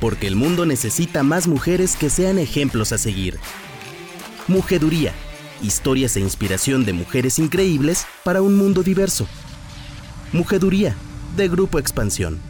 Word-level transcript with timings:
porque 0.00 0.26
el 0.26 0.36
mundo 0.36 0.66
necesita 0.66 1.22
más 1.22 1.48
mujeres 1.48 1.96
que 1.96 2.10
sean 2.10 2.38
ejemplos 2.38 2.92
a 2.92 2.98
seguir. 2.98 3.38
Mujeduría, 4.48 5.12
historias 5.62 6.16
e 6.16 6.20
inspiración 6.20 6.84
de 6.84 6.92
mujeres 6.92 7.38
increíbles 7.38 8.06
para 8.24 8.42
un 8.42 8.56
mundo 8.56 8.82
diverso. 8.82 9.26
Mujeduría, 10.32 10.94
de 11.36 11.48
Grupo 11.48 11.78
Expansión. 11.78 12.40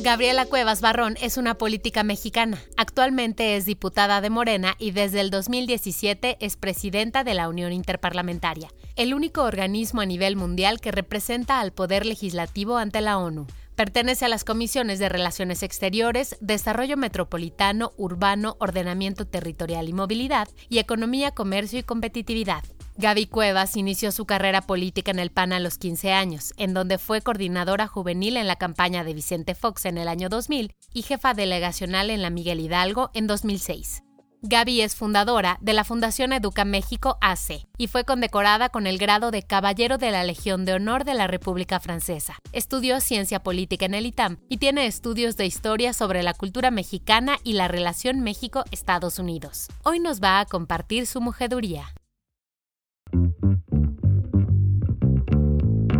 Gabriela 0.00 0.46
Cuevas 0.46 0.80
Barrón 0.80 1.16
es 1.20 1.36
una 1.36 1.54
política 1.54 2.04
mexicana. 2.04 2.62
Actualmente 2.76 3.56
es 3.56 3.66
diputada 3.66 4.20
de 4.20 4.30
Morena 4.30 4.76
y 4.78 4.92
desde 4.92 5.20
el 5.20 5.30
2017 5.30 6.36
es 6.40 6.56
presidenta 6.56 7.24
de 7.24 7.34
la 7.34 7.48
Unión 7.48 7.72
Interparlamentaria, 7.72 8.68
el 8.94 9.12
único 9.12 9.42
organismo 9.42 10.00
a 10.00 10.06
nivel 10.06 10.36
mundial 10.36 10.80
que 10.80 10.92
representa 10.92 11.58
al 11.58 11.72
poder 11.72 12.06
legislativo 12.06 12.76
ante 12.76 13.00
la 13.00 13.18
ONU. 13.18 13.48
Pertenece 13.74 14.24
a 14.24 14.28
las 14.28 14.44
comisiones 14.44 15.00
de 15.00 15.08
Relaciones 15.08 15.64
Exteriores, 15.64 16.36
Desarrollo 16.40 16.96
Metropolitano, 16.96 17.92
Urbano, 17.96 18.56
Ordenamiento 18.60 19.26
Territorial 19.26 19.88
y 19.88 19.92
Movilidad, 19.92 20.48
y 20.68 20.78
Economía, 20.78 21.32
Comercio 21.32 21.80
y 21.80 21.82
Competitividad. 21.82 22.62
Gaby 23.00 23.26
Cuevas 23.26 23.76
inició 23.76 24.10
su 24.10 24.26
carrera 24.26 24.60
política 24.62 25.12
en 25.12 25.20
el 25.20 25.30
PAN 25.30 25.52
a 25.52 25.60
los 25.60 25.78
15 25.78 26.12
años, 26.12 26.52
en 26.56 26.74
donde 26.74 26.98
fue 26.98 27.20
coordinadora 27.20 27.86
juvenil 27.86 28.36
en 28.36 28.48
la 28.48 28.56
campaña 28.56 29.04
de 29.04 29.14
Vicente 29.14 29.54
Fox 29.54 29.84
en 29.84 29.98
el 29.98 30.08
año 30.08 30.28
2000 30.28 30.74
y 30.92 31.02
jefa 31.02 31.32
delegacional 31.32 32.10
en 32.10 32.22
la 32.22 32.30
Miguel 32.30 32.58
Hidalgo 32.58 33.12
en 33.14 33.28
2006. 33.28 34.02
Gaby 34.42 34.80
es 34.80 34.96
fundadora 34.96 35.58
de 35.60 35.74
la 35.74 35.84
Fundación 35.84 36.32
Educa 36.32 36.64
México 36.64 37.18
AC 37.20 37.68
y 37.76 37.86
fue 37.86 38.02
condecorada 38.02 38.68
con 38.68 38.88
el 38.88 38.98
grado 38.98 39.30
de 39.30 39.44
Caballero 39.44 39.96
de 39.96 40.10
la 40.10 40.24
Legión 40.24 40.64
de 40.64 40.72
Honor 40.72 41.04
de 41.04 41.14
la 41.14 41.28
República 41.28 41.78
Francesa. 41.78 42.36
Estudió 42.52 43.00
ciencia 43.00 43.44
política 43.44 43.86
en 43.86 43.94
el 43.94 44.06
ITAM 44.06 44.38
y 44.48 44.56
tiene 44.56 44.86
estudios 44.86 45.36
de 45.36 45.46
historia 45.46 45.92
sobre 45.92 46.24
la 46.24 46.34
cultura 46.34 46.72
mexicana 46.72 47.38
y 47.44 47.52
la 47.52 47.68
relación 47.68 48.22
México-Estados 48.22 49.20
Unidos. 49.20 49.68
Hoy 49.84 50.00
nos 50.00 50.20
va 50.20 50.40
a 50.40 50.46
compartir 50.46 51.06
su 51.06 51.20
mujeduría. 51.20 51.92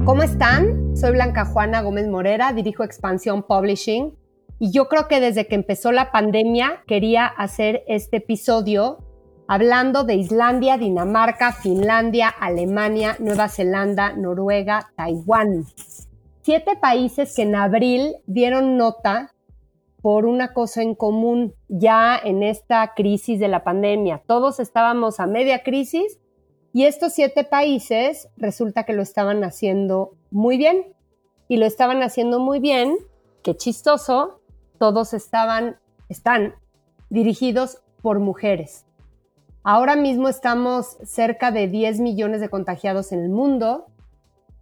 ¿Cómo 0.05 0.23
están? 0.23 0.97
Soy 0.97 1.12
Blanca 1.12 1.45
Juana 1.45 1.83
Gómez 1.83 2.09
Morera, 2.09 2.53
dirijo 2.53 2.83
Expansión 2.83 3.42
Publishing 3.42 4.17
y 4.59 4.73
yo 4.73 4.89
creo 4.89 5.06
que 5.06 5.20
desde 5.20 5.47
que 5.47 5.55
empezó 5.55 5.92
la 5.92 6.11
pandemia 6.11 6.83
quería 6.86 7.27
hacer 7.27 7.84
este 7.86 8.17
episodio 8.17 8.98
hablando 9.47 10.05
de 10.05 10.14
Islandia, 10.14 10.77
Dinamarca, 10.79 11.53
Finlandia, 11.53 12.29
Alemania, 12.29 13.17
Nueva 13.19 13.48
Zelanda, 13.48 14.12
Noruega, 14.12 14.91
Taiwán. 14.97 15.64
Siete 16.42 16.77
países 16.77 17.34
que 17.36 17.42
en 17.42 17.55
abril 17.55 18.17
dieron 18.27 18.77
nota 18.77 19.34
por 20.03 20.27
una 20.27 20.53
cosa 20.53 20.83
en 20.83 20.95
común 20.95 21.55
ya 21.69 22.19
en 22.23 22.42
esta 22.42 22.95
crisis 22.95 23.41
de 23.41 23.48
la 23.48 23.64
pandemia. 23.64 24.23
Todos 24.27 24.61
estábamos 24.61 25.20
a 25.20 25.27
media 25.27 25.62
crisis 25.62 26.19
y 26.78 26.84
estos 26.84 27.12
siete 27.12 27.42
países 27.42 28.28
resulta 28.36 28.84
que 28.84 28.92
lo 28.92 29.02
estaban 29.02 29.42
haciendo 29.42 30.12
muy 30.30 30.56
bien. 30.58 30.94
Y 31.48 31.56
lo 31.56 31.66
estaban 31.66 32.04
haciendo 32.04 32.38
muy 32.38 32.60
bien, 32.60 32.96
qué 33.42 33.56
chistoso, 33.56 34.40
todos 34.78 35.12
estaban, 35.12 35.76
están 36.08 36.54
dirigidos 37.10 37.78
por 38.00 38.20
mujeres. 38.20 38.84
Ahora 39.64 39.96
mismo 39.96 40.28
estamos 40.28 40.98
cerca 41.02 41.50
de 41.50 41.66
10 41.66 41.98
millones 41.98 42.40
de 42.40 42.48
contagiados 42.48 43.10
en 43.10 43.24
el 43.24 43.28
mundo. 43.28 43.86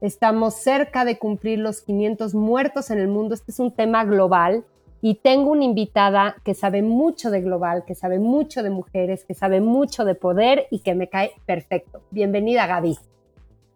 Estamos 0.01 0.55
cerca 0.55 1.05
de 1.05 1.19
cumplir 1.19 1.59
los 1.59 1.83
500 1.83 2.35
muertos 2.35 2.91
en 2.91 2.99
el 2.99 3.09
mundo. 3.09 3.35
Este 3.35 3.53
es 3.53 3.59
un 3.59 3.73
tema 3.73 4.07
global 4.07 4.65
y 5.03 5.17
tengo 5.17 5.51
una 5.51 5.65
invitada 5.65 6.37
que 6.45 6.55
sabe 6.55 6.83
mucho 6.83 7.31
de 7.31 7.41
global, 7.41 7.85
que 7.87 7.95
sabe 7.95 8.19
mucho 8.19 8.63
de 8.63 8.71
mujeres, 8.71 9.25
que 9.25 9.35
sabe 9.35 9.61
mucho 9.61 10.05
de 10.05 10.15
poder 10.15 10.67
y 10.71 10.81
que 10.81 10.95
me 10.95 11.09
cae 11.09 11.33
perfecto. 11.47 12.03
Bienvenida, 12.11 12.67
Gaby. 12.67 12.99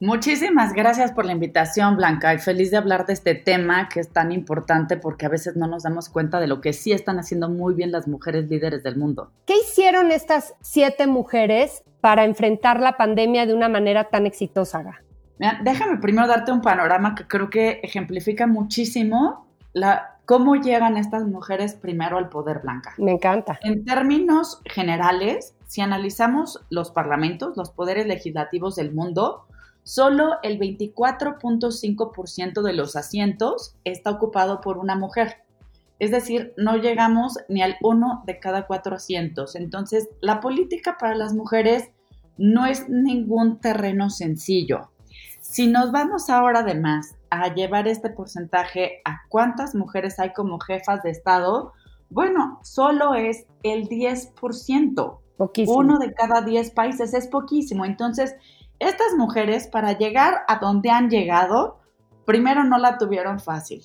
Muchísimas 0.02 0.72
gracias 0.72 1.12
por 1.12 1.26
la 1.26 1.32
invitación, 1.32 1.98
Blanca, 1.98 2.32
y 2.32 2.38
feliz 2.38 2.70
de 2.70 2.78
hablar 2.78 3.04
de 3.04 3.12
este 3.12 3.34
tema 3.34 3.90
que 3.90 4.00
es 4.00 4.08
tan 4.10 4.32
importante 4.32 4.96
porque 4.96 5.26
a 5.26 5.28
veces 5.28 5.56
no 5.56 5.66
nos 5.66 5.82
damos 5.82 6.08
cuenta 6.08 6.40
de 6.40 6.46
lo 6.46 6.62
que 6.62 6.72
sí 6.72 6.92
están 6.92 7.18
haciendo 7.18 7.50
muy 7.50 7.74
bien 7.74 7.92
las 7.92 8.08
mujeres 8.08 8.48
líderes 8.48 8.82
del 8.82 8.96
mundo. 8.96 9.30
¿Qué 9.44 9.58
hicieron 9.58 10.10
estas 10.10 10.54
siete 10.62 11.06
mujeres 11.06 11.84
para 12.00 12.24
enfrentar 12.24 12.80
la 12.80 12.96
pandemia 12.96 13.44
de 13.44 13.52
una 13.52 13.68
manera 13.68 14.04
tan 14.04 14.24
exitosa? 14.24 14.82
Mira, 15.38 15.60
déjame 15.62 15.98
primero 15.98 16.26
darte 16.26 16.50
un 16.50 16.62
panorama 16.62 17.14
que 17.14 17.28
creo 17.28 17.50
que 17.50 17.80
ejemplifica 17.82 18.46
muchísimo 18.46 19.48
la, 19.74 20.19
cómo 20.30 20.54
llegan 20.54 20.96
estas 20.96 21.24
mujeres 21.24 21.74
primero 21.74 22.16
al 22.16 22.28
poder 22.28 22.60
blanca. 22.60 22.94
Me 22.98 23.10
encanta. 23.10 23.58
En 23.64 23.84
términos 23.84 24.60
generales, 24.64 25.56
si 25.66 25.80
analizamos 25.80 26.64
los 26.70 26.92
parlamentos, 26.92 27.56
los 27.56 27.70
poderes 27.70 28.06
legislativos 28.06 28.76
del 28.76 28.94
mundo, 28.94 29.46
solo 29.82 30.36
el 30.44 30.60
24.5% 30.60 32.62
de 32.62 32.72
los 32.72 32.94
asientos 32.94 33.74
está 33.82 34.10
ocupado 34.10 34.60
por 34.60 34.78
una 34.78 34.94
mujer. 34.94 35.38
Es 35.98 36.12
decir, 36.12 36.54
no 36.56 36.76
llegamos 36.76 37.36
ni 37.48 37.62
al 37.62 37.74
uno 37.82 38.22
de 38.24 38.38
cada 38.38 38.68
cuatro 38.68 38.94
asientos. 38.94 39.56
Entonces, 39.56 40.10
la 40.20 40.38
política 40.38 40.96
para 40.96 41.16
las 41.16 41.34
mujeres 41.34 41.90
no 42.38 42.66
es 42.66 42.88
ningún 42.88 43.58
terreno 43.58 44.10
sencillo. 44.10 44.92
Si 45.40 45.66
nos 45.66 45.90
vamos 45.90 46.30
ahora 46.30 46.60
además 46.60 47.16
a 47.30 47.54
llevar 47.54 47.88
este 47.88 48.10
porcentaje 48.10 49.00
a 49.04 49.22
cuántas 49.28 49.74
mujeres 49.74 50.18
hay 50.18 50.32
como 50.32 50.58
jefas 50.60 51.02
de 51.02 51.10
Estado, 51.10 51.72
bueno, 52.10 52.58
solo 52.62 53.14
es 53.14 53.46
el 53.62 53.88
10%. 53.88 55.18
Poquísimo. 55.36 55.78
Uno 55.78 55.98
de 55.98 56.12
cada 56.12 56.42
10 56.42 56.72
países 56.72 57.14
es 57.14 57.28
poquísimo. 57.28 57.84
Entonces, 57.84 58.34
estas 58.78 59.14
mujeres 59.16 59.68
para 59.68 59.96
llegar 59.96 60.42
a 60.48 60.56
donde 60.56 60.90
han 60.90 61.08
llegado, 61.08 61.78
primero 62.26 62.64
no 62.64 62.78
la 62.78 62.98
tuvieron 62.98 63.40
fácil. 63.40 63.82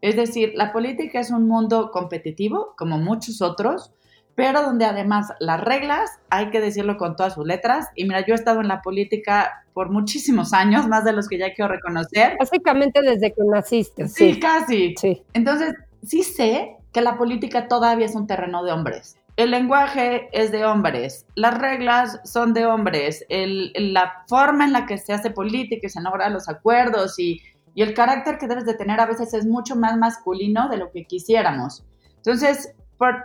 Es 0.00 0.16
decir, 0.16 0.52
la 0.54 0.72
política 0.72 1.20
es 1.20 1.30
un 1.30 1.48
mundo 1.48 1.90
competitivo, 1.90 2.74
como 2.76 2.98
muchos 2.98 3.42
otros, 3.42 3.92
pero 4.38 4.62
donde 4.62 4.84
además 4.84 5.32
las 5.40 5.60
reglas, 5.60 6.20
hay 6.30 6.50
que 6.50 6.60
decirlo 6.60 6.96
con 6.96 7.16
todas 7.16 7.34
sus 7.34 7.44
letras, 7.44 7.88
y 7.96 8.04
mira, 8.04 8.24
yo 8.24 8.34
he 8.34 8.36
estado 8.36 8.60
en 8.60 8.68
la 8.68 8.82
política 8.82 9.64
por 9.72 9.90
muchísimos 9.90 10.52
años, 10.52 10.86
más 10.86 11.04
de 11.04 11.12
los 11.12 11.28
que 11.28 11.38
ya 11.38 11.52
quiero 11.52 11.72
reconocer. 11.72 12.36
Básicamente 12.38 13.02
desde 13.02 13.32
que 13.32 13.42
naciste. 13.50 14.06
Sí, 14.06 14.38
casi. 14.38 14.94
Sí. 14.96 15.24
Entonces, 15.32 15.74
sí 16.04 16.22
sé 16.22 16.76
que 16.92 17.00
la 17.00 17.18
política 17.18 17.66
todavía 17.66 18.06
es 18.06 18.14
un 18.14 18.28
terreno 18.28 18.62
de 18.62 18.70
hombres 18.70 19.18
el 19.34 19.52
lenguaje 19.52 20.28
es 20.32 20.50
de 20.50 20.64
hombres, 20.64 21.24
las 21.36 21.56
reglas 21.56 22.20
son 22.24 22.54
de 22.54 22.66
hombres, 22.66 23.24
la 23.28 24.24
forma 24.26 24.64
en 24.64 24.72
la 24.72 24.84
que 24.84 24.98
se 24.98 25.12
hace 25.12 25.30
política 25.30 25.86
y 25.86 25.90
se 25.90 26.00
logran 26.00 26.32
los 26.32 26.48
acuerdos 26.48 27.18
y, 27.18 27.40
el 27.76 27.94
carácter 27.94 28.38
que 28.38 28.48
debes 28.48 28.66
de 28.66 28.74
tener 28.74 28.98
a 28.98 29.06
veces 29.06 29.32
es 29.34 29.46
mucho 29.46 29.76
más 29.76 29.96
masculino 29.96 30.68
de 30.68 30.78
lo 30.78 30.90
que 30.90 31.04
quisiéramos. 31.04 31.84
Entonces, 32.16 32.74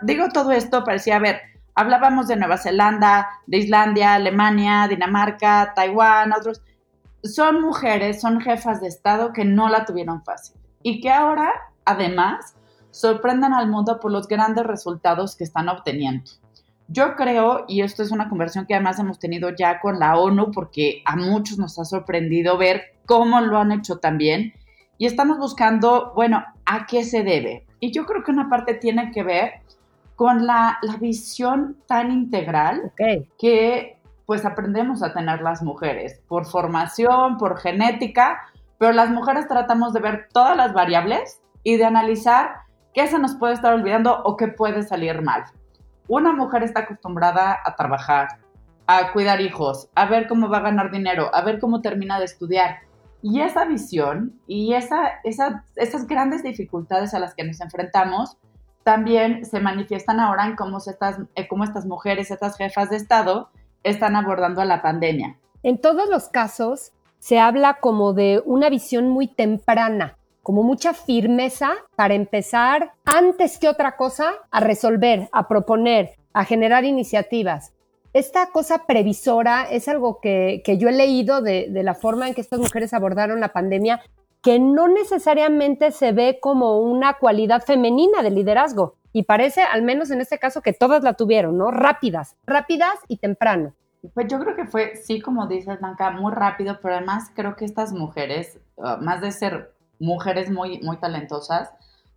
digo 0.02 0.28
todo 0.28 0.52
esto, 0.52 0.84
parecía, 0.84 1.16
a 1.16 1.20
ver, 1.20 1.40
hablábamos 1.74 2.28
de 2.28 2.36
Nueva 2.36 2.58
Zelanda, 2.58 3.28
de 3.46 3.58
Islandia, 3.58 4.14
Alemania, 4.14 4.86
Dinamarca, 4.88 5.72
Taiwán, 5.74 6.32
otros. 6.32 6.62
Son 7.22 7.60
mujeres, 7.62 8.20
son 8.20 8.40
jefas 8.40 8.80
de 8.80 8.88
Estado 8.88 9.32
que 9.32 9.44
no 9.44 9.68
la 9.68 9.84
tuvieron 9.84 10.22
fácil 10.24 10.56
y 10.82 11.00
que 11.00 11.10
ahora, 11.10 11.50
además, 11.84 12.54
sorprendan 12.90 13.54
al 13.54 13.68
mundo 13.68 13.98
por 13.98 14.12
los 14.12 14.28
grandes 14.28 14.64
resultados 14.64 15.34
que 15.34 15.44
están 15.44 15.68
obteniendo. 15.68 16.30
Yo 16.86 17.16
creo, 17.16 17.64
y 17.66 17.80
esto 17.80 18.02
es 18.02 18.10
una 18.10 18.28
conversación 18.28 18.66
que 18.66 18.74
además 18.74 18.98
hemos 18.98 19.18
tenido 19.18 19.50
ya 19.50 19.80
con 19.80 19.98
la 19.98 20.18
ONU, 20.18 20.50
porque 20.52 21.02
a 21.06 21.16
muchos 21.16 21.58
nos 21.58 21.78
ha 21.78 21.84
sorprendido 21.84 22.58
ver 22.58 22.82
cómo 23.06 23.40
lo 23.40 23.58
han 23.58 23.72
hecho 23.72 23.96
también, 23.96 24.52
y 24.98 25.06
estamos 25.06 25.38
buscando, 25.38 26.12
bueno, 26.14 26.44
¿a 26.66 26.86
qué 26.86 27.04
se 27.04 27.22
debe? 27.22 27.66
Y 27.84 27.92
yo 27.92 28.06
creo 28.06 28.24
que 28.24 28.30
una 28.30 28.48
parte 28.48 28.72
tiene 28.72 29.12
que 29.12 29.22
ver 29.22 29.60
con 30.16 30.46
la, 30.46 30.78
visión 31.00 31.76
tan 31.86 32.10
integral 32.10 32.94
que 33.38 33.98
pues 34.24 34.46
aprendemos 34.46 35.02
a 35.02 35.12
tener 35.12 35.42
las 35.42 35.62
mujeres, 35.62 36.22
por 36.26 36.46
formación, 36.46 37.36
por 37.36 37.58
genética, 37.58 38.40
pero 38.78 38.92
las 38.92 39.10
mujeres 39.10 39.46
tratamos 39.48 39.92
de 39.92 40.00
ver 40.00 40.28
todas 40.32 40.56
las 40.56 40.72
variables 40.72 41.42
y 41.62 41.76
de 41.76 41.84
analizar 41.84 42.54
qué 42.94 43.06
se 43.06 43.18
nos 43.18 43.34
puede 43.34 43.52
estar 43.52 43.74
olvidando 43.74 44.18
o 44.24 44.38
qué 44.38 44.48
puede 44.48 44.82
salir 44.82 45.20
mal. 45.20 45.44
Una 46.08 46.32
mujer 46.32 46.62
está 46.62 46.80
acostumbrada 46.80 47.58
a 47.66 47.76
trabajar, 47.76 48.28
a 48.86 49.12
cuidar 49.12 49.42
hijos, 49.42 49.90
a 49.94 50.06
ver 50.06 50.26
cómo 50.26 50.48
va 50.48 50.56
a 50.56 50.70
ganar 50.70 50.90
dinero, 50.90 51.28
a 51.34 51.42
ver 51.42 51.58
cómo 51.60 51.82
termina 51.82 52.18
de 52.18 52.24
estudiar. 52.24 52.78
Y 53.26 53.40
esa 53.40 53.64
visión 53.64 54.38
y 54.46 54.74
esa, 54.74 55.12
esas 55.24 56.06
grandes 56.06 56.42
dificultades 56.42 57.14
a 57.14 57.18
las 57.18 57.34
que 57.34 57.42
nos 57.42 57.58
enfrentamos 57.62 58.36
también 58.82 59.46
se 59.46 59.60
manifiestan 59.60 60.20
ahora 60.20 60.44
en 60.44 60.56
cómo, 60.56 60.76
estas, 60.76 61.86
mujeres, 61.86 62.30
estas 62.30 62.58
jefas 62.58 62.90
de 62.90 62.96
Estado, 62.96 63.48
están 63.82 64.14
abordando 64.14 64.62
la 64.66 64.82
pandemia. 64.82 65.38
En 65.62 65.80
todos 65.80 66.06
los 66.10 66.28
casos 66.28 66.92
se 67.18 67.40
habla 67.40 67.78
como 67.80 68.12
de 68.12 68.42
una 68.44 68.68
visión 68.68 69.08
muy 69.08 69.26
temprana 69.26 70.18
como 70.42 70.62
mucha 70.62 70.92
firmeza 70.92 71.72
para 71.96 72.12
empezar 72.12 72.92
antes 73.06 73.56
que 73.56 73.70
otra 73.70 73.96
cosa 73.96 74.34
a 74.50 74.60
resolver, 74.60 75.30
a 75.32 75.48
proponer, 75.48 76.16
a 76.34 76.44
generar 76.44 76.84
iniciativas. 76.84 77.72
Esta 78.14 78.50
cosa 78.52 78.86
previsora 78.86 79.64
es 79.64 79.88
algo 79.88 80.20
que, 80.20 80.62
yo 80.78 80.88
he 80.88 80.92
leído 80.92 81.42
de, 81.42 81.68
la 81.82 81.94
forma 81.94 82.28
en 82.28 82.34
que 82.34 82.42
estas 82.42 82.60
mujeres 82.60 82.94
abordaron 82.94 83.40
la 83.40 83.52
pandemia, 83.52 84.02
que 84.40 84.60
no 84.60 84.86
necesariamente 84.86 85.90
se 85.90 86.12
ve 86.12 86.38
como 86.40 86.78
una 86.78 87.14
cualidad 87.14 87.62
femenina 87.64 88.22
de 88.22 88.30
liderazgo. 88.30 88.94
Y 89.12 89.24
parece, 89.24 89.62
al 89.62 89.82
menos 89.82 90.12
en 90.12 90.20
este 90.20 90.38
caso, 90.38 90.62
que 90.62 90.72
todas 90.72 91.02
la 91.02 91.14
tuvieron, 91.14 91.58
¿no? 91.58 91.72
Rápidas, 91.72 92.36
rápidas 92.46 92.94
y 93.08 93.16
temprano. 93.16 93.74
Pues 94.14 94.28
yo 94.28 94.38
creo 94.38 94.54
que 94.54 94.66
fue, 94.66 94.94
sí, 94.94 95.20
como 95.20 95.48
dices, 95.48 95.80
Blanca, 95.80 96.12
muy 96.12 96.32
rápido, 96.32 96.78
pero 96.80 96.94
además 96.94 97.32
creo 97.34 97.56
que 97.56 97.64
estas 97.64 97.92
mujeres, 97.92 98.60
uh, 98.76 98.96
más 99.00 99.22
de 99.22 99.32
ser 99.32 99.74
mujeres 99.98 100.52
muy, 100.52 100.78
muy 100.82 100.98
talentosas, 100.98 101.70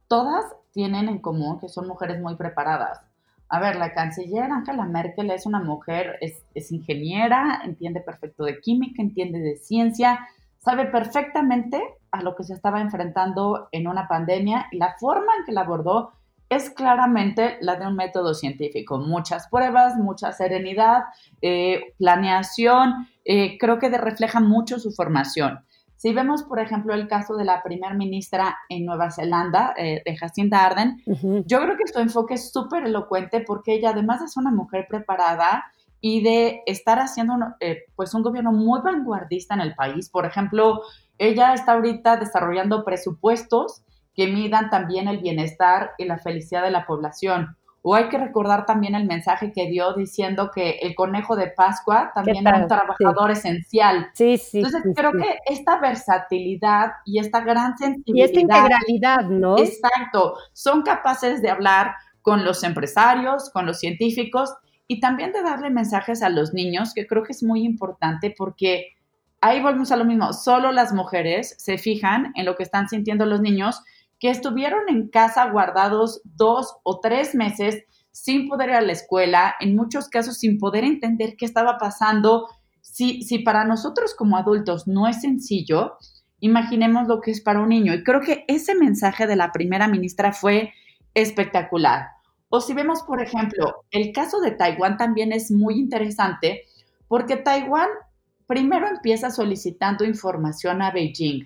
todas 0.07 0.45
tienen 0.73 1.09
en 1.09 1.17
común 1.17 1.59
que 1.59 1.69
son 1.69 1.87
mujeres 1.87 2.21
muy 2.21 2.35
preparadas. 2.35 3.06
A 3.49 3.59
ver, 3.59 3.77
la 3.77 3.93
canciller 3.93 4.51
Angela 4.51 4.85
Merkel 4.85 5.31
es 5.31 5.45
una 5.45 5.61
mujer, 5.61 6.17
es, 6.21 6.71
ingeniera, 6.71 7.61
entiende 7.63 8.01
perfecto 8.01 8.43
de 8.43 8.59
química, 8.59 9.01
entiende 9.01 9.39
de 9.39 9.55
ciencia, 9.55 10.27
sabe 10.57 10.85
perfectamente 10.85 11.81
a 12.11 12.21
lo 12.21 12.35
que 12.35 12.43
se 12.43 12.53
estaba 12.53 12.81
enfrentando 12.81 13.69
en 13.71 13.87
una 13.87 14.07
pandemia 14.07 14.67
y 14.71 14.77
la 14.77 14.95
forma 14.99 15.31
en 15.39 15.45
que 15.45 15.53
la 15.53 15.61
abordó 15.61 16.11
es 16.49 16.69
claramente 16.69 17.57
la 17.61 17.75
de 17.75 17.87
un 17.87 17.95
método 17.95 18.33
científico. 18.33 18.99
Muchas 18.99 19.47
pruebas, 19.49 19.95
mucha 19.95 20.31
serenidad, 20.31 21.03
eh, 21.41 21.93
planeación, 21.97 23.07
eh, 23.25 23.57
creo 23.57 23.79
que 23.79 23.89
refleja 23.89 24.39
mucho 24.39 24.79
su 24.79 24.91
formación. 24.91 25.59
Si 25.97 26.13
vemos, 26.13 26.43
por 26.43 26.59
ejemplo, 26.59 26.93
el 26.93 27.07
caso 27.07 27.35
de 27.35 27.43
la 27.43 27.61
primera 27.63 27.93
ministra 27.93 28.55
en 28.69 28.85
Nueva 28.85 29.11
Zelanda, 29.11 29.73
eh, 29.77 30.01
de 30.05 30.15
Jacinda 30.15 30.63
Arden, 30.63 31.01
yo 31.45 31.59
creo 31.59 31.75
que 31.75 31.91
su 31.91 31.99
enfoque 31.99 32.35
es 32.35 32.51
súper 32.51 32.85
elocuente 32.85 33.41
porque 33.41 33.73
ella, 33.73 33.89
además 33.89 34.21
de 34.21 34.27
ser 34.27 34.41
una 34.41 34.51
mujer 34.51 34.85
preparada 34.87 35.65
y 35.99 36.21
de 36.21 36.61
estar 36.67 36.99
haciendo 36.99 37.33
pues 37.95 38.13
un 38.13 38.21
gobierno 38.21 38.51
muy 38.51 38.79
vanguardista 38.81 39.55
en 39.55 39.61
el 39.61 39.73
país, 39.73 40.09
por 40.09 40.25
ejemplo, 40.25 40.81
ella 41.17 41.55
está 41.55 41.73
ahorita 41.73 42.17
desarrollando 42.17 42.85
presupuestos 42.85 43.81
que 44.15 44.27
midan 44.27 44.69
también 44.69 45.07
el 45.07 45.19
bienestar 45.19 45.91
y 45.97 46.05
la 46.05 46.17
felicidad 46.17 46.63
de 46.63 46.71
la 46.71 46.85
población. 46.85 47.55
O 47.89 47.95
hay 47.95 48.09
que 48.09 48.17
recordar 48.17 48.65
también 48.65 48.95
el 48.95 49.05
mensaje 49.05 49.53
que 49.53 49.69
dio 49.69 49.93
diciendo 49.93 50.51
que 50.53 50.71
el 50.81 50.93
conejo 50.93 51.37
de 51.37 51.47
Pascua 51.47 52.11
también 52.13 52.45
era 52.45 52.57
un 52.57 52.67
trabajador 52.67 53.31
esencial. 53.31 54.09
Sí, 54.13 54.37
sí. 54.37 54.57
Entonces, 54.57 54.91
creo 54.93 55.13
que 55.13 55.37
esta 55.45 55.79
versatilidad 55.79 56.91
y 57.05 57.19
esta 57.19 57.39
gran 57.39 57.77
sensibilidad. 57.77 58.13
Y 58.13 58.21
esta 58.29 58.39
integralidad, 58.41 59.29
¿no? 59.29 59.57
Exacto. 59.57 60.33
Son 60.51 60.81
capaces 60.81 61.41
de 61.41 61.49
hablar 61.49 61.93
con 62.21 62.43
los 62.43 62.61
empresarios, 62.65 63.49
con 63.51 63.65
los 63.65 63.79
científicos 63.79 64.53
y 64.85 64.99
también 64.99 65.31
de 65.31 65.41
darle 65.41 65.69
mensajes 65.69 66.21
a 66.23 66.29
los 66.29 66.53
niños, 66.53 66.93
que 66.93 67.07
creo 67.07 67.23
que 67.23 67.31
es 67.31 67.41
muy 67.41 67.63
importante 67.63 68.35
porque 68.37 68.97
ahí 69.39 69.61
volvemos 69.61 69.93
a 69.93 69.95
lo 69.95 70.03
mismo. 70.03 70.33
Solo 70.33 70.73
las 70.73 70.91
mujeres 70.91 71.55
se 71.57 71.77
fijan 71.77 72.33
en 72.35 72.45
lo 72.47 72.57
que 72.57 72.63
están 72.63 72.89
sintiendo 72.89 73.25
los 73.25 73.39
niños 73.39 73.81
que 74.19 74.29
estuvieron 74.29 74.81
en 74.89 75.09
casa 75.09 75.49
guardados 75.49 76.21
dos 76.23 76.77
o 76.83 76.99
tres 76.99 77.35
meses 77.35 77.83
sin 78.11 78.47
poder 78.47 78.69
ir 78.69 78.75
a 78.75 78.81
la 78.81 78.93
escuela, 78.93 79.55
en 79.59 79.75
muchos 79.75 80.09
casos 80.09 80.39
sin 80.39 80.57
poder 80.57 80.83
entender 80.83 81.35
qué 81.37 81.45
estaba 81.45 81.77
pasando. 81.77 82.47
Si, 82.81 83.21
para 83.45 83.63
nosotros 83.63 84.15
como 84.15 84.37
adultos 84.37 84.87
no 84.87 85.07
es 85.07 85.21
sencillo, 85.21 85.97
imaginemos 86.39 87.07
lo 87.07 87.21
que 87.21 87.31
es 87.31 87.41
para 87.41 87.59
un 87.59 87.69
niño. 87.69 87.93
Y 87.93 88.03
creo 88.03 88.21
que 88.21 88.43
ese 88.47 88.73
mensaje 88.73 89.27
de 89.27 89.35
la 89.35 89.51
primera 89.51 89.87
ministra 89.87 90.33
fue 90.33 90.73
espectacular. 91.13 92.07
O 92.49 92.59
si 92.59 92.73
vemos, 92.73 93.03
por 93.03 93.21
ejemplo, 93.21 93.83
el 93.91 94.11
caso 94.13 94.39
de 94.39 94.51
Taiwán 94.51 94.97
también 94.97 95.31
es 95.31 95.51
muy 95.51 95.75
interesante 95.75 96.63
porque 97.07 97.37
Taiwán 97.37 97.89
primero 98.47 98.87
empieza 98.87 99.29
solicitando 99.29 100.05
información 100.05 100.81
a 100.81 100.91
Beijing 100.91 101.45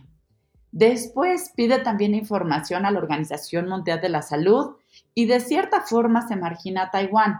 Después 0.72 1.52
pide 1.56 1.80
también 1.80 2.16
información 2.16 2.86
a 2.86 2.92
la 2.92 3.00
Organización 3.00 3.68
Mundial 3.68 4.00
de 4.00 4.10
la 4.10 4.22
Salud 4.22 4.78
y 5.14 5.26
de 5.26 5.40
cierta 5.40 5.82
forma 5.82 6.28
se 6.28 6.36
margina 6.36 6.84
a 6.84 6.92
Taiwán. 6.92 7.40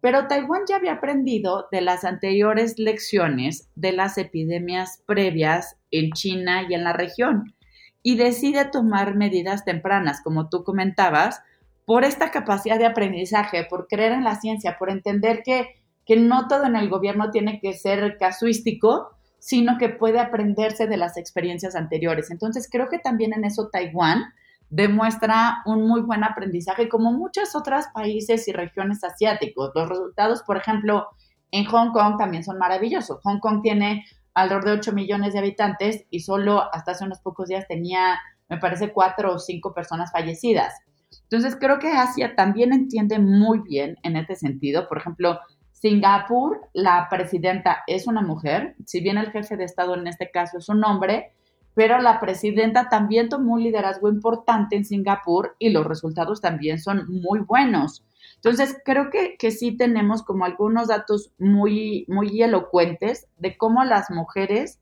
Pero 0.00 0.28
Taiwán 0.28 0.62
ya 0.68 0.76
había 0.76 0.92
aprendido 0.92 1.66
de 1.72 1.80
las 1.80 2.04
anteriores 2.04 2.78
lecciones 2.78 3.68
de 3.74 3.92
las 3.92 4.16
epidemias 4.16 5.02
previas 5.06 5.76
en 5.90 6.12
China 6.12 6.66
y 6.68 6.74
en 6.74 6.84
la 6.84 6.92
región 6.92 7.54
y 8.02 8.16
decide 8.16 8.64
tomar 8.64 9.16
medidas 9.16 9.64
tempranas, 9.64 10.22
como 10.22 10.48
tú 10.48 10.62
comentabas, 10.62 11.42
por 11.84 12.04
esta 12.04 12.30
capacidad 12.30 12.78
de 12.78 12.86
aprendizaje, 12.86 13.64
por 13.64 13.88
creer 13.88 14.12
en 14.12 14.24
la 14.24 14.36
ciencia, 14.36 14.76
por 14.78 14.90
entender 14.90 15.42
que, 15.44 15.80
que 16.06 16.16
no 16.16 16.46
todo 16.46 16.66
en 16.66 16.76
el 16.76 16.88
gobierno 16.88 17.30
tiene 17.30 17.60
que 17.60 17.72
ser 17.72 18.16
casuístico, 18.18 19.17
sino 19.38 19.78
que 19.78 19.88
puede 19.88 20.18
aprenderse 20.18 20.86
de 20.86 20.96
las 20.96 21.16
experiencias 21.16 21.74
anteriores. 21.76 22.30
Entonces, 22.30 22.68
creo 22.70 22.88
que 22.88 22.98
también 22.98 23.32
en 23.32 23.44
eso 23.44 23.68
Taiwán 23.68 24.32
demuestra 24.70 25.62
un 25.64 25.86
muy 25.86 26.02
buen 26.02 26.24
aprendizaje, 26.24 26.88
como 26.88 27.12
muchos 27.12 27.54
otros 27.54 27.86
países 27.94 28.46
y 28.48 28.52
regiones 28.52 29.02
asiáticos. 29.04 29.70
Los 29.74 29.88
resultados, 29.88 30.42
por 30.42 30.56
ejemplo, 30.56 31.06
en 31.50 31.64
Hong 31.64 31.92
Kong 31.92 32.18
también 32.18 32.44
son 32.44 32.58
maravillosos. 32.58 33.20
Hong 33.22 33.38
Kong 33.38 33.62
tiene 33.62 34.04
alrededor 34.34 34.64
de 34.64 34.72
8 34.72 34.92
millones 34.92 35.32
de 35.32 35.38
habitantes 35.38 36.04
y 36.10 36.20
solo 36.20 36.72
hasta 36.74 36.92
hace 36.92 37.04
unos 37.04 37.20
pocos 37.20 37.48
días 37.48 37.66
tenía, 37.66 38.18
me 38.48 38.58
parece, 38.58 38.92
cuatro 38.92 39.34
o 39.34 39.38
cinco 39.38 39.72
personas 39.72 40.12
fallecidas. 40.12 40.74
Entonces, 41.22 41.56
creo 41.58 41.78
que 41.78 41.88
Asia 41.88 42.34
también 42.36 42.72
entiende 42.72 43.18
muy 43.18 43.60
bien 43.60 43.96
en 44.02 44.16
este 44.16 44.36
sentido. 44.36 44.88
Por 44.88 44.98
ejemplo, 44.98 45.40
Singapur, 45.80 46.68
la 46.72 47.06
presidenta 47.08 47.84
es 47.86 48.08
una 48.08 48.20
mujer, 48.20 48.74
si 48.84 49.00
bien 49.00 49.16
el 49.16 49.30
jefe 49.30 49.56
de 49.56 49.62
Estado 49.62 49.94
en 49.94 50.08
este 50.08 50.28
caso 50.30 50.58
es 50.58 50.68
un 50.68 50.82
hombre, 50.82 51.32
pero 51.74 52.00
la 52.00 52.18
presidenta 52.18 52.88
también 52.88 53.28
tomó 53.28 53.54
un 53.54 53.62
liderazgo 53.62 54.08
importante 54.08 54.74
en 54.74 54.84
Singapur 54.84 55.54
y 55.60 55.70
los 55.70 55.86
resultados 55.86 56.40
también 56.40 56.80
son 56.80 57.06
muy 57.08 57.38
buenos. 57.38 58.04
Entonces, 58.34 58.76
creo 58.84 59.10
que, 59.10 59.36
que 59.38 59.52
sí 59.52 59.76
tenemos 59.76 60.24
como 60.24 60.44
algunos 60.44 60.88
datos 60.88 61.30
muy, 61.38 62.04
muy 62.08 62.42
elocuentes 62.42 63.28
de 63.36 63.56
cómo 63.56 63.84
las 63.84 64.10
mujeres 64.10 64.80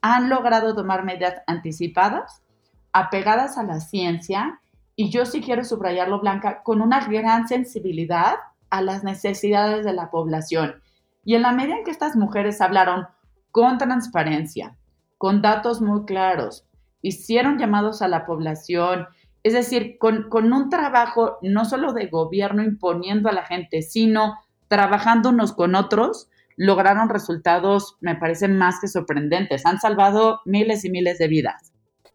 han 0.00 0.30
logrado 0.30 0.74
tomar 0.74 1.04
medidas 1.04 1.42
anticipadas, 1.46 2.42
apegadas 2.94 3.58
a 3.58 3.62
la 3.62 3.80
ciencia, 3.80 4.62
y 4.96 5.10
yo 5.10 5.26
sí 5.26 5.42
quiero 5.42 5.64
subrayarlo, 5.64 6.20
Blanca, 6.20 6.62
con 6.62 6.80
una 6.80 7.06
gran 7.06 7.46
sensibilidad 7.46 8.36
a 8.70 8.82
las 8.82 9.04
necesidades 9.04 9.84
de 9.84 9.92
la 9.92 10.10
población. 10.10 10.82
Y 11.24 11.34
en 11.34 11.42
la 11.42 11.52
medida 11.52 11.76
en 11.76 11.84
que 11.84 11.90
estas 11.90 12.16
mujeres 12.16 12.60
hablaron 12.60 13.06
con 13.50 13.78
transparencia, 13.78 14.76
con 15.18 15.42
datos 15.42 15.80
muy 15.80 16.04
claros, 16.04 16.66
hicieron 17.02 17.58
llamados 17.58 18.02
a 18.02 18.08
la 18.08 18.26
población, 18.26 19.06
es 19.42 19.52
decir, 19.52 19.96
con, 19.98 20.28
un 20.32 20.68
trabajo 20.68 21.38
no 21.42 21.64
solo 21.64 21.92
de 21.92 22.06
gobierno 22.06 22.62
imponiendo 22.62 23.28
a 23.28 23.32
la 23.32 23.44
gente, 23.44 23.82
sino 23.82 24.38
trabajando 24.68 25.30
unos 25.30 25.52
con 25.52 25.74
otros, 25.74 26.28
lograron 26.56 27.08
resultados, 27.08 27.96
me 28.00 28.16
parecen 28.16 28.58
más 28.58 28.80
que 28.80 28.88
sorprendentes. 28.88 29.64
Han 29.64 29.80
salvado 29.80 30.40
miles 30.44 30.84
y 30.84 30.90
miles 30.90 31.18
de 31.18 31.28
vidas. 31.28 31.69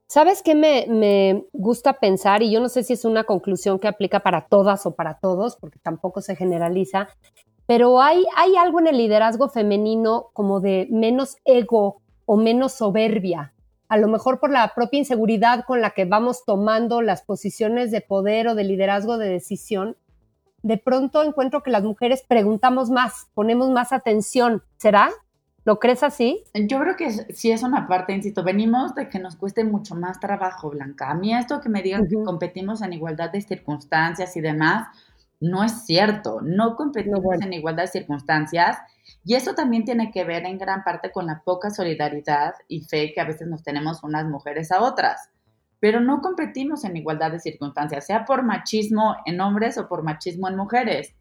¿Sabes 0.07 0.43
qué 0.43 0.53
me, 0.53 1.45
gusta 1.51 1.93
pensar? 1.93 2.43
Y 2.43 2.51
yo 2.51 2.59
no 2.59 2.69
sé 2.69 2.83
si 2.83 2.93
es 2.93 3.05
una 3.05 3.23
conclusión 3.23 3.79
que 3.79 3.87
aplica 3.87 4.19
para 4.19 4.45
todas 4.47 4.85
o 4.85 4.95
para 4.95 5.19
todos, 5.19 5.55
porque 5.55 5.79
tampoco 5.79 6.21
se 6.21 6.35
generaliza, 6.35 7.09
pero 7.65 8.01
hay, 8.01 8.23
hay 8.35 8.55
algo 8.55 8.79
en 8.79 8.87
el 8.87 8.97
liderazgo 8.97 9.49
femenino 9.49 10.29
como 10.33 10.59
de 10.59 10.87
menos 10.91 11.37
ego 11.43 12.01
o 12.25 12.37
menos 12.37 12.73
soberbia, 12.73 13.53
a 13.87 13.97
lo 13.97 14.07
mejor 14.07 14.39
por 14.39 14.51
la 14.51 14.73
propia 14.75 14.99
inseguridad 14.99 15.65
con 15.65 15.81
la 15.81 15.91
que 15.91 16.05
vamos 16.05 16.43
tomando 16.45 17.01
las 17.01 17.23
posiciones 17.23 17.91
de 17.91 18.01
poder 18.01 18.47
o 18.47 18.55
de 18.55 18.63
liderazgo 18.63 19.17
de 19.17 19.29
decisión, 19.29 19.97
de 20.61 20.77
pronto 20.77 21.23
encuentro 21.23 21.61
que 21.61 21.71
las 21.71 21.83
mujeres 21.83 22.23
preguntamos 22.27 22.89
más, 22.89 23.27
ponemos 23.33 23.69
más 23.69 23.91
atención. 23.91 24.63
¿Será? 24.77 25.11
¿Lo 25.65 25.79
crees 25.79 26.03
así? 26.03 26.43
Yo 26.53 26.79
creo 26.79 26.95
que 26.95 27.09
sí 27.33 27.51
es 27.51 27.63
una 27.63 27.87
parte, 27.87 28.13
insisto, 28.13 28.43
venimos 28.43 28.93
de 28.93 29.09
que 29.09 29.17
nos 29.17 29.35
cueste 29.35 29.63
mucho 29.63 29.95
más 29.95 30.19
trabajo, 30.19 30.69
Blanca. 30.69 31.09
A 31.09 31.15
mí 31.15 31.33
esto 31.33 31.59
que 31.59 31.69
me 31.69 31.81
digan 31.81 32.07
que 32.07 32.23
competimos 32.23 32.83
en 32.83 32.93
igualdad 32.93 33.31
de 33.31 33.41
circunstancias 33.41 34.37
y 34.37 34.41
demás, 34.41 34.87
no 35.39 35.63
es 35.63 35.85
cierto. 35.85 36.39
No 36.41 36.75
competimos 36.75 37.41
en 37.41 37.51
igualdad 37.51 37.85
de 37.85 37.87
circunstancias. 37.87 38.77
Y 39.23 39.33
eso 39.33 39.55
también 39.55 39.85
tiene 39.85 40.11
que 40.11 40.23
ver 40.23 40.45
en 40.45 40.59
gran 40.59 40.83
parte 40.83 41.11
con 41.11 41.25
la 41.25 41.41
poca 41.43 41.71
solidaridad 41.71 42.53
y 42.67 42.81
fe 42.81 43.11
que 43.11 43.21
a 43.21 43.25
veces 43.25 43.47
nos 43.47 43.63
tenemos 43.63 44.03
unas 44.03 44.25
mujeres 44.27 44.71
a 44.71 44.83
otras. 44.83 45.31
Pero 45.79 45.99
no 45.99 46.21
competimos 46.21 46.83
en 46.83 46.95
igualdad 46.95 47.31
de 47.31 47.39
circunstancias, 47.39 48.05
sea 48.05 48.23
por 48.23 48.43
machismo 48.43 49.15
en 49.25 49.41
hombres 49.41 49.79
o 49.79 49.87
por 49.87 50.03
machismo 50.03 50.47
en 50.47 50.57
mujeres. 50.57 51.15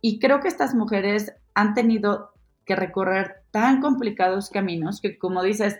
Y 0.00 0.18
creo 0.18 0.40
que 0.40 0.48
estas 0.48 0.74
mujeres 0.74 1.34
han 1.54 1.74
tenido 1.74 2.32
que 2.64 2.74
recorrer 2.74 3.41
tan 3.52 3.80
complicados 3.80 4.50
caminos 4.50 5.00
que, 5.00 5.18
como 5.18 5.42
dices, 5.42 5.78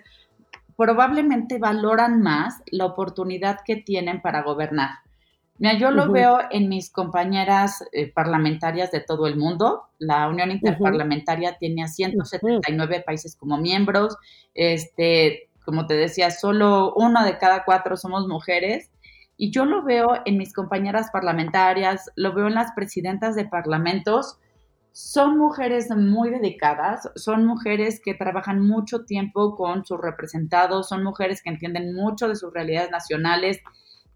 probablemente 0.76 1.58
valoran 1.58 2.22
más 2.22 2.62
la 2.66 2.86
oportunidad 2.86 3.58
que 3.64 3.76
tienen 3.76 4.22
para 4.22 4.42
gobernar. 4.42 4.90
Mira, 5.58 5.78
yo 5.78 5.90
lo 5.92 6.10
veo 6.10 6.40
en 6.50 6.68
mis 6.68 6.90
compañeras 6.90 7.84
eh, 7.92 8.10
parlamentarias 8.12 8.90
de 8.90 9.00
todo 9.00 9.28
el 9.28 9.36
mundo. 9.36 9.82
La 9.98 10.28
Unión 10.28 10.50
Interparlamentaria 10.50 11.56
tiene 11.56 11.84
a 11.84 11.88
179 11.88 13.04
países 13.06 13.36
como 13.36 13.58
miembros. 13.58 14.16
Este, 14.54 15.50
como 15.64 15.86
te 15.86 15.94
decía, 15.94 16.32
solo 16.32 16.92
uno 16.96 17.24
de 17.24 17.38
cada 17.38 17.64
cuatro 17.64 17.96
somos 17.96 18.26
mujeres. 18.26 18.90
Y 19.36 19.52
yo 19.52 19.64
lo 19.64 19.84
veo 19.84 20.20
en 20.24 20.36
mis 20.36 20.52
compañeras 20.52 21.10
parlamentarias, 21.12 22.10
lo 22.16 22.32
veo 22.32 22.48
en 22.48 22.54
las 22.54 22.72
presidentas 22.72 23.36
de 23.36 23.44
parlamentos. 23.44 24.38
Son 24.92 25.38
mujeres 25.38 25.88
muy 25.90 26.28
dedicadas, 26.28 27.10
son 27.16 27.46
mujeres 27.46 28.00
que 28.04 28.12
trabajan 28.12 28.60
mucho 28.60 29.04
tiempo 29.04 29.56
con 29.56 29.86
sus 29.86 29.98
representados, 29.98 30.88
son 30.88 31.02
mujeres 31.02 31.42
que 31.42 31.50
entienden 31.50 31.94
mucho 31.94 32.28
de 32.28 32.36
sus 32.36 32.52
realidades 32.52 32.90
nacionales, 32.90 33.60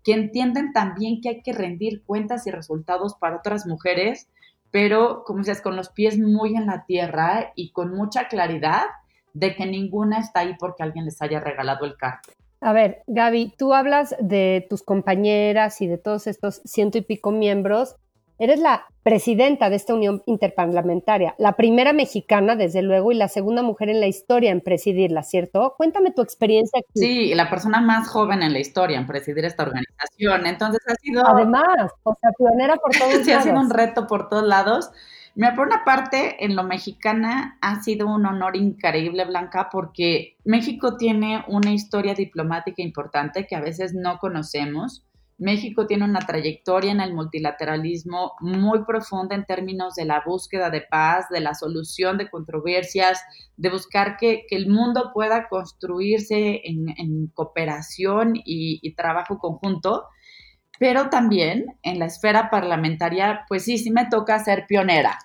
que 0.04 0.12
entienden 0.12 0.72
también 0.72 1.20
que 1.22 1.30
hay 1.30 1.42
que 1.42 1.54
rendir 1.54 2.02
cuentas 2.04 2.46
y 2.46 2.50
resultados 2.50 3.14
para 3.18 3.38
otras 3.38 3.66
mujeres, 3.66 4.28
pero 4.70 5.24
como 5.24 5.38
dices, 5.38 5.62
con 5.62 5.76
los 5.76 5.88
pies 5.88 6.18
muy 6.18 6.54
en 6.54 6.66
la 6.66 6.84
tierra 6.84 7.52
y 7.56 7.72
con 7.72 7.96
mucha 7.96 8.28
claridad 8.28 8.84
de 9.32 9.56
que 9.56 9.66
ninguna 9.66 10.18
está 10.20 10.40
ahí 10.40 10.54
porque 10.58 10.82
alguien 10.82 11.06
les 11.06 11.20
haya 11.22 11.40
regalado 11.40 11.86
el 11.86 11.96
carro. 11.96 12.20
A 12.60 12.72
ver, 12.72 13.02
Gaby, 13.06 13.54
tú 13.56 13.74
hablas 13.74 14.14
de 14.20 14.66
tus 14.68 14.82
compañeras 14.82 15.80
y 15.80 15.86
de 15.86 15.98
todos 15.98 16.26
estos 16.26 16.62
ciento 16.64 16.98
y 16.98 17.02
pico 17.02 17.30
miembros. 17.30 17.96
Eres 18.38 18.60
la 18.60 18.86
presidenta 19.02 19.70
de 19.70 19.76
esta 19.76 19.94
unión 19.94 20.22
interparlamentaria, 20.26 21.34
la 21.38 21.52
primera 21.52 21.92
mexicana, 21.92 22.56
desde 22.56 22.82
luego, 22.82 23.12
y 23.12 23.14
la 23.14 23.28
segunda 23.28 23.62
mujer 23.62 23.88
en 23.88 24.00
la 24.00 24.08
historia 24.08 24.50
en 24.50 24.60
presidirla, 24.60 25.22
¿cierto? 25.22 25.74
Cuéntame 25.76 26.10
tu 26.10 26.22
experiencia 26.22 26.80
aquí. 26.80 27.00
Sí, 27.00 27.34
la 27.34 27.48
persona 27.48 27.80
más 27.80 28.08
joven 28.08 28.42
en 28.42 28.52
la 28.52 28.58
historia 28.58 28.98
en 28.98 29.06
presidir 29.06 29.44
esta 29.44 29.62
organización. 29.62 30.46
Entonces 30.46 30.80
ha 30.86 30.94
sido. 30.96 31.26
Además, 31.26 31.90
o 32.02 32.14
sea, 32.20 32.30
pionera 32.36 32.76
por 32.76 32.92
todos 32.98 33.10
lados. 33.12 33.24
Sí, 33.24 33.32
ha 33.32 33.42
sido 33.42 33.60
un 33.60 33.70
reto 33.70 34.06
por 34.06 34.28
todos 34.28 34.44
lados. 34.44 34.90
Mira, 35.36 35.54
por 35.54 35.66
una 35.66 35.84
parte, 35.84 36.44
en 36.44 36.56
lo 36.56 36.64
mexicana 36.64 37.58
ha 37.60 37.82
sido 37.82 38.06
un 38.06 38.24
honor 38.24 38.56
increíble, 38.56 39.26
Blanca, 39.26 39.68
porque 39.70 40.36
México 40.44 40.96
tiene 40.96 41.44
una 41.48 41.72
historia 41.72 42.14
diplomática 42.14 42.82
importante 42.82 43.46
que 43.46 43.54
a 43.54 43.60
veces 43.60 43.92
no 43.94 44.18
conocemos. 44.18 45.04
México 45.38 45.86
tiene 45.86 46.04
una 46.04 46.20
trayectoria 46.20 46.92
en 46.92 47.00
el 47.00 47.14
multilateralismo 47.14 48.32
muy 48.40 48.84
profunda 48.84 49.34
en 49.34 49.44
términos 49.44 49.94
de 49.94 50.06
la 50.06 50.22
búsqueda 50.24 50.70
de 50.70 50.80
paz, 50.82 51.26
de 51.30 51.40
la 51.40 51.54
solución 51.54 52.16
de 52.16 52.30
controversias, 52.30 53.22
de 53.56 53.70
buscar 53.70 54.16
que, 54.16 54.46
el 54.50 54.68
mundo 54.68 55.10
pueda 55.12 55.48
construirse 55.48 56.62
en, 56.64 57.26
cooperación 57.34 58.32
y 58.34 58.94
trabajo 58.94 59.38
conjunto 59.38 60.04
pero 60.78 61.08
también 61.08 61.78
en 61.82 61.98
la 61.98 62.06
esfera 62.06 62.50
parlamentaria, 62.50 63.44
pues 63.48 63.64
sí, 63.64 63.78
sí 63.78 63.90
me 63.90 64.06
toca 64.06 64.38
ser 64.38 64.66
pionera. 64.66 65.18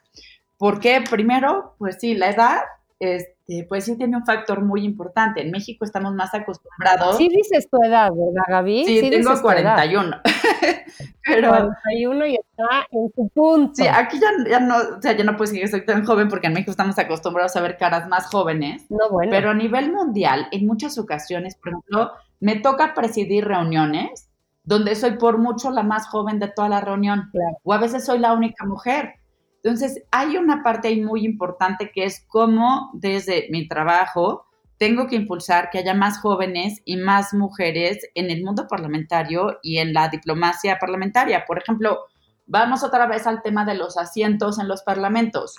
Porque 0.57 1.03
primero, 1.09 1.75
pues 1.77 1.97
sí, 1.99 2.13
la 2.13 2.29
edad, 2.29 2.59
este, 3.01 3.65
pues 3.67 3.85
sí 3.85 3.97
tiene 3.97 4.15
un 4.15 4.23
factor 4.23 4.61
muy 4.61 4.85
importante. 4.85 5.41
En 5.41 5.49
México 5.49 5.83
estamos 5.83 6.13
más 6.13 6.35
acostumbrados. 6.35 7.17
Sí 7.17 7.29
dices 7.29 7.67
tu 7.67 7.83
edad, 7.83 8.11
¿verdad, 8.11 8.43
Gaby? 8.47 8.85
Sí, 8.85 9.09
tengo 9.09 9.41
41. 9.41 10.17
pero 11.25 11.49
41 11.49 12.25
y 12.27 12.35
está 12.35 12.87
en 12.91 13.11
su 13.15 13.27
punto. 13.29 13.73
Sí, 13.73 13.87
aquí 13.87 14.19
ya, 14.19 14.29
ya, 14.47 14.59
no, 14.59 14.75
o 14.97 15.01
sea, 15.01 15.13
ya 15.13 15.23
no 15.23 15.35
puedo 15.35 15.49
decir 15.49 15.63
que 15.63 15.67
soy 15.67 15.83
tan 15.83 16.05
joven 16.05 16.29
porque 16.29 16.45
en 16.45 16.53
México 16.53 16.69
estamos 16.69 16.99
acostumbrados 16.99 17.55
a 17.55 17.61
ver 17.61 17.75
caras 17.77 18.07
más 18.07 18.27
jóvenes. 18.27 18.85
No, 18.91 19.09
bueno. 19.09 19.31
Pero 19.31 19.49
a 19.49 19.55
nivel 19.55 19.91
mundial, 19.91 20.47
en 20.51 20.67
muchas 20.67 20.99
ocasiones, 20.99 21.55
por 21.55 21.69
ejemplo, 21.69 22.11
me 22.39 22.57
toca 22.57 22.93
presidir 22.93 23.45
reuniones 23.45 24.29
donde 24.63 24.93
soy 24.93 25.17
por 25.17 25.39
mucho 25.39 25.71
la 25.71 25.81
más 25.81 26.07
joven 26.07 26.37
de 26.37 26.49
toda 26.49 26.69
la 26.69 26.81
reunión, 26.81 27.31
o 27.63 27.73
a 27.73 27.79
veces 27.79 28.05
soy 28.05 28.19
la 28.19 28.33
única 28.33 28.63
mujer. 28.63 29.15
Entonces, 29.63 30.03
hay 30.11 30.37
una 30.37 30.63
parte 30.63 30.95
muy 30.97 31.23
importante 31.23 31.91
que 31.93 32.05
es 32.05 32.25
cómo 32.27 32.89
desde 32.93 33.47
mi 33.51 33.67
trabajo 33.67 34.47
tengo 34.77 35.05
que 35.05 35.15
impulsar 35.15 35.69
que 35.69 35.77
haya 35.77 35.93
más 35.93 36.19
jóvenes 36.19 36.81
y 36.85 36.97
más 36.97 37.35
mujeres 37.35 38.09
en 38.15 38.31
el 38.31 38.43
mundo 38.43 38.65
parlamentario 38.67 39.59
y 39.61 39.77
en 39.77 39.93
la 39.93 40.09
diplomacia 40.09 40.79
parlamentaria. 40.79 41.45
Por 41.45 41.59
ejemplo, 41.59 41.99
vamos 42.47 42.83
otra 42.83 43.05
vez 43.05 43.27
al 43.27 43.43
tema 43.43 43.63
de 43.63 43.75
los 43.75 43.95
asientos 43.97 44.57
en 44.57 44.67
los 44.67 44.81
parlamentos. 44.81 45.55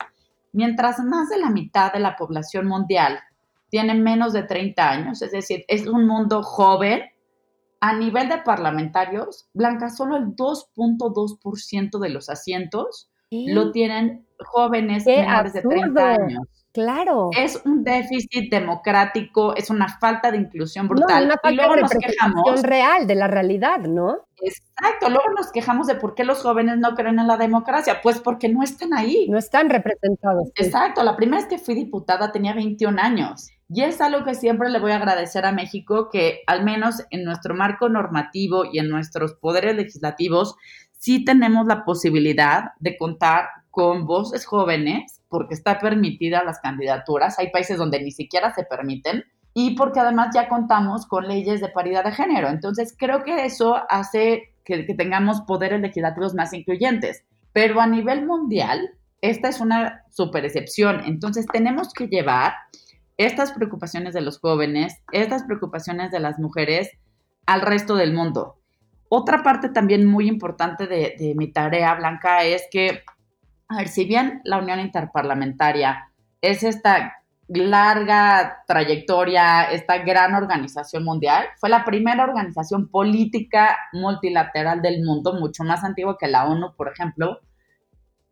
Mientras 0.50 0.98
más 0.98 1.28
de 1.28 1.38
la 1.38 1.50
mitad 1.50 1.92
de 1.92 2.00
la 2.00 2.16
población 2.16 2.66
mundial 2.66 3.20
tiene 3.70 3.94
menos 3.94 4.32
de 4.32 4.42
30 4.42 4.90
años, 4.90 5.22
es 5.22 5.30
decir, 5.30 5.64
es 5.68 5.86
un 5.86 6.08
mundo 6.08 6.42
joven, 6.42 7.02
a 7.80 7.94
nivel 7.94 8.28
de 8.28 8.38
parlamentarios, 8.38 9.48
Blanca, 9.54 9.88
solo 9.88 10.16
el 10.16 10.34
2.2% 10.34 12.00
de 12.00 12.08
los 12.08 12.28
asientos 12.28 13.11
lo 13.48 13.72
tienen 13.72 14.26
jóvenes 14.38 15.06
menores 15.06 15.52
de 15.52 15.62
30 15.62 16.08
años. 16.08 16.48
Claro. 16.72 17.28
Es 17.36 17.60
un 17.66 17.84
déficit 17.84 18.50
democrático, 18.50 19.54
es 19.54 19.68
una 19.68 19.88
falta 19.98 20.30
de 20.30 20.38
inclusión 20.38 20.88
brutal. 20.88 21.28
No, 21.28 21.34
una 21.34 21.36
falta 21.36 21.62
de 21.68 21.82
representación 21.82 22.62
real 22.62 23.06
de 23.06 23.14
la 23.14 23.28
realidad, 23.28 23.80
¿no? 23.80 24.26
Exacto. 24.40 25.10
Luego 25.10 25.30
nos 25.36 25.52
quejamos 25.52 25.86
de 25.86 25.96
por 25.96 26.14
qué 26.14 26.24
los 26.24 26.40
jóvenes 26.40 26.78
no 26.78 26.94
creen 26.94 27.18
en 27.18 27.26
la 27.26 27.36
democracia. 27.36 28.00
Pues 28.02 28.20
porque 28.20 28.48
no 28.48 28.62
están 28.62 28.94
ahí. 28.94 29.28
No 29.28 29.36
están 29.36 29.68
representados. 29.68 30.50
Exacto. 30.56 31.02
La 31.02 31.14
primera 31.14 31.42
vez 31.42 31.46
que 31.46 31.58
fui 31.58 31.74
diputada 31.74 32.32
tenía 32.32 32.54
21 32.54 32.98
años. 32.98 33.50
Y 33.68 33.82
es 33.82 34.00
algo 34.00 34.24
que 34.24 34.34
siempre 34.34 34.70
le 34.70 34.80
voy 34.80 34.92
a 34.92 34.96
agradecer 34.96 35.44
a 35.44 35.52
México, 35.52 36.08
que 36.10 36.40
al 36.46 36.64
menos 36.64 37.04
en 37.10 37.24
nuestro 37.24 37.54
marco 37.54 37.90
normativo 37.90 38.64
y 38.70 38.78
en 38.78 38.88
nuestros 38.88 39.34
poderes 39.34 39.76
legislativos, 39.76 40.56
sí 41.02 41.24
tenemos 41.24 41.66
la 41.66 41.84
posibilidad 41.84 42.74
de 42.78 42.96
contar 42.96 43.48
con 43.72 44.06
voces 44.06 44.46
jóvenes, 44.46 45.20
porque 45.28 45.54
está 45.54 45.80
permitida 45.80 46.44
las 46.44 46.60
candidaturas. 46.60 47.40
Hay 47.40 47.50
países 47.50 47.76
donde 47.76 48.00
ni 48.00 48.12
siquiera 48.12 48.54
se 48.54 48.62
permiten 48.62 49.24
y 49.52 49.74
porque 49.74 49.98
además 49.98 50.28
ya 50.32 50.48
contamos 50.48 51.06
con 51.06 51.26
leyes 51.26 51.60
de 51.60 51.70
paridad 51.70 52.04
de 52.04 52.12
género. 52.12 52.48
Entonces, 52.48 52.94
creo 52.96 53.24
que 53.24 53.44
eso 53.44 53.80
hace 53.88 54.54
que, 54.64 54.86
que 54.86 54.94
tengamos 54.94 55.40
poderes 55.40 55.80
legislativos 55.80 56.34
más 56.34 56.52
incluyentes. 56.52 57.24
Pero 57.52 57.80
a 57.80 57.88
nivel 57.88 58.24
mundial, 58.24 58.90
esta 59.22 59.48
es 59.48 59.60
una 59.60 60.04
super 60.12 60.44
excepción. 60.44 61.02
Entonces, 61.04 61.46
tenemos 61.52 61.92
que 61.92 62.06
llevar 62.06 62.52
estas 63.16 63.50
preocupaciones 63.50 64.14
de 64.14 64.20
los 64.20 64.38
jóvenes, 64.38 65.02
estas 65.10 65.42
preocupaciones 65.42 66.12
de 66.12 66.20
las 66.20 66.38
mujeres 66.38 66.90
al 67.44 67.62
resto 67.62 67.96
del 67.96 68.14
mundo. 68.14 68.61
Otra 69.14 69.42
parte 69.42 69.68
también 69.68 70.06
muy 70.06 70.26
importante 70.26 70.86
de, 70.86 71.34
mi 71.36 71.52
tarea, 71.52 71.94
Blanca, 71.96 72.44
es 72.44 72.64
que, 72.70 73.02
a 73.68 73.76
ver, 73.76 73.88
si 73.88 74.06
bien 74.06 74.40
la 74.44 74.56
Unión 74.56 74.80
Interparlamentaria 74.80 76.10
es 76.40 76.62
esta 76.62 77.18
larga 77.46 78.64
trayectoria, 78.66 79.64
esta 79.64 79.98
gran 79.98 80.34
organización 80.34 81.04
mundial, 81.04 81.44
fue 81.58 81.68
la 81.68 81.84
primera 81.84 82.24
organización 82.24 82.88
política 82.88 83.76
multilateral 83.92 84.80
del 84.80 85.04
mundo, 85.04 85.34
mucho 85.34 85.62
más 85.62 85.84
antigua 85.84 86.16
que 86.18 86.28
la 86.28 86.46
ONU, 86.46 86.74
por 86.74 86.88
ejemplo. 86.88 87.40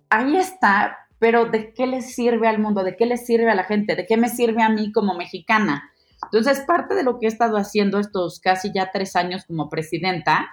Ahí 0.09 0.39
está 0.39 0.97
pero 1.19 1.45
¿de 1.45 1.75
qué 1.75 1.87
le 1.87 2.01
sirve 2.01 2.49
al 2.49 2.59
mundo? 2.59 2.83
¿De 2.83 2.97
qué 2.97 3.05
le 3.05 3.19
sirve 3.19 3.51
a 3.51 3.55
la 3.55 3.65
gente? 3.65 3.95
¿De 3.95 4.07
qué 4.07 4.17
me 4.17 4.31
sirve 4.31 4.63
a 4.63 4.71
mí 4.71 4.91
como 4.91 5.13
mexicana? 5.13 5.93
Entonces, 6.25 6.61
parte 6.61 6.95
de 6.95 7.03
lo 7.03 7.19
que 7.19 7.27
he 7.27 7.29
estado 7.29 7.59
haciendo 7.59 7.99
estos 7.99 8.41
casi 8.41 8.73
ya 8.73 8.91
tres 8.91 9.15
años 9.15 9.45
como 9.45 9.69
presidenta 9.69 10.49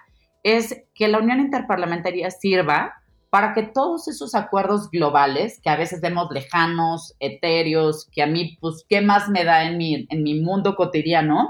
es 0.48 0.82
que 0.96 1.10
la 1.10 1.18
Unión 1.18 1.42
Interparlamentaria 1.42 2.32
sirva 2.32 2.94
para 3.30 3.54
que 3.54 3.64
todos 3.64 4.08
esos 4.08 4.34
acuerdos 4.34 4.90
globales, 4.90 5.60
que 5.62 5.70
a 5.70 5.76
veces 5.76 6.00
vemos 6.00 6.30
lejanos, 6.32 7.16
etéreos, 7.20 8.08
que 8.14 8.24
a 8.24 8.28
mí, 8.28 8.58
pues, 8.62 8.86
¿qué 8.88 9.02
más 9.02 9.28
me 9.28 9.44
da 9.44 9.66
en 9.66 9.78
mi, 9.78 10.08
en 10.10 10.24
mi 10.24 10.40
mundo 10.40 10.78
cotidiano? 10.78 11.50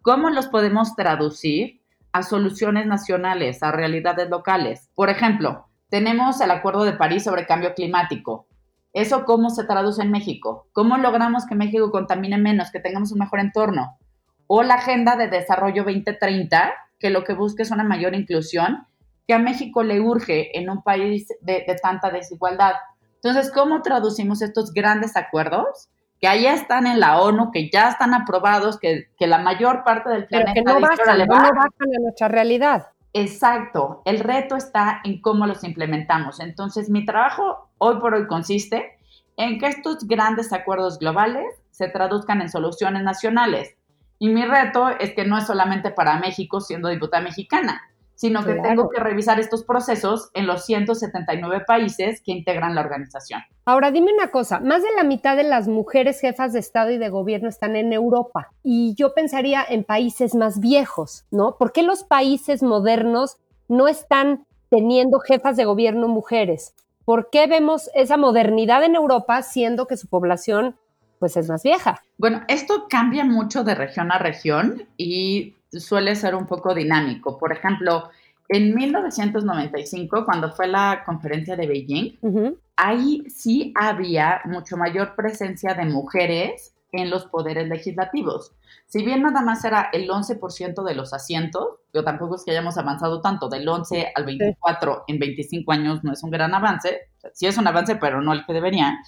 ¿Cómo 0.00 0.30
los 0.30 0.46
podemos 0.46 0.96
traducir 0.96 1.82
a 2.12 2.22
soluciones 2.22 2.86
nacionales, 2.86 3.62
a 3.62 3.72
realidades 3.72 4.30
locales? 4.30 4.88
Por 4.94 5.10
ejemplo, 5.10 5.66
tenemos 5.90 6.40
el 6.40 6.50
Acuerdo 6.50 6.84
de 6.84 6.94
París 6.94 7.24
sobre 7.24 7.44
cambio 7.44 7.74
climático. 7.74 8.46
¿Eso 8.94 9.26
cómo 9.26 9.50
se 9.50 9.64
traduce 9.64 10.00
en 10.00 10.10
México? 10.10 10.66
¿Cómo 10.72 10.96
logramos 10.96 11.44
que 11.44 11.54
México 11.54 11.90
contamine 11.90 12.38
menos, 12.38 12.70
que 12.70 12.80
tengamos 12.80 13.12
un 13.12 13.18
mejor 13.18 13.40
entorno? 13.40 13.98
O 14.46 14.62
la 14.62 14.76
Agenda 14.76 15.16
de 15.16 15.28
Desarrollo 15.28 15.84
2030, 15.84 16.72
que 17.00 17.10
lo 17.10 17.24
que 17.24 17.34
busca 17.34 17.62
es 17.62 17.70
una 17.70 17.82
mayor 17.82 18.14
inclusión, 18.14 18.86
que 19.26 19.34
a 19.34 19.38
México 19.38 19.82
le 19.82 20.00
urge 20.00 20.56
en 20.58 20.70
un 20.70 20.82
país 20.82 21.28
de, 21.40 21.64
tanta 21.82 22.10
desigualdad. 22.10 22.74
Entonces, 23.16 23.50
¿cómo 23.52 23.82
traducimos 23.82 24.42
estos 24.42 24.72
grandes 24.72 25.16
acuerdos? 25.16 25.88
Que 26.20 26.28
ahí 26.28 26.46
están 26.46 26.86
en 26.86 27.00
la 27.00 27.20
ONU, 27.20 27.50
que 27.50 27.70
ya 27.70 27.88
están 27.88 28.12
aprobados, 28.12 28.78
que, 28.78 29.08
la 29.18 29.38
mayor 29.38 29.82
parte 29.82 30.10
del 30.10 30.26
planeta 30.26 30.52
Pero 30.54 30.66
que 30.66 30.72
no 30.72 30.80
bajan, 30.80 31.18
no 31.18 31.36
bajan 31.36 31.94
a 31.96 32.00
nuestra 32.02 32.28
realidad. 32.28 32.88
Exacto, 33.12 34.02
el 34.04 34.20
reto 34.20 34.56
está 34.56 35.00
en 35.02 35.20
cómo 35.20 35.46
los 35.46 35.64
implementamos. 35.64 36.38
Entonces, 36.38 36.90
mi 36.90 37.04
trabajo 37.04 37.70
hoy 37.78 37.98
por 37.98 38.14
hoy 38.14 38.26
consiste 38.26 38.98
en 39.36 39.58
que 39.58 39.66
estos 39.66 40.06
grandes 40.06 40.52
acuerdos 40.52 40.98
globales 40.98 41.46
se 41.70 41.88
traduzcan 41.88 42.42
en 42.42 42.50
soluciones 42.50 43.02
nacionales. 43.02 43.74
Y 44.22 44.28
mi 44.28 44.44
reto 44.44 44.90
es 45.00 45.14
que 45.14 45.24
no 45.24 45.38
es 45.38 45.46
solamente 45.46 45.90
para 45.90 46.20
México 46.20 46.60
siendo 46.60 46.88
diputada 46.90 47.22
mexicana, 47.22 47.80
sino 48.14 48.44
que 48.44 48.52
tengo 48.56 48.90
que 48.90 49.00
revisar 49.00 49.40
estos 49.40 49.64
procesos 49.64 50.28
en 50.34 50.46
los 50.46 50.66
179 50.66 51.64
países 51.66 52.20
que 52.22 52.32
integran 52.32 52.74
la 52.74 52.82
organización. 52.82 53.40
Ahora, 53.64 53.90
dime 53.90 54.12
una 54.12 54.30
cosa, 54.30 54.60
más 54.60 54.82
de 54.82 54.90
la 54.94 55.04
mitad 55.04 55.36
de 55.36 55.44
las 55.44 55.68
mujeres 55.68 56.20
jefas 56.20 56.52
de 56.52 56.58
Estado 56.58 56.90
y 56.90 56.98
de 56.98 57.08
gobierno 57.08 57.48
están 57.48 57.76
en 57.76 57.94
Europa 57.94 58.50
y 58.62 58.94
yo 58.94 59.14
pensaría 59.14 59.64
en 59.66 59.84
países 59.84 60.34
más 60.34 60.60
viejos, 60.60 61.24
¿no? 61.30 61.56
¿Por 61.56 61.72
qué 61.72 61.82
los 61.82 62.04
países 62.04 62.62
modernos 62.62 63.38
no 63.68 63.88
están 63.88 64.44
teniendo 64.68 65.18
jefas 65.20 65.56
de 65.56 65.64
gobierno 65.64 66.08
mujeres? 66.08 66.74
¿Por 67.06 67.30
qué 67.30 67.46
vemos 67.46 67.88
esa 67.94 68.18
modernidad 68.18 68.84
en 68.84 68.96
Europa 68.96 69.40
siendo 69.40 69.86
que 69.86 69.96
su 69.96 70.08
población 70.08 70.76
pues 71.20 71.36
es 71.36 71.48
más 71.48 71.62
vieja? 71.62 72.02
Bueno, 72.18 72.42
esto 72.48 72.86
cambia 72.88 73.24
mucho 73.24 73.62
de 73.62 73.76
región 73.76 74.10
a 74.10 74.18
región 74.18 74.88
y 74.96 75.54
suele 75.70 76.16
ser 76.16 76.34
un 76.34 76.46
poco 76.46 76.74
dinámico. 76.74 77.38
Por 77.38 77.52
ejemplo, 77.52 78.08
en 78.48 78.74
1995, 78.74 80.24
cuando 80.24 80.50
fue 80.50 80.66
la 80.66 81.02
conferencia 81.04 81.54
de 81.54 81.66
Beijing, 81.68 82.56
ahí 82.74 83.22
sí 83.28 83.72
había 83.76 84.40
mucho 84.46 84.76
mayor 84.76 85.14
presencia 85.14 85.74
de 85.74 85.84
mujeres 85.84 86.74
en 86.92 87.10
los 87.10 87.26
poderes 87.26 87.68
legislativos. 87.68 88.52
Si 88.86 89.04
bien 89.04 89.22
nada 89.22 89.42
más 89.42 89.64
era 89.64 89.88
el 89.92 90.08
11% 90.08 90.82
de 90.82 90.94
los 90.94 91.12
asientos, 91.12 91.76
yo 91.92 92.04
tampoco 92.04 92.36
es 92.36 92.44
que 92.44 92.50
hayamos 92.50 92.76
avanzado 92.78 93.20
tanto, 93.20 93.48
del 93.48 93.68
11 93.68 94.12
al 94.14 94.24
24 94.24 95.04
en 95.06 95.18
25 95.18 95.72
años 95.72 96.04
no 96.04 96.12
es 96.12 96.22
un 96.22 96.30
gran 96.30 96.54
avance, 96.54 97.08
sí 97.32 97.46
es 97.46 97.56
un 97.58 97.66
avance, 97.66 97.96
pero 97.96 98.20
no 98.20 98.32
el 98.32 98.44
que 98.44 98.52
debería. 98.52 98.98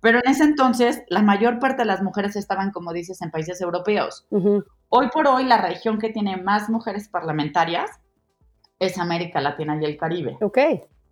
Pero 0.00 0.18
en 0.18 0.30
ese 0.30 0.44
entonces, 0.44 1.02
la 1.08 1.22
mayor 1.22 1.58
parte 1.58 1.82
de 1.82 1.86
las 1.86 2.02
mujeres 2.02 2.36
estaban, 2.36 2.70
como 2.72 2.92
dices, 2.92 3.22
en 3.22 3.30
países 3.30 3.60
europeos. 3.60 4.26
Hoy 4.88 5.08
por 5.12 5.28
hoy, 5.28 5.44
la 5.44 5.60
región 5.60 5.98
que 5.98 6.10
tiene 6.10 6.36
más 6.36 6.68
mujeres 6.68 7.08
parlamentarias 7.08 7.90
es 8.78 8.98
América 8.98 9.40
Latina 9.40 9.78
y 9.80 9.84
el 9.84 9.96
Caribe. 9.96 10.36
Ok. 10.40 10.58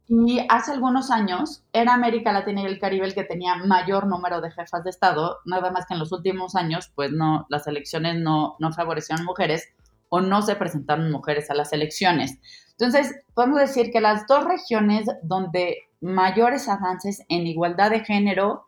Y 0.09 0.41
hace 0.49 0.73
algunos 0.73 1.11
años 1.11 1.63
era 1.73 1.93
América 1.93 2.33
Latina 2.33 2.63
y 2.63 2.67
el 2.67 2.79
Caribe 2.79 3.07
el 3.07 3.15
que 3.15 3.25
tenía 3.25 3.57
mayor 3.57 4.07
número 4.07 4.41
de 4.41 4.51
jefas 4.51 4.83
de 4.83 4.91
Estado, 4.91 5.39
nada 5.45 5.71
más 5.71 5.85
que 5.87 5.93
en 5.93 6.01
los 6.01 6.13
últimos 6.13 6.55
años, 6.55 6.91
pues 6.95 7.13
no, 7.13 7.47
las 7.51 7.67
elecciones 7.67 8.17
no, 8.17 8.57
no 8.59 8.73
favorecieron 8.73 9.27
mujeres 9.27 9.69
o 10.09 10.23
no 10.23 10.41
se 10.41 10.57
presentaron 10.57 11.13
mujeres 11.13 11.51
a 11.51 11.55
las 11.55 11.75
elecciones. 11.75 12.39
Entonces, 12.71 13.17
podemos 13.35 13.61
decir 13.61 13.91
que 13.93 14.01
las 14.01 14.27
dos 14.27 14.45
regiones 14.45 15.07
donde 15.23 15.77
mayores 16.01 16.69
avances 16.69 17.23
en 17.29 17.47
igualdad 17.47 17.91
de 17.91 18.01
género, 18.01 18.67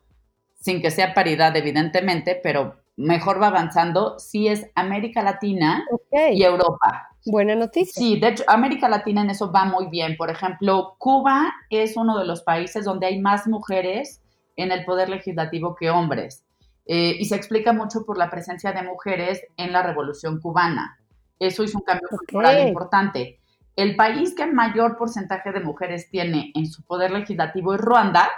sin 0.60 0.82
que 0.82 0.90
sea 0.90 1.14
paridad 1.14 1.56
evidentemente, 1.56 2.38
pero 2.42 2.76
mejor 2.96 3.40
va 3.40 3.46
avanzando, 3.46 4.18
sí 4.18 4.48
es 4.48 4.66
América 4.74 5.22
Latina 5.22 5.84
y 6.32 6.42
Europa. 6.42 7.09
Buena 7.26 7.54
noticia. 7.54 7.92
Sí, 7.94 8.18
de 8.18 8.28
hecho, 8.28 8.44
América 8.46 8.88
Latina 8.88 9.22
en 9.22 9.30
eso 9.30 9.52
va 9.52 9.64
muy 9.64 9.88
bien. 9.88 10.16
Por 10.16 10.30
ejemplo, 10.30 10.96
Cuba 10.98 11.52
es 11.68 11.96
uno 11.96 12.18
de 12.18 12.26
los 12.26 12.42
países 12.42 12.84
donde 12.84 13.06
hay 13.06 13.20
más 13.20 13.46
mujeres 13.46 14.22
en 14.56 14.72
el 14.72 14.84
poder 14.84 15.08
legislativo 15.08 15.74
que 15.74 15.90
hombres. 15.90 16.44
Eh, 16.86 17.16
y 17.18 17.24
se 17.26 17.36
explica 17.36 17.72
mucho 17.72 18.04
por 18.04 18.18
la 18.18 18.30
presencia 18.30 18.72
de 18.72 18.82
mujeres 18.82 19.42
en 19.56 19.72
la 19.72 19.82
Revolución 19.82 20.40
Cubana. 20.40 20.98
Eso 21.38 21.62
es 21.62 21.74
un 21.74 21.82
cambio 21.82 22.08
cultural 22.08 22.66
importante. 22.66 23.38
El 23.76 23.96
país 23.96 24.34
que 24.34 24.46
mayor 24.46 24.96
porcentaje 24.96 25.52
de 25.52 25.60
mujeres 25.60 26.10
tiene 26.10 26.50
en 26.54 26.66
su 26.66 26.82
poder 26.82 27.12
legislativo 27.12 27.74
es 27.74 27.80
Ruanda, 27.80 28.28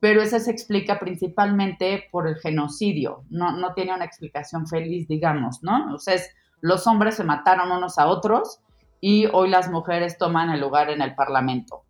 pero 0.00 0.22
eso 0.22 0.38
se 0.38 0.50
explica 0.50 0.98
principalmente 0.98 2.04
por 2.10 2.28
el 2.28 2.36
genocidio. 2.36 3.24
No, 3.30 3.52
no 3.56 3.74
tiene 3.74 3.94
una 3.94 4.04
explicación 4.04 4.66
feliz, 4.66 5.08
digamos, 5.08 5.62
¿no? 5.62 5.94
O 5.94 5.98
sea, 5.98 6.14
es 6.14 6.30
los 6.60 6.86
hombres 6.86 7.16
se 7.16 7.24
mataron 7.24 7.70
unos 7.70 7.98
a 7.98 8.06
otros 8.08 8.60
y 9.00 9.26
hoy 9.26 9.48
las 9.48 9.70
mujeres 9.70 10.18
toman 10.18 10.50
el 10.50 10.60
lugar 10.60 10.90
en 10.90 11.02
el 11.02 11.14
Parlamento. 11.14 11.84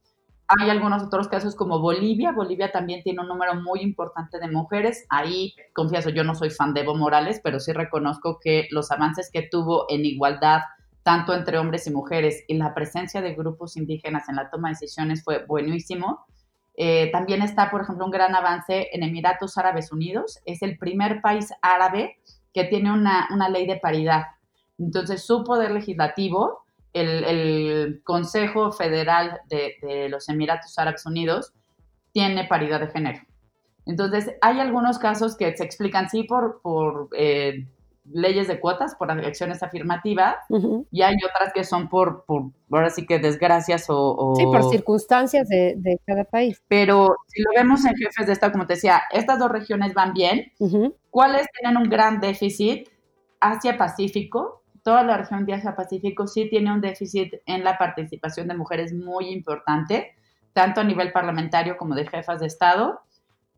Hay 0.48 0.70
algunos 0.70 1.02
otros 1.02 1.28
casos 1.28 1.54
como 1.54 1.78
Bolivia. 1.78 2.32
Bolivia 2.32 2.72
también 2.72 3.02
tiene 3.02 3.20
un 3.20 3.28
número 3.28 3.54
muy 3.56 3.80
importante 3.80 4.38
de 4.38 4.48
mujeres. 4.48 5.04
Ahí, 5.10 5.54
confieso, 5.74 6.08
yo 6.08 6.24
no 6.24 6.34
soy 6.34 6.48
fan 6.48 6.72
de 6.72 6.80
Evo 6.80 6.94
Morales, 6.94 7.40
pero 7.44 7.60
sí 7.60 7.72
reconozco 7.72 8.38
que 8.42 8.66
los 8.70 8.90
avances 8.90 9.30
que 9.30 9.42
tuvo 9.42 9.84
en 9.90 10.06
igualdad, 10.06 10.62
tanto 11.02 11.34
entre 11.34 11.58
hombres 11.58 11.86
y 11.86 11.90
mujeres, 11.90 12.44
y 12.48 12.54
la 12.54 12.74
presencia 12.74 13.20
de 13.20 13.34
grupos 13.34 13.76
indígenas 13.76 14.26
en 14.30 14.36
la 14.36 14.48
toma 14.48 14.68
de 14.68 14.76
decisiones 14.80 15.22
fue 15.22 15.44
buenísimo. 15.44 16.24
Eh, 16.78 17.10
también 17.12 17.42
está, 17.42 17.70
por 17.70 17.82
ejemplo, 17.82 18.06
un 18.06 18.10
gran 18.10 18.34
avance 18.34 18.88
en 18.92 19.02
Emiratos 19.02 19.58
Árabes 19.58 19.92
Unidos. 19.92 20.38
Es 20.46 20.62
el 20.62 20.78
primer 20.78 21.20
país 21.20 21.52
árabe 21.60 22.20
que 22.54 22.64
tiene 22.64 22.90
una, 22.90 23.28
una 23.32 23.50
ley 23.50 23.66
de 23.66 23.76
paridad. 23.76 24.22
Entonces, 24.78 25.22
su 25.22 25.44
poder 25.44 25.72
legislativo, 25.72 26.64
el, 26.92 28.00
Consejo 28.04 28.72
Federal 28.72 29.40
de, 29.48 30.08
los 30.08 30.28
Emiratos 30.28 30.78
Árabes 30.78 31.04
Unidos, 31.06 31.52
tiene 32.12 32.44
paridad 32.44 32.80
de 32.80 32.88
género. 32.88 33.20
Entonces, 33.86 34.34
hay 34.40 34.60
algunos 34.60 34.98
casos 34.98 35.36
que 35.36 35.56
se 35.56 35.64
explican, 35.64 36.08
sí, 36.08 36.24
por, 36.24 36.60
por 36.62 37.08
eh, 37.16 37.66
leyes 38.12 38.48
de 38.48 38.60
cuotas, 38.60 38.94
por 38.94 39.10
elecciones 39.10 39.62
afirmativas, 39.62 40.36
y 40.90 41.02
hay 41.02 41.16
otras 41.24 41.52
que 41.52 41.64
son 41.64 41.88
por, 41.88 42.24
por 42.24 42.52
ahora 42.70 42.90
sí 42.90 43.06
que 43.06 43.18
desgracias 43.18 43.86
o... 43.88 44.34
Sí, 44.36 44.44
por 44.44 44.70
circunstancias 44.70 45.48
de, 45.48 46.00
cada 46.06 46.24
país. 46.24 46.62
Pero 46.68 47.16
si 47.26 47.42
lo 47.42 47.50
vemos 47.56 47.84
en 47.84 47.94
jefes 47.96 48.26
de 48.26 48.32
Estado, 48.32 48.52
como 48.52 48.66
te 48.66 48.74
decía, 48.74 49.02
estas 49.12 49.38
dos 49.38 49.50
regiones 49.50 49.94
van 49.94 50.12
bien. 50.12 50.52
¿Cuáles 51.10 51.46
tienen 51.58 51.76
un 51.76 51.88
gran 51.88 52.20
déficit? 52.20 52.88
Asia-Pacífico, 53.40 54.57
toda 54.88 55.04
la 55.04 55.18
región 55.18 55.44
de 55.44 55.52
Asia-Pacífico 55.52 56.26
sí 56.26 56.48
tiene 56.48 56.72
un 56.72 56.80
déficit 56.80 57.34
en 57.44 57.62
la 57.62 57.76
participación 57.76 58.48
de 58.48 58.56
mujeres 58.56 58.94
muy 58.94 59.28
importante, 59.28 60.14
tanto 60.54 60.80
a 60.80 60.84
nivel 60.84 61.12
parlamentario 61.12 61.76
como 61.76 61.94
de 61.94 62.06
jefas 62.06 62.40
de 62.40 62.46
Estado. 62.46 63.02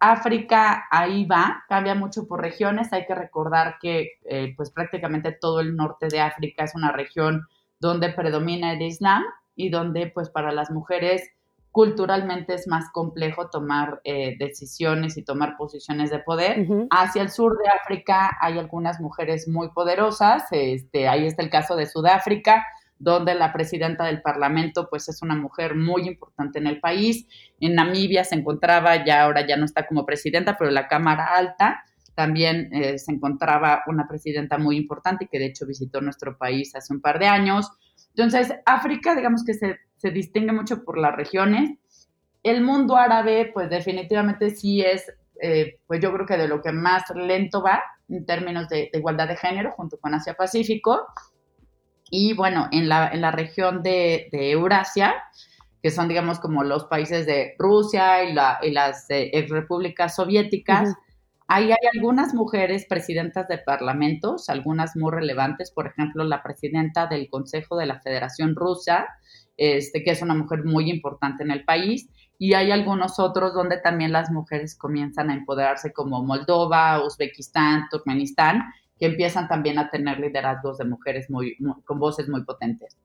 África 0.00 0.88
ahí 0.90 1.26
va, 1.26 1.62
cambia 1.68 1.94
mucho 1.94 2.26
por 2.26 2.40
regiones. 2.40 2.92
Hay 2.92 3.06
que 3.06 3.14
recordar 3.14 3.76
que 3.80 4.14
eh, 4.24 4.54
pues 4.56 4.72
prácticamente 4.72 5.30
todo 5.30 5.60
el 5.60 5.76
norte 5.76 6.08
de 6.08 6.18
África 6.18 6.64
es 6.64 6.74
una 6.74 6.90
región 6.90 7.46
donde 7.78 8.12
predomina 8.12 8.72
el 8.72 8.82
Islam 8.82 9.22
y 9.54 9.70
donde 9.70 10.08
pues 10.08 10.30
para 10.30 10.50
las 10.50 10.72
mujeres 10.72 11.30
culturalmente 11.70 12.54
es 12.54 12.66
más 12.66 12.90
complejo 12.92 13.48
tomar 13.48 14.00
eh, 14.04 14.36
decisiones 14.38 15.16
y 15.16 15.22
tomar 15.22 15.56
posiciones 15.56 16.10
de 16.10 16.18
poder. 16.18 16.66
Hacia 16.90 17.22
el 17.22 17.30
sur 17.30 17.56
de 17.58 17.68
África 17.68 18.36
hay 18.40 18.58
algunas 18.58 19.00
mujeres 19.00 19.46
muy 19.46 19.70
poderosas, 19.70 20.44
este, 20.50 21.08
ahí 21.08 21.26
está 21.26 21.42
el 21.42 21.50
caso 21.50 21.76
de 21.76 21.86
Sudáfrica, 21.86 22.64
donde 22.98 23.34
la 23.34 23.52
presidenta 23.52 24.04
del 24.04 24.20
Parlamento 24.20 24.88
pues 24.90 25.08
es 25.08 25.22
una 25.22 25.34
mujer 25.34 25.74
muy 25.74 26.06
importante 26.06 26.58
en 26.58 26.66
el 26.66 26.80
país. 26.80 27.26
En 27.60 27.74
Namibia 27.74 28.24
se 28.24 28.34
encontraba, 28.34 29.04
ya 29.04 29.22
ahora 29.22 29.46
ya 29.46 29.56
no 29.56 29.64
está 29.64 29.86
como 29.86 30.04
presidenta, 30.04 30.56
pero 30.58 30.68
en 30.68 30.74
la 30.74 30.88
Cámara 30.88 31.36
Alta 31.36 31.84
también 32.14 32.68
eh, 32.72 32.98
se 32.98 33.12
encontraba 33.12 33.82
una 33.86 34.06
presidenta 34.06 34.58
muy 34.58 34.76
importante 34.76 35.28
que 35.30 35.38
de 35.38 35.46
hecho 35.46 35.66
visitó 35.66 36.00
nuestro 36.00 36.36
país 36.36 36.74
hace 36.74 36.92
un 36.92 37.00
par 37.00 37.18
de 37.18 37.26
años. 37.26 37.70
Entonces, 38.14 38.52
África, 38.66 39.14
digamos 39.14 39.44
que 39.44 39.54
se 39.54 39.78
se 40.00 40.10
distingue 40.10 40.52
mucho 40.52 40.82
por 40.82 40.98
las 40.98 41.14
regiones. 41.14 41.78
El 42.42 42.62
mundo 42.62 42.96
árabe, 42.96 43.50
pues 43.52 43.68
definitivamente 43.68 44.50
sí 44.50 44.80
es, 44.80 45.12
eh, 45.42 45.78
pues 45.86 46.00
yo 46.00 46.12
creo 46.12 46.26
que 46.26 46.38
de 46.38 46.48
lo 46.48 46.62
que 46.62 46.72
más 46.72 47.04
lento 47.14 47.62
va 47.62 47.82
en 48.08 48.24
términos 48.24 48.68
de, 48.68 48.90
igualdad 48.94 49.28
de 49.28 49.36
género 49.36 49.72
junto 49.72 49.98
con 49.98 50.14
Asia 50.14 50.34
Pacífico. 50.34 51.06
Y 52.10 52.32
bueno, 52.32 52.68
en 52.72 52.88
la, 52.88 53.08
en 53.08 53.20
la 53.20 53.30
región 53.30 53.82
de, 53.82 54.28
Eurasia, 54.32 55.14
que 55.82 55.90
son 55.90 56.08
digamos 56.08 56.40
como 56.40 56.64
los 56.64 56.86
países 56.86 57.26
de 57.26 57.54
Rusia 57.58 58.24
y, 58.24 58.32
las 58.32 59.06
eh, 59.10 59.46
repúblicas 59.48 60.16
soviéticas, 60.16 60.94
Ahí 61.52 61.72
hay 61.72 61.88
algunas 61.96 62.32
mujeres 62.32 62.86
presidentas 62.88 63.48
de 63.48 63.58
parlamentos, 63.58 64.48
algunas 64.48 64.94
muy 64.94 65.10
relevantes, 65.10 65.72
por 65.72 65.88
ejemplo, 65.88 66.22
la 66.22 66.44
presidenta 66.44 67.08
del 67.08 67.28
Consejo 67.28 67.76
de 67.76 67.86
la 67.86 67.98
Federación 67.98 68.54
Rusa, 68.54 69.08
este, 69.60 70.02
que 70.02 70.10
es 70.10 70.22
una 70.22 70.34
mujer 70.34 70.64
muy 70.64 70.90
importante 70.90 71.44
en 71.44 71.50
el 71.50 71.64
país, 71.64 72.08
y 72.38 72.54
hay 72.54 72.70
algunos 72.70 73.18
otros 73.18 73.52
donde 73.52 73.78
también 73.78 74.12
las 74.12 74.30
mujeres 74.30 74.74
comienzan 74.74 75.30
a 75.30 75.34
empoderarse, 75.34 75.92
como 75.92 76.24
Moldova, 76.24 77.04
Uzbekistán, 77.04 77.88
Turkmenistán, 77.90 78.64
que 78.98 79.06
empiezan 79.06 79.48
también 79.48 79.78
a 79.78 79.90
tener 79.90 80.18
liderazgos 80.18 80.78
de 80.78 80.84
mujeres 80.84 81.30
muy, 81.30 81.56
con 81.84 81.98
voces 81.98 82.28
muy 82.28 82.44
potentes. 82.44 82.96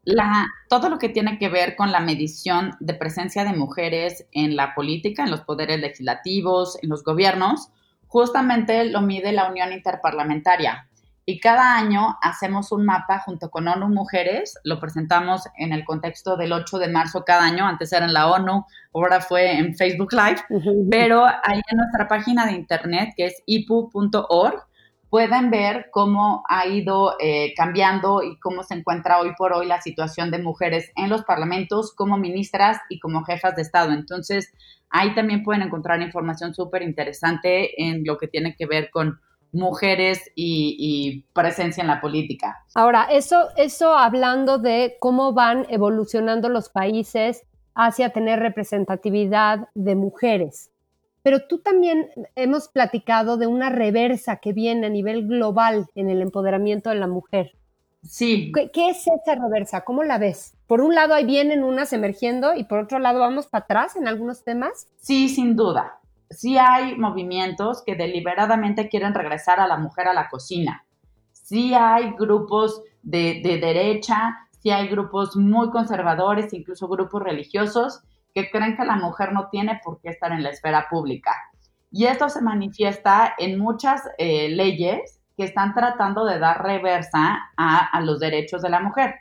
Todo 0.70 0.90
lo 0.90 0.98
que 0.98 1.10
tiene 1.10 1.38
que 1.38 1.50
ver 1.50 1.76
con 1.76 1.92
la 1.92 2.00
medición 2.00 2.72
de 2.80 2.94
presencia 2.94 3.44
de 3.44 3.54
mujeres 3.54 4.26
en 4.32 4.56
la 4.56 4.74
política, 4.76 5.24
en 5.24 5.32
los 5.32 5.42
poderes 5.42 5.80
legislativos, 5.80 6.78
en 6.82 6.90
los 6.90 7.04
gobiernos, 7.04 7.72
Justamente 8.16 8.86
lo 8.86 9.02
mide 9.02 9.34
la 9.34 9.50
Unión 9.50 9.74
Interparlamentaria. 9.74 10.88
Y 11.28 11.40
cada 11.40 11.76
año 11.76 12.18
hacemos 12.22 12.72
un 12.72 12.86
mapa 12.86 13.20
junto 13.20 13.50
con 13.50 13.68
ONU 13.68 13.90
Mujeres, 13.90 14.60
lo 14.64 14.80
presentamos 14.80 15.42
en 15.58 15.74
el 15.74 15.84
contexto 15.84 16.38
del 16.38 16.54
8 16.54 16.78
de 16.78 16.88
marzo 16.88 17.24
cada 17.26 17.44
año, 17.44 17.66
antes 17.66 17.92
era 17.94 18.06
en 18.06 18.14
la 18.14 18.30
ONU, 18.32 18.64
ahora 18.94 19.22
fue 19.22 19.58
en 19.58 19.76
Facebook 19.76 20.14
Live, 20.14 20.44
pero 20.92 21.26
ahí 21.26 21.62
en 21.72 21.78
nuestra 21.78 22.08
página 22.08 22.46
de 22.46 22.52
internet, 22.52 23.14
que 23.18 23.26
es 23.26 23.42
ipu.org, 23.48 24.68
pueden 25.10 25.50
ver 25.50 25.88
cómo 25.92 26.44
ha 26.48 26.68
ido 26.68 27.16
eh, 27.20 27.54
cambiando 27.56 28.22
y 28.22 28.38
cómo 28.40 28.62
se 28.62 28.76
encuentra 28.76 29.20
hoy 29.20 29.32
por 29.36 29.54
hoy 29.54 29.66
la 29.66 29.82
situación 29.82 30.30
de 30.30 30.40
mujeres 30.40 30.92
en 30.96 31.10
los 31.10 31.24
parlamentos 31.24 31.96
como 31.96 32.18
ministras 32.18 32.78
y 32.90 33.00
como 33.00 33.24
jefas 33.24 33.56
de 33.56 33.64
Estado. 33.64 33.94
Entonces, 33.94 34.52
ahí 34.90 35.16
también 35.16 35.42
pueden 35.42 35.64
encontrar 35.64 36.02
información 36.02 36.54
súper 36.54 36.84
interesante 36.84 37.82
en 37.82 38.04
lo 38.06 38.18
que 38.18 38.28
tiene 38.28 38.56
que 38.56 38.68
ver 38.68 38.90
con 38.92 39.20
mujeres 39.56 40.32
y, 40.36 41.26
presencia 41.34 41.82
en 41.82 41.88
la 41.88 42.02
política. 42.02 42.64
Ahora, 42.74 43.08
eso, 43.12 43.50
eso 43.58 43.98
hablando 43.98 44.58
de 44.58 44.98
cómo 45.00 45.34
van 45.34 45.66
evolucionando 45.70 46.50
los 46.50 46.70
países 46.70 47.44
hacia 47.74 48.10
tener 48.10 48.40
representatividad 48.40 49.70
de 49.74 49.96
mujeres. 49.96 50.72
Pero 51.24 51.48
tú 51.48 51.60
también 51.60 52.10
hemos 52.36 52.68
platicado 52.68 53.38
de 53.38 53.48
una 53.48 53.70
reversa 53.70 54.38
que 54.38 54.54
viene 54.54 54.88
a 54.88 54.90
nivel 54.90 55.28
global 55.28 55.88
en 55.96 56.10
el 56.10 56.22
empoderamiento 56.22 56.90
de 56.92 56.96
la 56.98 57.08
mujer. 57.08 57.56
Sí. 58.04 58.52
¿Qué, 58.54 58.90
es 58.90 59.00
esa 59.00 59.36
reversa? 59.36 59.82
¿Cómo 59.82 60.04
la 60.04 60.20
ves? 60.20 60.54
Por 60.68 60.82
un 60.82 60.94
lado 60.94 61.14
ahí 61.14 61.26
vienen 61.26 61.64
unas 61.64 61.94
emergiendo 61.94 62.54
y 62.54 62.66
por 62.66 62.80
otro 62.80 63.00
lado 63.00 63.20
vamos 63.20 63.48
para 63.48 63.64
atrás 63.64 63.96
en 63.96 64.08
algunos 64.08 64.44
temas. 64.44 64.88
Sí, 64.98 65.30
sin 65.30 65.56
duda. 65.56 66.00
Sí 66.30 66.58
hay 66.58 66.98
movimientos 66.98 67.84
que 67.86 67.96
deliberadamente 67.96 68.90
quieren 68.90 69.14
regresar 69.14 69.60
a 69.60 69.68
la 69.68 69.78
mujer 69.78 70.08
a 70.08 70.14
la 70.14 70.30
cocina. 70.30 70.86
Sí 71.32 71.74
hay 71.74 72.12
grupos 72.18 72.82
de, 73.04 73.42
de 73.44 73.60
derecha, 73.60 74.36
sí 74.60 74.72
hay 74.72 74.88
grupos 74.88 75.36
muy 75.36 75.70
conservadores, 75.70 76.54
incluso 76.54 76.88
grupos 76.88 77.22
religiosos 77.22 78.02
que 78.34 78.50
creen 78.50 78.76
que 78.76 78.84
la 78.84 78.98
mujer 78.98 79.32
no 79.32 79.48
tiene 79.50 79.80
por 79.84 80.02
qué 80.02 80.10
estar 80.10 80.32
en 80.32 80.44
la 80.44 80.50
esfera 80.50 80.88
pública. 80.90 81.32
Y 81.92 82.06
esto 82.06 82.28
se 82.28 82.42
manifiesta 82.42 83.34
en 83.38 83.58
muchas 83.58 84.02
eh, 84.18 84.50
leyes 84.50 85.22
que 85.38 85.46
están 85.46 85.74
tratando 85.74 86.26
de 86.26 86.40
dar 86.40 86.62
reversa 86.62 87.40
a, 87.56 88.02
los 88.02 88.20
derechos 88.20 88.62
de 88.62 88.70
la 88.70 88.82
mujer. 88.82 89.16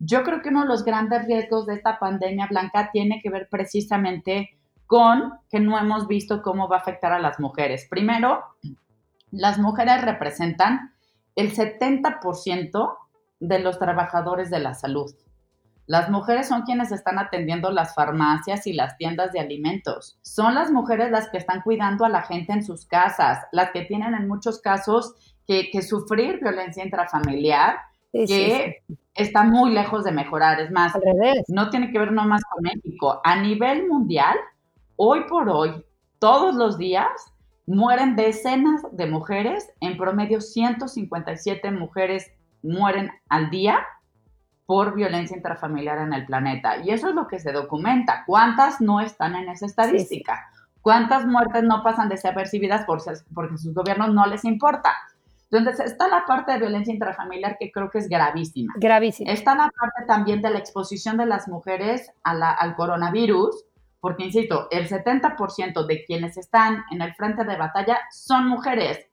Yo 0.00 0.24
creo 0.24 0.42
que 0.42 0.48
uno 0.48 0.62
de 0.62 0.68
los 0.68 0.84
grandes 0.84 1.26
riesgos 1.26 1.66
de 1.66 1.74
esta 1.74 2.00
pandemia 2.00 2.46
blanca 2.46 2.90
tiene 2.92 3.20
que 3.22 3.30
ver 3.30 3.48
precisamente 3.48 4.57
con 4.88 5.34
que 5.50 5.60
no 5.60 5.78
hemos 5.78 6.08
visto 6.08 6.42
cómo 6.42 6.66
va 6.66 6.76
a 6.76 6.80
afectar 6.80 7.12
a 7.12 7.20
las 7.20 7.38
mujeres. 7.38 7.86
Primero, 7.88 8.42
las 9.30 9.58
mujeres 9.58 10.02
representan 10.02 10.94
el 11.36 11.54
70% 11.54 12.96
de 13.38 13.58
los 13.60 13.78
trabajadores 13.78 14.50
de 14.50 14.60
la 14.60 14.74
salud. 14.74 15.14
Las 15.86 16.08
mujeres 16.08 16.48
son 16.48 16.62
quienes 16.62 16.90
están 16.90 17.18
atendiendo 17.18 17.70
las 17.70 17.94
farmacias 17.94 18.66
y 18.66 18.72
las 18.72 18.96
tiendas 18.96 19.32
de 19.32 19.40
alimentos. 19.40 20.18
Son 20.22 20.54
las 20.54 20.70
mujeres 20.70 21.10
las 21.10 21.28
que 21.28 21.36
están 21.36 21.60
cuidando 21.60 22.06
a 22.06 22.08
la 22.08 22.22
gente 22.22 22.54
en 22.54 22.64
sus 22.64 22.86
casas, 22.86 23.46
las 23.52 23.70
que 23.72 23.82
tienen 23.82 24.14
en 24.14 24.26
muchos 24.26 24.58
casos 24.60 25.14
que, 25.46 25.70
sufrir 25.82 26.40
violencia 26.40 26.82
intrafamiliar, 26.82 27.76
que 28.10 28.82
está 29.14 29.44
muy 29.44 29.72
lejos 29.72 30.04
de 30.04 30.12
mejorar. 30.12 30.60
Es 30.60 30.70
más, 30.70 30.92
no 31.48 31.68
tiene 31.68 31.92
que 31.92 31.98
ver 31.98 32.12
nomás 32.12 32.42
con 32.44 32.62
México. 32.62 33.20
A 33.22 33.36
nivel 33.36 33.86
mundial, 33.86 34.36
hoy 34.98 35.24
por 35.28 35.48
hoy, 35.48 35.84
todos 36.18 36.54
los 36.56 36.76
días, 36.76 37.08
mueren 37.66 38.16
decenas 38.16 38.82
de 38.92 39.06
mujeres, 39.06 39.70
en 39.80 39.96
promedio 39.96 40.40
157 40.40 41.70
mujeres 41.70 42.30
mueren 42.62 43.10
al 43.28 43.50
día 43.50 43.86
por 44.66 44.94
violencia 44.94 45.36
intrafamiliar 45.36 45.98
en 45.98 46.12
el 46.12 46.26
planeta. 46.26 46.78
Y 46.78 46.90
eso 46.90 47.08
es 47.08 47.14
lo 47.14 47.28
que 47.28 47.38
se 47.38 47.52
documenta. 47.52 48.24
¿Cuántas 48.26 48.80
no 48.80 49.00
están 49.00 49.36
en 49.36 49.48
esa 49.48 49.66
estadística? 49.66 50.50
¿Cuántas 50.82 51.26
muertes 51.26 51.62
no 51.62 51.82
pasan 51.82 52.08
desapercibidas 52.08 52.84
por, 52.84 53.00
porque 53.32 53.56
sus 53.56 53.72
gobiernos 53.74 54.12
no 54.12 54.26
les 54.26 54.44
importa? 54.44 54.92
Entonces, 55.50 55.92
está 55.92 56.08
la 56.08 56.26
parte 56.26 56.52
de 56.52 56.58
violencia 56.58 56.92
intrafamiliar 56.92 57.56
que 57.58 57.70
creo 57.72 57.88
que 57.88 57.98
es 57.98 58.08
gravísima. 58.08 58.74
Gravísima. 58.76 59.32
Está 59.32 59.54
la 59.54 59.70
parte 59.70 60.04
también 60.06 60.42
de 60.42 60.50
la 60.50 60.58
exposición 60.58 61.16
de 61.16 61.26
las 61.26 61.48
mujeres 61.48 62.12
al 62.22 62.76
coronavirus, 62.76 63.64
porque, 64.00 64.24
insisto, 64.24 64.68
el 64.70 64.88
70% 64.88 65.86
de 65.86 66.04
quienes 66.04 66.36
están 66.36 66.84
en 66.90 67.02
el 67.02 67.14
frente 67.14 67.44
de 67.44 67.56
batalla 67.56 67.98
son 68.10 68.48
mujeres 68.48 69.06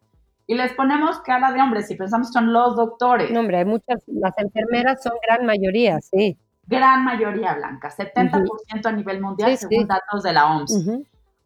y 0.48 0.56
les 0.56 0.74
ponemos 0.74 1.19
cara 1.21 1.52
de 1.52 1.62
hombres 1.62 1.89
y 1.89 1.95
pensamos 1.95 2.28
que 2.28 2.34
son 2.34 2.54
los 2.54 2.76
doctores. 2.76 3.32
No, 3.32 3.39
hombre, 3.39 3.58
hay 3.58 3.65
muchas, 3.65 4.04
las 4.08 4.38
enfermeras 4.38 5.02
son 5.02 5.13
gran 5.26 5.45
mayoría, 5.45 6.00
sí. 6.02 6.38
Gran 6.67 7.04
mayoría 7.04 7.56
blanca, 7.56 7.89
70% 7.89 8.86
a 8.86 8.91
nivel 8.91 9.21
mundial 9.21 9.58
según 9.58 9.88
datos 9.88 10.24
de 10.24 10.34
la 10.34 10.56
OMS. 10.56 10.88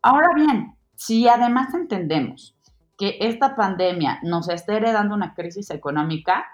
Ahora 0.01 0.33
bien, 0.33 0.75
si 0.95 1.27
además 1.27 1.73
entendemos 1.73 2.55
que 2.97 3.17
esta 3.21 3.55
pandemia 3.55 4.19
nos 4.23 4.49
está 4.49 4.75
heredando 4.75 5.15
una 5.15 5.33
crisis 5.33 5.69
económica, 5.71 6.45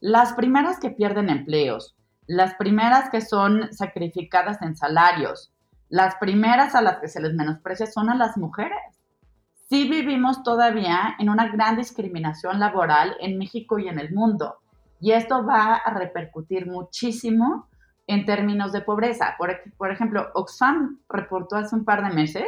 las 0.00 0.34
primeras 0.34 0.78
que 0.78 0.90
pierden 0.90 1.30
empleos, 1.30 1.96
las 2.26 2.54
primeras 2.54 3.08
que 3.08 3.22
son 3.22 3.72
sacrificadas 3.72 4.60
en 4.60 4.76
salarios, 4.76 5.53
las 5.88 6.16
primeras 6.16 6.74
a 6.74 6.82
las 6.82 6.98
que 6.98 7.08
se 7.08 7.20
les 7.20 7.34
menosprecia 7.34 7.86
son 7.86 8.10
a 8.10 8.14
las 8.14 8.36
mujeres 8.36 8.78
sí 9.68 9.88
vivimos 9.88 10.42
todavía 10.42 11.16
en 11.18 11.30
una 11.30 11.48
gran 11.48 11.76
discriminación 11.76 12.60
laboral 12.60 13.16
en 13.20 13.38
México 13.38 13.78
y 13.78 13.88
en 13.88 13.98
el 13.98 14.12
mundo. 14.12 14.58
Y 15.00 15.12
esto 15.12 15.44
va 15.44 15.74
a 15.74 15.94
repercutir 15.94 16.66
muchísimo 16.66 17.68
en 18.06 18.24
términos 18.24 18.72
de 18.72 18.82
pobreza. 18.82 19.34
Por, 19.38 19.50
por 19.76 19.90
ejemplo, 19.90 20.28
Oxfam 20.34 21.00
reportó 21.08 21.56
hace 21.56 21.74
un 21.74 21.84
par 21.84 22.06
de 22.06 22.14
meses 22.14 22.46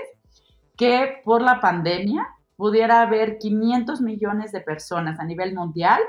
que 0.77 1.21
por 1.25 1.43
la 1.43 1.61
pandemia 1.61 2.27
pudiera 2.57 3.03
haber 3.03 3.39
500 3.39 4.01
millones 4.01 4.53
de 4.53 4.61
personas 4.61 5.19
a 5.19 5.25
nivel 5.25 5.55
mundial 5.55 6.01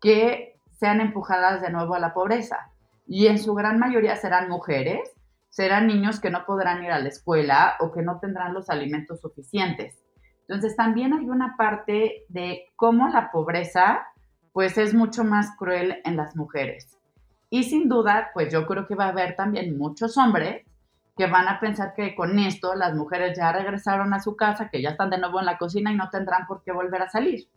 que 0.00 0.60
sean 0.72 1.00
empujadas 1.00 1.60
de 1.60 1.70
nuevo 1.70 1.94
a 1.94 1.98
la 1.98 2.12
pobreza. 2.12 2.70
Y 3.06 3.26
en 3.26 3.38
su 3.38 3.54
gran 3.54 3.78
mayoría 3.78 4.16
serán 4.16 4.48
mujeres, 4.48 5.10
serán 5.50 5.86
niños 5.86 6.20
que 6.20 6.30
no 6.30 6.44
podrán 6.46 6.84
ir 6.84 6.90
a 6.90 6.98
la 6.98 7.08
escuela 7.08 7.76
o 7.80 7.92
que 7.92 8.02
no 8.02 8.18
tendrán 8.18 8.54
los 8.54 8.70
alimentos 8.70 9.20
suficientes. 9.20 10.02
Entonces 10.42 10.76
también 10.76 11.12
hay 11.12 11.28
una 11.28 11.56
parte 11.56 12.24
de 12.28 12.66
cómo 12.76 13.08
la 13.08 13.30
pobreza 13.30 14.06
pues 14.52 14.78
es 14.78 14.94
mucho 14.94 15.24
más 15.24 15.54
cruel 15.56 16.00
en 16.04 16.16
las 16.16 16.34
mujeres. 16.34 16.98
Y 17.50 17.64
sin 17.64 17.88
duda, 17.88 18.30
pues 18.34 18.52
yo 18.52 18.66
creo 18.66 18.86
que 18.86 18.94
va 18.94 19.06
a 19.06 19.10
haber 19.10 19.36
también 19.36 19.78
muchos 19.78 20.16
hombres 20.18 20.66
que 21.16 21.26
van 21.26 21.48
a 21.48 21.58
pensar 21.58 21.94
que 21.94 22.14
con 22.14 22.38
esto 22.38 22.74
las 22.74 22.94
mujeres 22.94 23.36
ya 23.36 23.52
regresaron 23.52 24.14
a 24.14 24.20
su 24.20 24.36
casa, 24.36 24.68
que 24.68 24.80
ya 24.80 24.90
están 24.90 25.10
de 25.10 25.18
nuevo 25.18 25.40
en 25.40 25.46
la 25.46 25.58
cocina 25.58 25.92
y 25.92 25.96
no 25.96 26.10
tendrán 26.10 26.46
por 26.46 26.62
qué 26.62 26.72
volver 26.72 27.02
a 27.02 27.08
salir. 27.08 27.48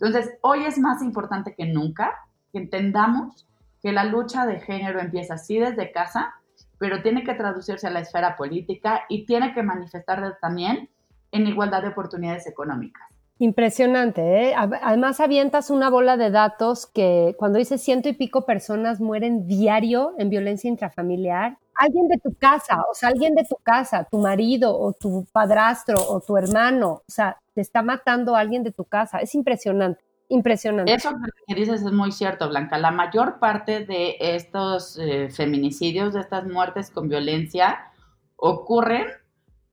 Entonces, 0.00 0.34
hoy 0.40 0.64
es 0.64 0.78
más 0.78 1.02
importante 1.02 1.54
que 1.54 1.66
nunca 1.66 2.12
que 2.52 2.58
entendamos 2.58 3.46
que 3.82 3.92
la 3.92 4.04
lucha 4.04 4.46
de 4.46 4.60
género 4.60 5.00
empieza 5.00 5.34
así 5.34 5.58
desde 5.58 5.92
casa, 5.92 6.34
pero 6.82 7.00
tiene 7.00 7.22
que 7.22 7.34
traducirse 7.34 7.86
a 7.86 7.90
la 7.90 8.00
esfera 8.00 8.36
política 8.36 9.02
y 9.08 9.24
tiene 9.24 9.54
que 9.54 9.62
manifestar 9.62 10.36
también 10.40 10.90
en 11.30 11.46
igualdad 11.46 11.80
de 11.82 11.90
oportunidades 11.90 12.48
económicas. 12.48 13.04
Impresionante, 13.38 14.48
¿eh? 14.50 14.54
Además 14.56 15.20
avientas 15.20 15.70
una 15.70 15.90
bola 15.90 16.16
de 16.16 16.32
datos 16.32 16.86
que 16.86 17.36
cuando 17.38 17.60
dices 17.60 17.80
ciento 17.80 18.08
y 18.08 18.14
pico 18.14 18.44
personas 18.44 19.00
mueren 19.00 19.46
diario 19.46 20.14
en 20.18 20.28
violencia 20.28 20.66
intrafamiliar, 20.66 21.56
alguien 21.76 22.08
de 22.08 22.18
tu 22.18 22.34
casa, 22.34 22.82
o 22.90 22.94
sea, 22.94 23.10
alguien 23.10 23.36
de 23.36 23.44
tu 23.44 23.54
casa, 23.62 24.08
tu 24.10 24.18
marido 24.18 24.76
o 24.76 24.92
tu 24.92 25.24
padrastro 25.30 25.98
o 26.08 26.18
tu 26.18 26.36
hermano, 26.36 26.94
o 26.94 27.04
sea, 27.06 27.38
te 27.54 27.60
está 27.60 27.82
matando 27.82 28.34
alguien 28.34 28.64
de 28.64 28.72
tu 28.72 28.86
casa. 28.86 29.18
Es 29.18 29.36
impresionante, 29.36 30.02
impresionante. 30.32 30.92
Eso 30.92 31.10
que 31.46 31.54
dices 31.54 31.82
es 31.82 31.92
muy 31.92 32.12
cierto, 32.12 32.48
Blanca. 32.48 32.78
La 32.78 32.90
mayor 32.90 33.38
parte 33.38 33.84
de 33.84 34.16
estos 34.18 34.98
eh, 34.98 35.28
feminicidios, 35.30 36.14
de 36.14 36.20
estas 36.20 36.46
muertes 36.46 36.90
con 36.90 37.08
violencia, 37.08 37.92
ocurren 38.36 39.06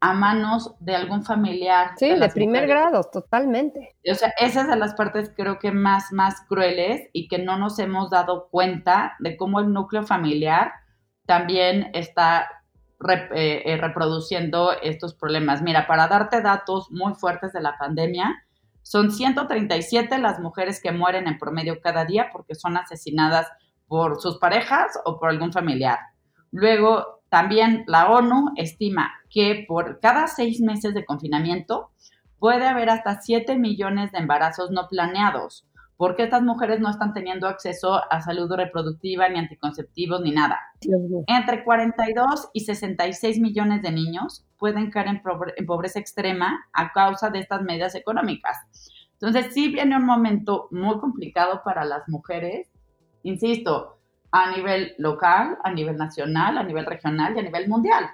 a 0.02 0.14
manos 0.14 0.76
de 0.80 0.96
algún 0.96 1.24
familiar. 1.24 1.92
Sí, 1.98 2.14
de, 2.14 2.30
primer 2.30 2.68
grado, 2.68 3.04
totalmente. 3.04 3.96
O 4.10 4.16
sea, 4.16 4.34
esa 4.38 4.62
es 4.62 4.68
de 4.68 4.76
las 4.76 4.94
partes 4.94 5.32
creo 5.36 5.60
que 5.60 5.72
más, 5.72 6.12
más 6.12 6.42
crueles 6.48 7.10
y 7.12 7.28
que 7.28 7.40
no 7.40 7.58
nos 7.58 7.80
hemos 7.80 8.10
dado 8.10 8.48
cuenta 8.50 9.16
de 9.20 9.36
cómo 9.36 9.60
el 9.60 9.74
núcleo 9.74 10.04
familiar 10.04 10.72
también 11.26 11.92
está 11.94 12.48
eh, 13.08 13.64
eh, 13.66 13.78
reproduciendo 13.78 14.72
estos 14.82 15.14
problemas. 15.14 15.62
Mira, 15.62 15.86
para 15.88 16.08
darte 16.08 16.42
datos 16.42 16.92
muy 16.92 17.14
fuertes 17.14 17.52
de 17.54 17.62
la 17.62 17.78
pandemia, 17.78 18.46
son 18.90 19.12
137 19.12 20.18
las 20.18 20.40
mujeres 20.40 20.82
que 20.82 20.92
mueren 20.92 21.28
en 21.28 21.38
promedio 21.38 21.80
cada 21.80 22.06
día 22.06 22.32
porque 22.34 22.56
son 22.56 22.76
asesinadas 22.76 23.46
por 23.88 24.20
sus 24.20 24.40
parejas 24.40 24.88
o 25.06 25.20
por 25.20 25.30
algún 25.30 25.54
familiar. 25.54 26.00
Luego, 26.50 27.22
también 27.30 27.84
la 27.86 28.10
ONU 28.10 28.54
estima 28.56 29.12
que 29.30 29.64
por 29.68 30.00
cada 30.00 30.26
seis 30.26 30.60
meses 30.60 30.96
de 30.96 31.06
confinamiento 31.06 31.92
puede 32.40 32.66
haber 32.66 32.90
hasta 32.90 33.22
7 33.22 33.60
millones 33.60 34.12
de 34.12 34.18
embarazos 34.18 34.72
no 34.72 34.88
planeados, 34.88 35.68
porque 36.00 36.24
estas 36.24 36.44
mujeres 36.44 36.80
no 36.80 36.90
están 36.90 37.14
teniendo 37.14 37.46
acceso 37.46 38.02
a 38.10 38.22
salud 38.22 38.50
reproductiva, 38.50 39.28
ni 39.28 39.38
anticonceptivos, 39.38 40.22
ni 40.22 40.32
nada. 40.32 40.58
Entre 41.28 41.66
42 41.66 42.52
y 42.54 42.62
66 42.62 43.42
millones 43.42 43.82
de 43.82 43.92
niños 43.92 44.46
pueden 44.58 44.92
caer 44.92 45.08
en, 45.08 45.66
pobreza 45.66 46.00
extrema 46.00 46.66
a 46.72 46.94
causa 46.94 47.30
de 47.32 47.40
estas 47.40 47.64
medidas 47.64 47.96
económicas. 47.96 48.56
Entonces 49.20 49.54
sí 49.54 49.74
viene 49.74 49.98
un 49.98 50.06
momento 50.06 50.70
muy 50.72 50.98
complicado 51.00 51.64
para 51.66 51.84
las 51.84 52.08
mujeres, 52.08 52.72
insisto, 53.24 54.00
a 54.32 54.56
nivel 54.56 54.94
local, 55.00 55.58
a 55.66 55.74
nivel 55.74 55.98
nacional, 55.98 56.58
a 56.58 56.64
nivel 56.64 56.86
regional 56.86 57.36
y 57.36 57.40
a 57.40 57.44
nivel 57.44 57.68
mundial. 57.68 58.06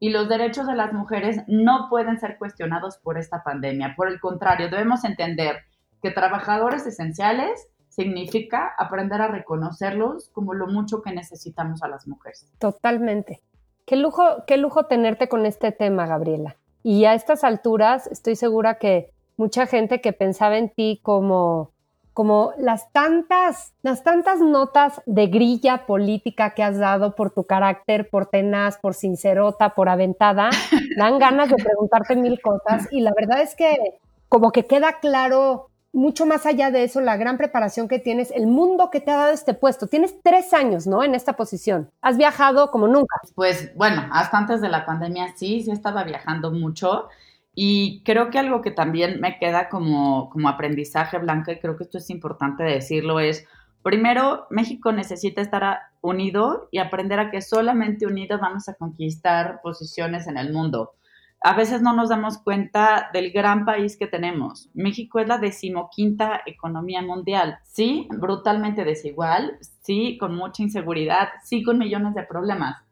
Y 0.00 0.08
los 0.08 0.30
derechos 0.30 0.66
de 0.66 0.76
las 0.76 0.94
mujeres 0.94 1.42
no 1.46 1.88
pueden 1.90 2.18
ser 2.18 2.38
cuestionados 2.38 2.96
por 2.96 3.18
esta 3.18 3.42
pandemia. 3.42 3.92
Por 3.98 4.08
el 4.08 4.18
contrario, 4.18 4.70
debemos 4.70 5.04
entender 5.04 5.56
que 6.02 6.10
trabajadores 6.10 6.86
esenciales 6.86 7.68
significa 7.88 8.72
aprender 8.78 9.20
a 9.20 9.28
reconocerlos 9.28 10.28
como 10.30 10.54
lo 10.54 10.66
mucho 10.68 11.02
que 11.02 11.12
necesitamos 11.12 11.82
a 11.82 11.88
las 11.88 12.06
mujeres. 12.06 12.46
Totalmente. 12.58 13.42
Qué 13.86 13.96
lujo, 13.96 14.44
qué 14.46 14.56
lujo 14.56 14.86
tenerte 14.86 15.28
con 15.28 15.46
este 15.46 15.72
tema, 15.72 16.06
Gabriela. 16.06 16.56
Y 16.82 17.06
a 17.06 17.14
estas 17.14 17.42
alturas 17.42 18.06
estoy 18.06 18.36
segura 18.36 18.78
que 18.78 19.10
mucha 19.36 19.66
gente 19.66 20.00
que 20.00 20.12
pensaba 20.12 20.58
en 20.58 20.68
ti 20.70 21.00
como 21.02 21.72
como 22.18 22.52
las 22.58 22.90
tantas, 22.90 23.74
las 23.82 24.02
tantas 24.02 24.40
notas 24.40 25.00
de 25.06 25.28
grilla 25.28 25.86
política 25.86 26.52
que 26.52 26.64
has 26.64 26.76
dado 26.76 27.14
por 27.14 27.30
tu 27.30 27.44
carácter, 27.44 28.10
por 28.10 28.26
tenaz, 28.26 28.76
por 28.76 28.94
sincerota, 28.94 29.76
por 29.76 29.88
aventada, 29.88 30.50
dan 30.98 31.20
ganas 31.20 31.48
de 31.48 31.54
preguntarte 31.54 32.16
mil 32.16 32.40
cosas 32.40 32.88
y 32.90 33.02
la 33.02 33.12
verdad 33.16 33.40
es 33.40 33.54
que 33.54 34.00
como 34.28 34.50
que 34.50 34.66
queda 34.66 34.98
claro 34.98 35.67
mucho 35.92 36.26
más 36.26 36.46
allá 36.46 36.70
de 36.70 36.84
eso, 36.84 37.00
la 37.00 37.16
gran 37.16 37.38
preparación 37.38 37.88
que 37.88 37.98
tienes, 37.98 38.30
el 38.30 38.46
mundo 38.46 38.90
que 38.90 39.00
te 39.00 39.10
ha 39.10 39.16
dado 39.16 39.32
este 39.32 39.54
puesto. 39.54 39.86
Tienes 39.86 40.20
tres 40.22 40.52
años, 40.52 40.86
¿no? 40.86 41.02
En 41.02 41.14
esta 41.14 41.34
posición. 41.34 41.90
Has 42.02 42.16
viajado 42.16 42.70
como 42.70 42.86
nunca. 42.86 43.16
Pues 43.34 43.74
bueno, 43.74 44.06
hasta 44.12 44.38
antes 44.38 44.60
de 44.60 44.68
la 44.68 44.84
pandemia 44.84 45.34
sí, 45.36 45.62
sí 45.62 45.70
estaba 45.70 46.04
viajando 46.04 46.52
mucho. 46.52 47.08
Y 47.54 48.02
creo 48.04 48.30
que 48.30 48.38
algo 48.38 48.62
que 48.62 48.70
también 48.70 49.20
me 49.20 49.38
queda 49.38 49.68
como, 49.68 50.30
como 50.30 50.48
aprendizaje, 50.48 51.18
Blanca, 51.18 51.52
y 51.52 51.58
creo 51.58 51.76
que 51.76 51.84
esto 51.84 51.98
es 51.98 52.08
importante 52.08 52.62
decirlo, 52.62 53.18
es, 53.18 53.46
primero, 53.82 54.46
México 54.50 54.92
necesita 54.92 55.40
estar 55.40 55.80
unido 56.00 56.68
y 56.70 56.78
aprender 56.78 57.18
a 57.18 57.32
que 57.32 57.42
solamente 57.42 58.06
unidos 58.06 58.40
vamos 58.40 58.68
a 58.68 58.74
conquistar 58.74 59.60
posiciones 59.60 60.28
en 60.28 60.38
el 60.38 60.52
mundo. 60.52 60.92
A 61.40 61.54
veces 61.54 61.82
no 61.82 61.92
nos 61.92 62.08
damos 62.08 62.38
cuenta 62.38 63.10
del 63.12 63.30
gran 63.30 63.64
país 63.64 63.96
que 63.96 64.08
tenemos. 64.08 64.68
México 64.74 65.20
es 65.20 65.28
la 65.28 65.38
decimoquinta 65.38 66.40
economía 66.46 67.00
mundial. 67.00 67.58
Sí, 67.62 68.08
brutalmente 68.10 68.84
desigual, 68.84 69.56
sí, 69.82 70.18
con 70.18 70.34
mucha 70.34 70.64
inseguridad, 70.64 71.28
sí, 71.44 71.62
con 71.62 71.78
millones 71.78 72.14
de 72.14 72.24
problemas. 72.24 72.82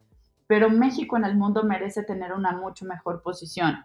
Pero 0.47 0.71
México 0.71 1.17
en 1.17 1.25
el 1.25 1.37
mundo 1.37 1.65
merece 1.65 2.05
tener 2.05 2.33
una 2.33 2.53
mucho 2.53 2.85
mejor 2.85 3.21
posición. 3.21 3.85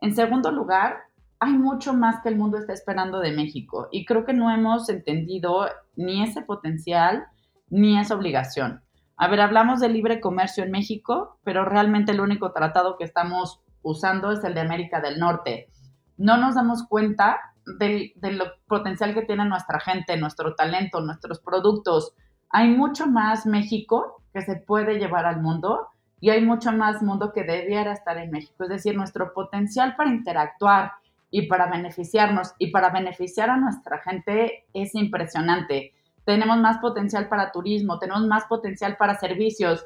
En 0.00 0.16
segundo 0.16 0.50
lugar, 0.50 0.96
hay 1.38 1.52
mucho 1.52 1.94
más 1.94 2.20
que 2.22 2.28
el 2.28 2.36
mundo 2.36 2.58
está 2.58 2.72
esperando 2.72 3.20
de 3.20 3.32
México 3.32 3.88
y 3.92 4.04
creo 4.04 4.24
que 4.24 4.32
no 4.32 4.50
hemos 4.50 4.88
entendido 4.88 5.68
ni 5.94 6.24
ese 6.24 6.42
potencial 6.42 7.26
ni 7.70 7.98
esa 7.98 8.16
obligación. 8.16 8.82
A 9.16 9.28
ver, 9.28 9.40
hablamos 9.40 9.78
de 9.78 9.88
libre 9.88 10.20
comercio 10.20 10.64
en 10.64 10.72
México, 10.72 11.38
pero 11.44 11.64
realmente 11.64 12.10
el 12.10 12.20
único 12.20 12.52
tratado 12.52 12.96
que 12.96 13.04
estamos 13.04 13.61
usando 13.82 14.32
es 14.32 14.42
el 14.44 14.54
de 14.54 14.60
América 14.60 15.00
del 15.00 15.18
Norte. 15.18 15.68
No 16.16 16.36
nos 16.36 16.54
damos 16.54 16.86
cuenta 16.88 17.40
del, 17.78 18.12
del 18.16 18.42
potencial 18.66 19.14
que 19.14 19.22
tiene 19.22 19.44
nuestra 19.44 19.80
gente, 19.80 20.16
nuestro 20.16 20.54
talento, 20.54 21.00
nuestros 21.00 21.40
productos. 21.40 22.14
Hay 22.50 22.68
mucho 22.68 23.06
más 23.06 23.46
México 23.46 24.22
que 24.32 24.42
se 24.42 24.56
puede 24.56 24.98
llevar 24.98 25.26
al 25.26 25.40
mundo 25.40 25.88
y 26.20 26.30
hay 26.30 26.40
mucho 26.40 26.72
más 26.72 27.02
mundo 27.02 27.32
que 27.32 27.42
debiera 27.42 27.92
estar 27.92 28.16
en 28.16 28.30
México. 28.30 28.62
Es 28.64 28.68
decir, 28.68 28.96
nuestro 28.96 29.32
potencial 29.34 29.96
para 29.96 30.10
interactuar 30.10 30.92
y 31.32 31.48
para 31.48 31.66
beneficiarnos 31.66 32.54
y 32.58 32.70
para 32.70 32.90
beneficiar 32.90 33.50
a 33.50 33.56
nuestra 33.56 33.98
gente 33.98 34.66
es 34.72 34.94
impresionante. 34.94 35.94
Tenemos 36.24 36.58
más 36.58 36.78
potencial 36.78 37.28
para 37.28 37.50
turismo, 37.50 37.98
tenemos 37.98 38.26
más 38.26 38.44
potencial 38.44 38.96
para 38.96 39.18
servicios. 39.18 39.84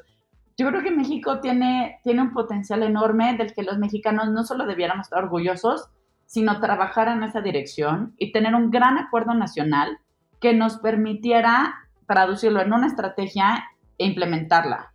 Yo 0.57 0.67
creo 0.67 0.81
que 0.81 0.91
México 0.91 1.39
tiene, 1.39 1.99
tiene 2.03 2.23
un 2.23 2.33
potencial 2.33 2.81
enorme 2.81 3.37
del 3.37 3.53
que 3.53 3.61
los 3.61 3.77
mexicanos 3.77 4.29
no 4.29 4.43
solo 4.43 4.65
debiéramos 4.65 5.05
estar 5.05 5.23
orgullosos, 5.23 5.89
sino 6.25 6.59
trabajar 6.59 7.07
en 7.09 7.21
esa 7.23 7.41
dirección 7.41 8.15
y 8.17 8.31
tener 8.31 8.55
un 8.55 8.71
gran 8.71 8.97
acuerdo 8.97 9.35
nacional 9.35 9.99
que 10.41 10.55
nos 10.55 10.77
permitiera 10.77 11.75
traducirlo 12.07 12.61
en 12.61 12.73
una 12.73 12.87
estrategia 12.87 13.65
e 13.99 14.05
implementarla. 14.05 14.91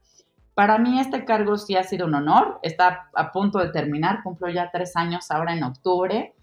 Para 0.54 0.78
mí 0.78 0.98
este 0.98 1.24
cargo 1.24 1.56
sí 1.56 1.76
ha 1.76 1.84
sido 1.84 2.06
un 2.06 2.14
honor, 2.16 2.58
está 2.62 3.08
a 3.14 3.30
punto 3.30 3.58
de 3.60 3.70
terminar, 3.70 4.22
cumplo 4.24 4.50
ya 4.50 4.70
tres 4.70 4.96
años 4.96 5.30
ahora 5.30 5.54
en 5.54 5.62
octubre 5.62 6.34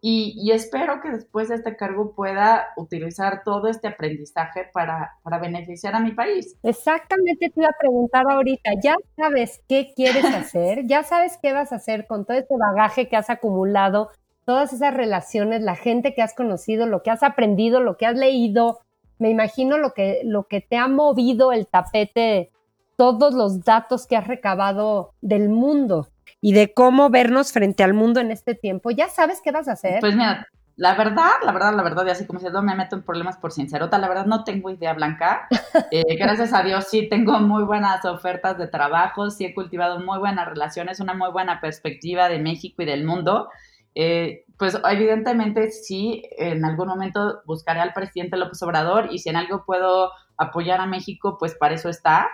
y, 0.00 0.50
espero 0.52 1.00
que 1.00 1.10
después 1.10 1.48
de 1.48 1.56
este 1.56 1.76
cargo 1.76 2.14
pueda 2.14 2.68
utilizar 2.76 3.42
todo 3.44 3.68
este 3.68 3.88
aprendizaje 3.88 4.68
para, 4.72 5.16
para 5.22 5.38
beneficiar 5.38 5.96
a 5.96 6.00
mi 6.00 6.12
país. 6.12 6.56
Exactamente, 6.62 7.50
te 7.50 7.60
iba 7.60 7.68
a 7.68 7.78
preguntar 7.78 8.24
ahorita, 8.30 8.72
¿ya 8.80 8.94
sabes 9.16 9.60
qué 9.68 9.92
quieres 9.96 10.24
hacer? 10.34 10.86
¿Ya 10.86 11.02
sabes 11.02 11.38
qué 11.42 11.52
vas 11.52 11.72
a 11.72 11.76
hacer 11.76 12.06
con 12.06 12.24
todo 12.24 12.36
este 12.36 12.54
bagaje 12.56 13.08
que 13.08 13.16
has 13.16 13.28
acumulado, 13.28 14.10
todas 14.44 14.72
esas 14.72 14.94
relaciones, 14.94 15.62
la 15.62 15.74
gente 15.74 16.14
que 16.14 16.22
has 16.22 16.34
conocido, 16.34 16.86
lo 16.86 17.02
que 17.02 17.10
has 17.10 17.24
aprendido, 17.24 17.80
lo 17.80 17.96
que 17.96 18.06
has 18.06 18.16
leído? 18.16 18.78
Me 19.18 19.30
imagino 19.30 19.78
lo 19.78 19.94
que, 19.94 20.20
lo 20.22 20.44
que 20.44 20.60
te 20.60 20.76
ha 20.76 20.86
movido 20.86 21.52
el 21.52 21.66
tapete 21.66 22.52
todos 22.96 23.34
los 23.34 23.64
datos 23.64 24.06
que 24.06 24.16
has 24.16 24.26
recabado 24.26 25.14
del 25.20 25.48
mundo 25.48 26.08
y 26.40 26.52
de 26.52 26.72
cómo 26.72 27.10
vernos 27.10 27.52
frente 27.52 27.82
al 27.82 27.94
mundo 27.94 28.20
en 28.20 28.30
este 28.30 28.54
tiempo, 28.54 28.90
¿ya 28.90 29.08
sabes 29.08 29.40
qué 29.42 29.50
vas 29.50 29.68
a 29.68 29.72
hacer? 29.72 30.00
Pues 30.00 30.14
mira, 30.14 30.46
la 30.76 30.94
verdad, 30.94 31.32
la 31.44 31.50
verdad, 31.50 31.74
la 31.74 31.82
verdad, 31.82 32.06
y 32.06 32.10
así 32.10 32.24
como 32.24 32.38
si 32.38 32.46
no 32.46 32.62
me 32.62 32.76
meto 32.76 32.94
en 32.94 33.02
problemas 33.02 33.36
por 33.36 33.50
sincerota, 33.50 33.98
la 33.98 34.08
verdad 34.08 34.26
no 34.26 34.44
tengo 34.44 34.70
idea 34.70 34.94
blanca. 34.94 35.48
Eh, 35.90 36.16
gracias 36.16 36.52
a 36.52 36.62
Dios 36.62 36.86
sí 36.88 37.08
tengo 37.08 37.38
muy 37.40 37.62
buenas 37.62 38.04
ofertas 38.04 38.58
de 38.58 38.66
trabajo, 38.66 39.30
sí 39.30 39.44
he 39.44 39.54
cultivado 39.54 40.00
muy 40.00 40.18
buenas 40.18 40.46
relaciones, 40.46 41.00
una 41.00 41.14
muy 41.14 41.30
buena 41.30 41.60
perspectiva 41.60 42.28
de 42.28 42.38
México 42.38 42.82
y 42.82 42.86
del 42.86 43.04
mundo. 43.04 43.48
Eh, 43.94 44.44
pues 44.58 44.78
evidentemente 44.90 45.70
sí, 45.70 46.22
en 46.36 46.64
algún 46.64 46.88
momento 46.88 47.40
buscaré 47.46 47.80
al 47.80 47.92
presidente 47.92 48.36
López 48.36 48.62
Obrador 48.62 49.08
y 49.10 49.18
si 49.18 49.30
en 49.30 49.36
algo 49.36 49.64
puedo 49.64 50.10
apoyar 50.36 50.80
a 50.80 50.86
México, 50.86 51.36
pues 51.38 51.54
para 51.54 51.74
eso 51.74 51.88
está. 51.88 52.28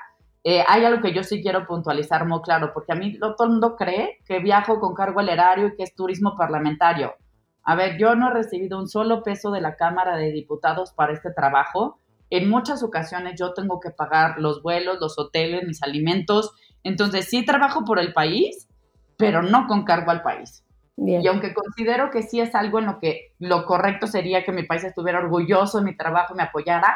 Eh, 0.46 0.62
hay 0.68 0.84
algo 0.84 1.00
que 1.00 1.14
yo 1.14 1.24
sí 1.24 1.42
quiero 1.42 1.66
puntualizar 1.66 2.26
muy 2.26 2.42
claro, 2.42 2.72
porque 2.74 2.92
a 2.92 2.96
mí 2.96 3.18
todo 3.18 3.44
el 3.44 3.50
mundo 3.50 3.76
cree 3.76 4.18
que 4.26 4.40
viajo 4.40 4.78
con 4.78 4.94
cargo 4.94 5.20
al 5.20 5.30
erario 5.30 5.68
y 5.68 5.74
que 5.74 5.84
es 5.84 5.94
turismo 5.94 6.36
parlamentario. 6.36 7.14
A 7.62 7.74
ver, 7.74 7.96
yo 7.98 8.14
no 8.14 8.28
he 8.28 8.34
recibido 8.34 8.78
un 8.78 8.86
solo 8.86 9.22
peso 9.22 9.50
de 9.50 9.62
la 9.62 9.74
Cámara 9.76 10.18
de 10.18 10.32
Diputados 10.32 10.92
para 10.92 11.14
este 11.14 11.32
trabajo. 11.32 11.98
En 12.28 12.50
muchas 12.50 12.82
ocasiones 12.82 13.40
yo 13.40 13.54
tengo 13.54 13.80
que 13.80 13.90
pagar 13.90 14.38
los 14.38 14.62
vuelos, 14.62 14.98
los 15.00 15.18
hoteles, 15.18 15.66
mis 15.66 15.82
alimentos. 15.82 16.52
Entonces 16.82 17.24
sí 17.30 17.46
trabajo 17.46 17.86
por 17.86 17.98
el 17.98 18.12
país, 18.12 18.68
pero 19.16 19.42
no 19.42 19.66
con 19.66 19.84
cargo 19.84 20.10
al 20.10 20.22
país. 20.22 20.62
Y 20.96 21.26
aunque 21.26 21.54
considero 21.54 22.10
que 22.10 22.22
sí 22.22 22.40
es 22.40 22.54
algo 22.54 22.78
en 22.78 22.86
lo 22.86 23.00
que 23.00 23.32
lo 23.38 23.64
correcto 23.64 24.06
sería 24.06 24.44
que 24.44 24.52
mi 24.52 24.62
país 24.64 24.84
estuviera 24.84 25.18
orgulloso 25.18 25.78
de 25.78 25.84
mi 25.84 25.96
trabajo 25.96 26.34
y 26.34 26.36
me 26.36 26.44
apoyara, 26.44 26.92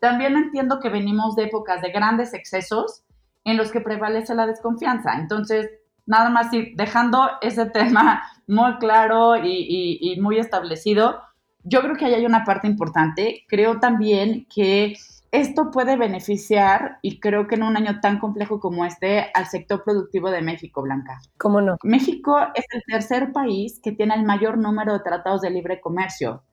también 0.00 0.36
entiendo 0.36 0.80
que 0.80 0.88
venimos 0.88 1.36
de 1.36 1.44
épocas 1.44 1.80
de 1.82 1.90
grandes 1.90 2.34
excesos 2.34 3.04
en 3.44 3.56
los 3.56 3.70
que 3.70 3.80
prevalece 3.80 4.34
la 4.34 4.46
desconfianza. 4.46 5.14
Entonces, 5.14 5.70
nada 6.06 6.30
más 6.30 6.52
ir 6.52 6.72
dejando 6.76 7.28
ese 7.40 7.66
tema 7.70 8.22
muy 8.46 8.76
claro 8.78 9.36
y, 9.36 10.18
muy 10.20 10.38
establecido, 10.38 11.20
yo 11.62 11.80
creo 11.80 11.96
que 11.96 12.04
ahí 12.04 12.14
hay 12.14 12.26
una 12.26 12.44
parte 12.44 12.66
importante. 12.66 13.44
Creo 13.48 13.80
también 13.80 14.46
que 14.54 14.94
esto 15.30 15.72
puede 15.72 15.96
beneficiar, 15.96 16.98
y 17.02 17.18
creo 17.18 17.48
que 17.48 17.56
en 17.56 17.64
un 17.64 17.76
año 17.76 17.98
tan 18.00 18.20
complejo 18.20 18.60
como 18.60 18.84
este, 18.84 19.30
al 19.34 19.46
sector 19.46 19.82
productivo 19.82 20.30
de 20.30 20.42
México, 20.42 20.80
Blanca. 20.82 21.18
¿Cómo 21.38 21.60
no? 21.60 21.76
México 21.82 22.38
es 22.54 22.64
el 22.72 22.82
tercer 22.86 23.32
país 23.32 23.80
que 23.82 23.90
tiene 23.90 24.14
el 24.14 24.24
mayor 24.24 24.58
número 24.58 24.92
de 24.92 25.00
tratados 25.00 25.40
de 25.40 25.50
libre 25.50 25.80
comercio 25.80 26.44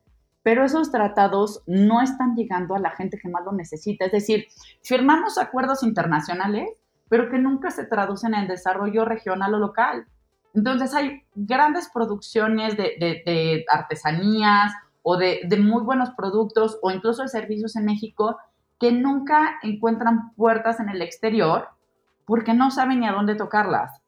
pero 0.43 0.65
esos 0.65 0.91
tratados 0.91 1.63
no 1.67 2.01
están 2.01 2.35
llegando 2.35 2.75
a 2.75 2.79
la 2.79 2.91
gente 2.91 3.17
que 3.17 3.29
más 3.29 3.43
lo 3.45 3.51
necesita. 3.51 4.05
Es 4.05 4.11
decir, 4.11 4.47
firmamos 4.81 5.37
acuerdos 5.37 5.83
internacionales, 5.83 6.69
pero 7.09 7.29
que 7.29 7.37
nunca 7.37 7.71
se 7.71 7.85
traducen 7.85 8.33
en 8.33 8.47
desarrollo 8.47 9.05
regional 9.05 9.53
o 9.53 9.59
local. 9.59 10.07
Entonces 10.53 10.93
hay 10.93 11.23
grandes 11.35 11.89
producciones 11.93 12.75
de, 12.75 13.65
artesanías 13.69 14.73
o 15.03 15.17
de, 15.17 15.41
de 15.47 15.57
muy 15.57 15.83
buenos 15.83 16.11
productos 16.11 16.79
o 16.81 16.91
incluso 16.91 17.21
de 17.21 17.29
servicios 17.29 17.75
en 17.75 17.85
México 17.85 18.37
que 18.79 18.91
nunca 18.91 19.59
encuentran 19.61 20.33
puertas 20.35 20.79
en 20.79 20.89
el 20.89 21.01
exterior 21.01 21.69
porque 22.25 22.53
no 22.53 22.71
saben 22.71 23.01
ni 23.01 23.07
a 23.07 23.13
dónde 23.13 23.35
tocarlas 23.35 24.00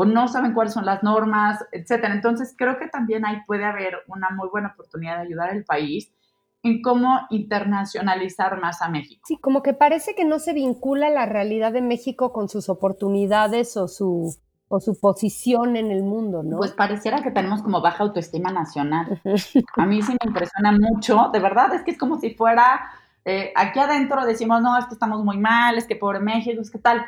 o 0.00 0.04
no 0.04 0.28
saben 0.28 0.54
cuáles 0.54 0.74
son 0.74 0.86
las 0.86 1.02
normas, 1.02 1.58
etcétera. 1.72 2.14
Entonces, 2.14 2.54
creo 2.56 2.78
que 2.78 2.86
también 2.86 3.26
ahí 3.26 3.38
puede 3.48 3.64
haber 3.64 3.96
una 4.06 4.30
muy 4.30 4.48
buena 4.48 4.68
oportunidad 4.68 5.16
de 5.16 5.22
ayudar 5.22 5.50
al 5.50 5.64
país 5.64 6.12
en 6.62 6.82
cómo 6.82 7.22
internacionalizar 7.30 8.60
más 8.60 8.80
a 8.80 8.88
México. 8.90 9.24
Sí, 9.26 9.38
como 9.38 9.60
que 9.60 9.74
parece 9.74 10.14
que 10.14 10.24
no 10.24 10.38
se 10.38 10.52
vincula 10.52 11.10
la 11.10 11.26
realidad 11.26 11.72
de 11.72 11.82
México 11.82 12.32
con 12.32 12.48
sus 12.48 12.68
oportunidades 12.68 13.76
o 13.76 13.88
su 13.88 14.36
o 14.68 14.78
su 14.78 15.00
posición 15.00 15.74
en 15.74 15.90
el 15.90 16.04
mundo, 16.04 16.44
¿no? 16.44 16.58
Pues 16.58 16.72
pareciera 16.72 17.20
que 17.20 17.32
tenemos 17.32 17.62
como 17.62 17.80
baja 17.80 18.04
autoestima 18.04 18.52
nacional. 18.52 19.20
A 19.76 19.86
mí 19.86 20.00
sí 20.02 20.12
me 20.12 20.28
impresiona 20.28 20.70
mucho, 20.78 21.30
de 21.32 21.40
verdad, 21.40 21.74
es 21.74 21.82
que 21.82 21.90
es 21.90 21.98
como 21.98 22.20
si 22.20 22.34
fuera, 22.34 22.82
eh, 23.24 23.50
aquí 23.56 23.80
adentro 23.80 24.24
decimos, 24.24 24.62
no, 24.62 24.78
es 24.78 24.84
que 24.84 24.94
estamos 24.94 25.24
muy 25.24 25.38
mal, 25.38 25.76
es 25.76 25.86
que 25.86 25.96
pobre 25.96 26.20
México, 26.20 26.60
es 26.60 26.70
que 26.70 26.78
tal. 26.78 27.04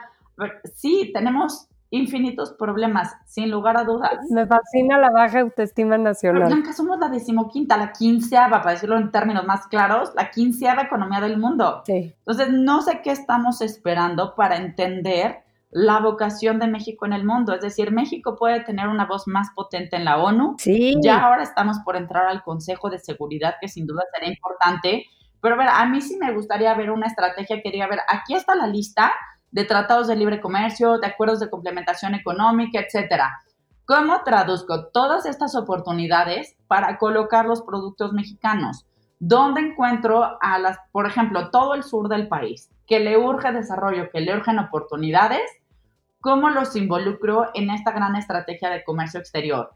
Sí, 0.74 1.12
tenemos 1.12 1.69
infinitos 1.90 2.52
problemas, 2.52 3.16
sin 3.26 3.50
lugar 3.50 3.76
a 3.76 3.84
dudas. 3.84 4.18
Me 4.30 4.46
fascina 4.46 4.96
la 4.98 5.10
baja 5.10 5.40
autoestima 5.40 5.98
nacional. 5.98 6.42
Pero 6.44 6.54
Blanca, 6.54 6.72
somos 6.72 6.98
la 6.98 7.08
decimoquinta, 7.08 7.76
la 7.76 7.92
quinceava, 7.92 8.62
para 8.62 8.72
decirlo 8.72 8.96
en 8.96 9.10
términos 9.10 9.44
más 9.44 9.66
claros, 9.66 10.12
la 10.14 10.30
quinceava 10.30 10.82
economía 10.82 11.20
del 11.20 11.36
mundo. 11.36 11.82
Sí. 11.84 12.14
Entonces, 12.18 12.50
no 12.50 12.80
sé 12.82 13.00
qué 13.02 13.10
estamos 13.10 13.60
esperando 13.60 14.34
para 14.36 14.56
entender 14.56 15.40
la 15.72 16.00
vocación 16.00 16.58
de 16.58 16.68
México 16.68 17.06
en 17.06 17.12
el 17.12 17.24
mundo. 17.24 17.54
Es 17.54 17.60
decir, 17.60 17.92
México 17.92 18.36
puede 18.36 18.60
tener 18.60 18.88
una 18.88 19.06
voz 19.06 19.26
más 19.26 19.48
potente 19.54 19.96
en 19.96 20.04
la 20.04 20.18
ONU. 20.18 20.56
Sí. 20.58 20.96
Ya 21.02 21.20
ahora 21.24 21.42
estamos 21.42 21.78
por 21.84 21.96
entrar 21.96 22.26
al 22.26 22.42
Consejo 22.42 22.90
de 22.90 22.98
Seguridad, 22.98 23.56
que 23.60 23.68
sin 23.68 23.86
duda 23.86 24.02
será 24.12 24.28
importante. 24.28 25.06
Pero 25.40 25.54
a 25.54 25.58
ver, 25.58 25.68
a 25.68 25.86
mí 25.86 26.00
sí 26.00 26.16
me 26.20 26.32
gustaría 26.32 26.74
ver 26.74 26.90
una 26.90 27.06
estrategia 27.06 27.62
que 27.62 27.70
diga, 27.70 27.86
a 27.86 27.88
ver, 27.88 28.00
aquí 28.08 28.34
está 28.34 28.54
la 28.54 28.66
lista 28.66 29.12
de 29.50 29.64
tratados 29.64 30.06
de 30.06 30.16
libre 30.16 30.40
comercio, 30.40 30.98
de 30.98 31.06
acuerdos 31.06 31.40
de 31.40 31.50
complementación 31.50 32.14
económica, 32.14 32.80
etcétera. 32.80 33.40
¿Cómo 33.84 34.22
traduzco 34.22 34.86
todas 34.86 35.26
estas 35.26 35.56
oportunidades 35.56 36.56
para 36.68 36.98
colocar 36.98 37.46
los 37.46 37.62
productos 37.62 38.12
mexicanos? 38.12 38.86
¿Dónde 39.18 39.60
encuentro 39.62 40.38
a 40.40 40.58
las, 40.58 40.78
por 40.92 41.06
ejemplo, 41.06 41.50
todo 41.50 41.74
el 41.74 41.82
sur 41.82 42.08
del 42.08 42.28
país, 42.28 42.70
que 42.86 43.00
le 43.00 43.18
urge 43.18 43.52
desarrollo, 43.52 44.10
que 44.10 44.20
le 44.20 44.34
urgen 44.34 44.58
oportunidades? 44.58 45.42
¿Cómo 46.20 46.50
los 46.50 46.76
involucro 46.76 47.48
en 47.54 47.70
esta 47.70 47.90
gran 47.90 48.14
estrategia 48.14 48.70
de 48.70 48.84
comercio 48.84 49.18
exterior? 49.18 49.74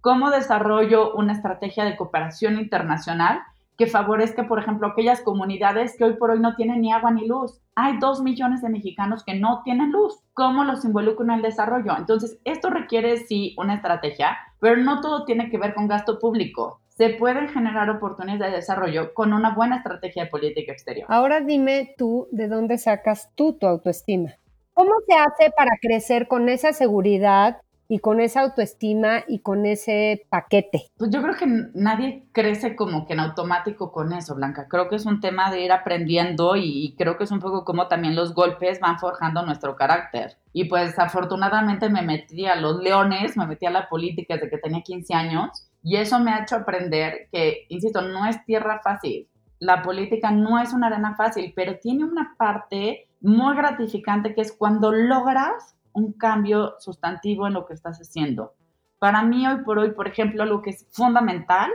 ¿Cómo 0.00 0.30
desarrollo 0.30 1.14
una 1.14 1.32
estrategia 1.32 1.84
de 1.84 1.96
cooperación 1.96 2.58
internacional 2.58 3.42
que 3.76 3.86
favorezca, 3.86 4.48
por 4.48 4.58
ejemplo, 4.58 4.86
aquellas 4.86 5.20
comunidades 5.20 5.96
que 5.96 6.04
hoy 6.04 6.14
por 6.14 6.30
hoy 6.30 6.40
no 6.40 6.54
tienen 6.56 6.80
ni 6.80 6.92
agua 6.92 7.10
ni 7.10 7.26
luz? 7.26 7.60
Hay 7.74 7.98
dos 7.98 8.22
millones 8.22 8.62
de 8.62 8.70
mexicanos 8.70 9.24
que 9.24 9.34
no 9.34 9.62
tienen 9.64 9.92
luz. 9.92 10.20
¿Cómo 10.34 10.64
los 10.64 10.84
involucro 10.84 11.24
en 11.24 11.32
el 11.32 11.42
desarrollo? 11.42 11.96
Entonces, 11.96 12.38
esto 12.44 12.70
requiere, 12.70 13.16
sí, 13.18 13.54
una 13.58 13.74
estrategia, 13.74 14.36
pero 14.60 14.76
no 14.76 15.00
todo 15.00 15.24
tiene 15.24 15.50
que 15.50 15.58
ver 15.58 15.74
con 15.74 15.88
gasto 15.88 16.18
público 16.18 16.80
se 16.96 17.10
pueden 17.10 17.48
generar 17.48 17.90
oportunidades 17.90 18.52
de 18.52 18.56
desarrollo 18.56 19.12
con 19.12 19.34
una 19.34 19.54
buena 19.54 19.76
estrategia 19.76 20.24
de 20.24 20.30
política 20.30 20.72
exterior. 20.72 21.06
Ahora 21.10 21.40
dime 21.40 21.94
tú, 21.98 22.26
¿de 22.32 22.48
dónde 22.48 22.78
sacas 22.78 23.30
tú 23.34 23.52
tu 23.58 23.66
autoestima? 23.66 24.34
¿Cómo 24.72 24.92
se 25.06 25.14
hace 25.14 25.50
para 25.56 25.72
crecer 25.80 26.26
con 26.26 26.48
esa 26.48 26.72
seguridad 26.72 27.58
y 27.88 27.98
con 28.00 28.20
esa 28.20 28.40
autoestima 28.40 29.24
y 29.26 29.40
con 29.40 29.66
ese 29.66 30.26
paquete? 30.28 30.86
Pues 30.96 31.10
yo 31.10 31.22
creo 31.22 31.34
que 31.34 31.46
nadie 31.74 32.24
crece 32.32 32.76
como 32.76 33.06
que 33.06 33.12
en 33.12 33.20
automático 33.20 33.92
con 33.92 34.12
eso, 34.12 34.34
Blanca. 34.34 34.66
Creo 34.68 34.88
que 34.88 34.96
es 34.96 35.06
un 35.06 35.20
tema 35.20 35.50
de 35.50 35.62
ir 35.62 35.72
aprendiendo 35.72 36.56
y 36.56 36.94
creo 36.98 37.16
que 37.16 37.24
es 37.24 37.30
un 37.30 37.40
poco 37.40 37.64
como 37.64 37.88
también 37.88 38.16
los 38.16 38.34
golpes 38.34 38.80
van 38.80 38.98
forjando 38.98 39.42
nuestro 39.42 39.76
carácter. 39.76 40.36
Y 40.52 40.64
pues 40.64 40.98
afortunadamente 40.98 41.88
me 41.88 42.02
metí 42.02 42.46
a 42.46 42.56
los 42.56 42.82
leones, 42.82 43.36
me 43.36 43.46
metí 43.46 43.66
a 43.66 43.70
la 43.70 43.88
política 43.88 44.34
desde 44.34 44.50
que 44.50 44.58
tenía 44.58 44.82
15 44.82 45.14
años 45.14 45.68
y 45.82 45.96
eso 45.96 46.18
me 46.18 46.32
ha 46.32 46.42
hecho 46.42 46.56
aprender 46.56 47.28
que, 47.30 47.66
insisto, 47.68 48.02
no 48.02 48.26
es 48.26 48.44
tierra 48.44 48.80
fácil. 48.82 49.28
La 49.60 49.82
política 49.82 50.32
no 50.32 50.58
es 50.60 50.72
una 50.72 50.88
arena 50.88 51.14
fácil, 51.14 51.52
pero 51.54 51.78
tiene 51.78 52.04
una 52.04 52.34
parte 52.36 53.08
muy 53.20 53.54
gratificante 53.54 54.34
que 54.34 54.40
es 54.40 54.52
cuando 54.52 54.92
logras 54.92 55.75
un 55.96 56.12
cambio 56.12 56.74
sustantivo 56.78 57.46
en 57.46 57.54
lo 57.54 57.64
que 57.64 57.72
estás 57.72 57.98
haciendo. 57.98 58.52
Para 58.98 59.22
mí 59.22 59.46
hoy 59.46 59.64
por 59.64 59.78
hoy, 59.78 59.92
por 59.92 60.06
ejemplo, 60.06 60.44
lo 60.44 60.60
que 60.60 60.70
es 60.70 60.86
fundamental 60.92 61.70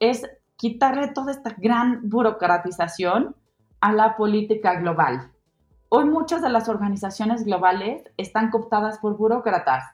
es 0.00 0.28
quitarle 0.56 1.08
toda 1.08 1.30
esta 1.30 1.54
gran 1.56 2.00
burocratización 2.02 3.36
a 3.80 3.92
la 3.92 4.16
política 4.16 4.74
global. 4.74 5.30
Hoy 5.88 6.04
muchas 6.04 6.42
de 6.42 6.50
las 6.50 6.68
organizaciones 6.68 7.44
globales 7.44 8.02
están 8.16 8.50
cooptadas 8.50 8.98
por 8.98 9.16
burócratas. 9.16 9.84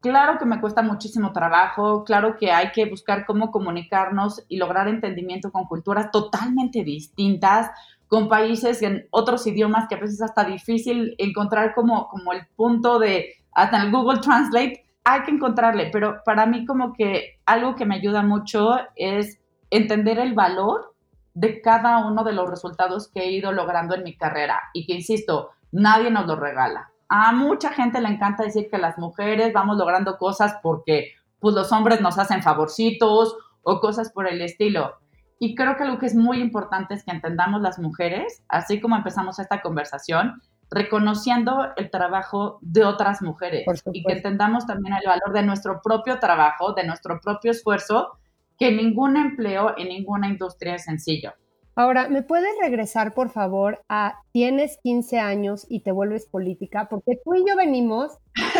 Claro 0.00 0.38
que 0.38 0.46
me 0.46 0.60
cuesta 0.60 0.82
muchísimo 0.82 1.32
trabajo, 1.32 2.04
claro 2.04 2.36
que 2.36 2.50
hay 2.50 2.72
que 2.72 2.86
buscar 2.86 3.26
cómo 3.26 3.50
comunicarnos 3.50 4.42
y 4.48 4.56
lograr 4.56 4.88
entendimiento 4.88 5.52
con 5.52 5.66
culturas 5.66 6.10
totalmente 6.10 6.82
distintas, 6.82 7.70
con 8.12 8.28
países 8.28 8.82
en 8.82 9.08
otros 9.10 9.46
idiomas 9.46 9.88
que 9.88 9.94
a 9.94 9.98
veces 9.98 10.16
es 10.16 10.22
hasta 10.22 10.44
difícil 10.44 11.14
encontrar 11.16 11.74
como, 11.74 12.08
como 12.08 12.34
el 12.34 12.46
punto 12.56 12.98
de, 12.98 13.36
hasta 13.52 13.82
el 13.82 13.90
Google 13.90 14.20
Translate, 14.20 14.84
hay 15.02 15.22
que 15.22 15.30
encontrarle, 15.30 15.88
pero 15.90 16.18
para 16.22 16.44
mí 16.44 16.66
como 16.66 16.92
que 16.92 17.40
algo 17.46 17.74
que 17.74 17.86
me 17.86 17.94
ayuda 17.94 18.22
mucho 18.22 18.76
es 18.96 19.40
entender 19.70 20.18
el 20.18 20.34
valor 20.34 20.94
de 21.32 21.62
cada 21.62 22.06
uno 22.06 22.22
de 22.22 22.34
los 22.34 22.50
resultados 22.50 23.08
que 23.08 23.22
he 23.22 23.32
ido 23.32 23.50
logrando 23.50 23.94
en 23.94 24.02
mi 24.02 24.14
carrera 24.14 24.60
y 24.74 24.84
que, 24.84 24.92
insisto, 24.92 25.52
nadie 25.70 26.10
nos 26.10 26.26
lo 26.26 26.36
regala. 26.36 26.92
A 27.08 27.32
mucha 27.32 27.70
gente 27.70 27.98
le 28.02 28.10
encanta 28.10 28.42
decir 28.42 28.68
que 28.70 28.76
las 28.76 28.98
mujeres 28.98 29.54
vamos 29.54 29.78
logrando 29.78 30.18
cosas 30.18 30.58
porque 30.62 31.12
pues 31.40 31.54
los 31.54 31.72
hombres 31.72 32.02
nos 32.02 32.18
hacen 32.18 32.42
favorcitos 32.42 33.38
o 33.62 33.80
cosas 33.80 34.12
por 34.12 34.28
el 34.28 34.42
estilo. 34.42 34.96
Y 35.44 35.56
creo 35.56 35.76
que 35.76 35.84
lo 35.84 35.98
que 35.98 36.06
es 36.06 36.14
muy 36.14 36.40
importante 36.40 36.94
es 36.94 37.02
que 37.02 37.10
entendamos 37.10 37.62
las 37.62 37.80
mujeres, 37.80 38.44
así 38.46 38.80
como 38.80 38.94
empezamos 38.94 39.40
esta 39.40 39.60
conversación, 39.60 40.40
reconociendo 40.70 41.66
el 41.76 41.90
trabajo 41.90 42.60
de 42.60 42.84
otras 42.84 43.22
mujeres 43.22 43.64
y 43.92 44.04
que 44.04 44.12
entendamos 44.12 44.68
también 44.68 44.94
el 44.94 45.04
valor 45.04 45.32
de 45.32 45.42
nuestro 45.42 45.82
propio 45.82 46.20
trabajo, 46.20 46.74
de 46.74 46.86
nuestro 46.86 47.18
propio 47.20 47.50
esfuerzo, 47.50 48.20
que 48.56 48.70
ningún 48.70 49.16
empleo 49.16 49.76
en 49.76 49.88
ninguna 49.88 50.28
industria 50.28 50.76
es 50.76 50.84
sencillo. 50.84 51.32
Ahora, 51.74 52.08
¿me 52.08 52.22
puedes 52.22 52.54
regresar, 52.60 53.12
por 53.12 53.30
favor, 53.30 53.82
a 53.88 54.20
tienes 54.30 54.78
15 54.84 55.18
años 55.18 55.66
y 55.68 55.80
te 55.80 55.90
vuelves 55.90 56.26
política? 56.26 56.86
Porque 56.88 57.18
tú 57.24 57.34
y 57.34 57.44
yo 57.48 57.56
venimos 57.56 58.12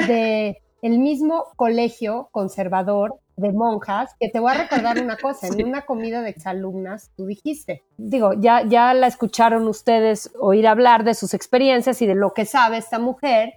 de 0.08 0.60
el 0.82 0.98
mismo 0.98 1.44
colegio 1.54 2.28
conservador 2.32 3.20
de 3.36 3.52
monjas, 3.52 4.14
que 4.20 4.28
te 4.28 4.40
voy 4.40 4.52
a 4.52 4.58
recordar 4.62 5.02
una 5.02 5.16
cosa, 5.22 5.48
en 5.48 5.66
una 5.66 5.82
comida 5.82 6.22
de 6.22 6.30
exalumnas 6.30 7.10
tú 7.16 7.26
dijiste, 7.26 7.82
digo, 7.96 8.32
ya, 8.34 8.62
ya 8.62 8.94
la 8.94 9.06
escucharon 9.06 9.66
ustedes 9.68 10.32
oír 10.38 10.66
hablar 10.66 11.04
de 11.04 11.14
sus 11.14 11.34
experiencias 11.34 12.02
y 12.02 12.06
de 12.06 12.14
lo 12.14 12.32
que 12.34 12.44
sabe 12.44 12.78
esta 12.78 12.98
mujer, 12.98 13.54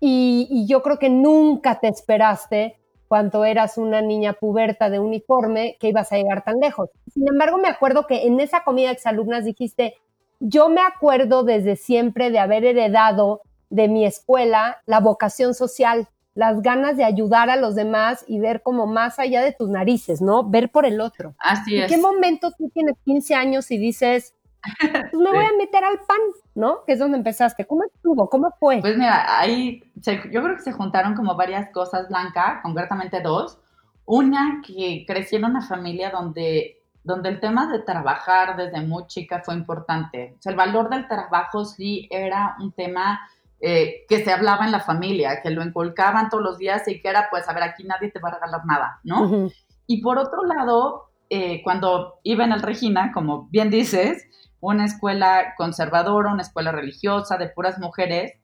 y, 0.00 0.46
y 0.50 0.66
yo 0.66 0.82
creo 0.82 0.98
que 0.98 1.08
nunca 1.08 1.80
te 1.80 1.88
esperaste 1.88 2.76
cuando 3.08 3.44
eras 3.44 3.78
una 3.78 4.02
niña 4.02 4.32
puberta 4.34 4.90
de 4.90 4.98
uniforme 4.98 5.76
que 5.78 5.88
ibas 5.88 6.10
a 6.12 6.16
llegar 6.16 6.42
tan 6.42 6.58
lejos. 6.58 6.90
Sin 7.12 7.28
embargo, 7.28 7.58
me 7.58 7.68
acuerdo 7.68 8.06
que 8.06 8.26
en 8.26 8.40
esa 8.40 8.64
comida 8.64 8.88
de 8.88 8.94
exalumnas 8.94 9.44
dijiste, 9.44 9.94
yo 10.40 10.68
me 10.68 10.80
acuerdo 10.80 11.44
desde 11.44 11.76
siempre 11.76 12.30
de 12.30 12.38
haber 12.38 12.64
heredado 12.64 13.42
de 13.70 13.88
mi 13.88 14.04
escuela 14.04 14.78
la 14.86 15.00
vocación 15.00 15.54
social 15.54 16.08
las 16.34 16.62
ganas 16.62 16.96
de 16.96 17.04
ayudar 17.04 17.48
a 17.48 17.56
los 17.56 17.74
demás 17.74 18.24
y 18.26 18.40
ver 18.40 18.62
como 18.62 18.86
más 18.86 19.18
allá 19.18 19.42
de 19.42 19.52
tus 19.52 19.68
narices, 19.68 20.20
¿no? 20.20 20.42
Ver 20.42 20.70
por 20.70 20.84
el 20.84 21.00
otro. 21.00 21.34
Así 21.38 21.76
es. 21.78 21.90
¿En 21.90 21.96
qué 21.96 22.02
momento 22.02 22.50
tú 22.58 22.68
tienes 22.70 22.96
15 23.04 23.34
años 23.34 23.70
y 23.70 23.78
dices, 23.78 24.34
pues 24.80 25.12
me 25.12 25.30
voy 25.30 25.44
a 25.44 25.56
meter 25.56 25.84
al 25.84 25.98
pan, 25.98 26.18
¿no? 26.54 26.84
Que 26.86 26.94
es 26.94 26.98
donde 26.98 27.18
empezaste. 27.18 27.66
¿Cómo 27.66 27.84
estuvo? 27.84 28.28
¿Cómo 28.28 28.50
fue? 28.58 28.80
Pues 28.80 28.96
mira, 28.96 29.38
ahí 29.38 29.82
yo 29.94 30.42
creo 30.42 30.56
que 30.56 30.62
se 30.62 30.72
juntaron 30.72 31.14
como 31.14 31.36
varias 31.36 31.70
cosas, 31.70 32.08
Blanca, 32.08 32.60
concretamente 32.62 33.20
dos. 33.20 33.58
Una, 34.04 34.60
que 34.66 35.04
crecí 35.06 35.36
en 35.36 35.44
una 35.44 35.62
familia 35.62 36.10
donde, 36.10 36.82
donde 37.04 37.28
el 37.28 37.40
tema 37.40 37.70
de 37.70 37.78
trabajar 37.78 38.56
desde 38.56 38.80
muy 38.80 39.06
chica 39.06 39.40
fue 39.44 39.54
importante. 39.54 40.34
O 40.38 40.42
sea, 40.42 40.50
el 40.50 40.56
valor 40.56 40.90
del 40.90 41.06
trabajo 41.06 41.64
sí 41.64 42.08
era 42.10 42.56
un 42.58 42.72
tema 42.72 43.20
eh, 43.66 44.04
que 44.10 44.22
se 44.22 44.30
hablaba 44.30 44.66
en 44.66 44.72
la 44.72 44.80
familia, 44.80 45.40
que 45.40 45.48
lo 45.48 45.64
inculcaban 45.64 46.28
todos 46.28 46.44
los 46.44 46.58
días 46.58 46.86
y 46.86 47.00
que 47.00 47.08
era, 47.08 47.28
pues, 47.30 47.48
a 47.48 47.54
ver, 47.54 47.62
aquí 47.62 47.82
nadie 47.82 48.10
te 48.10 48.18
va 48.18 48.28
a 48.28 48.34
regalar 48.34 48.66
nada, 48.66 49.00
¿no? 49.04 49.48
Y 49.86 50.02
por 50.02 50.18
otro 50.18 50.44
lado, 50.44 51.08
eh, 51.30 51.62
cuando 51.64 52.20
iba 52.24 52.44
en 52.44 52.52
el 52.52 52.60
Regina, 52.60 53.10
como 53.14 53.48
bien 53.48 53.70
dices, 53.70 54.26
una 54.60 54.84
escuela 54.84 55.54
conservadora, 55.56 56.30
una 56.30 56.42
escuela 56.42 56.72
religiosa 56.72 57.38
de 57.38 57.48
puras 57.48 57.78
mujeres, 57.78 58.34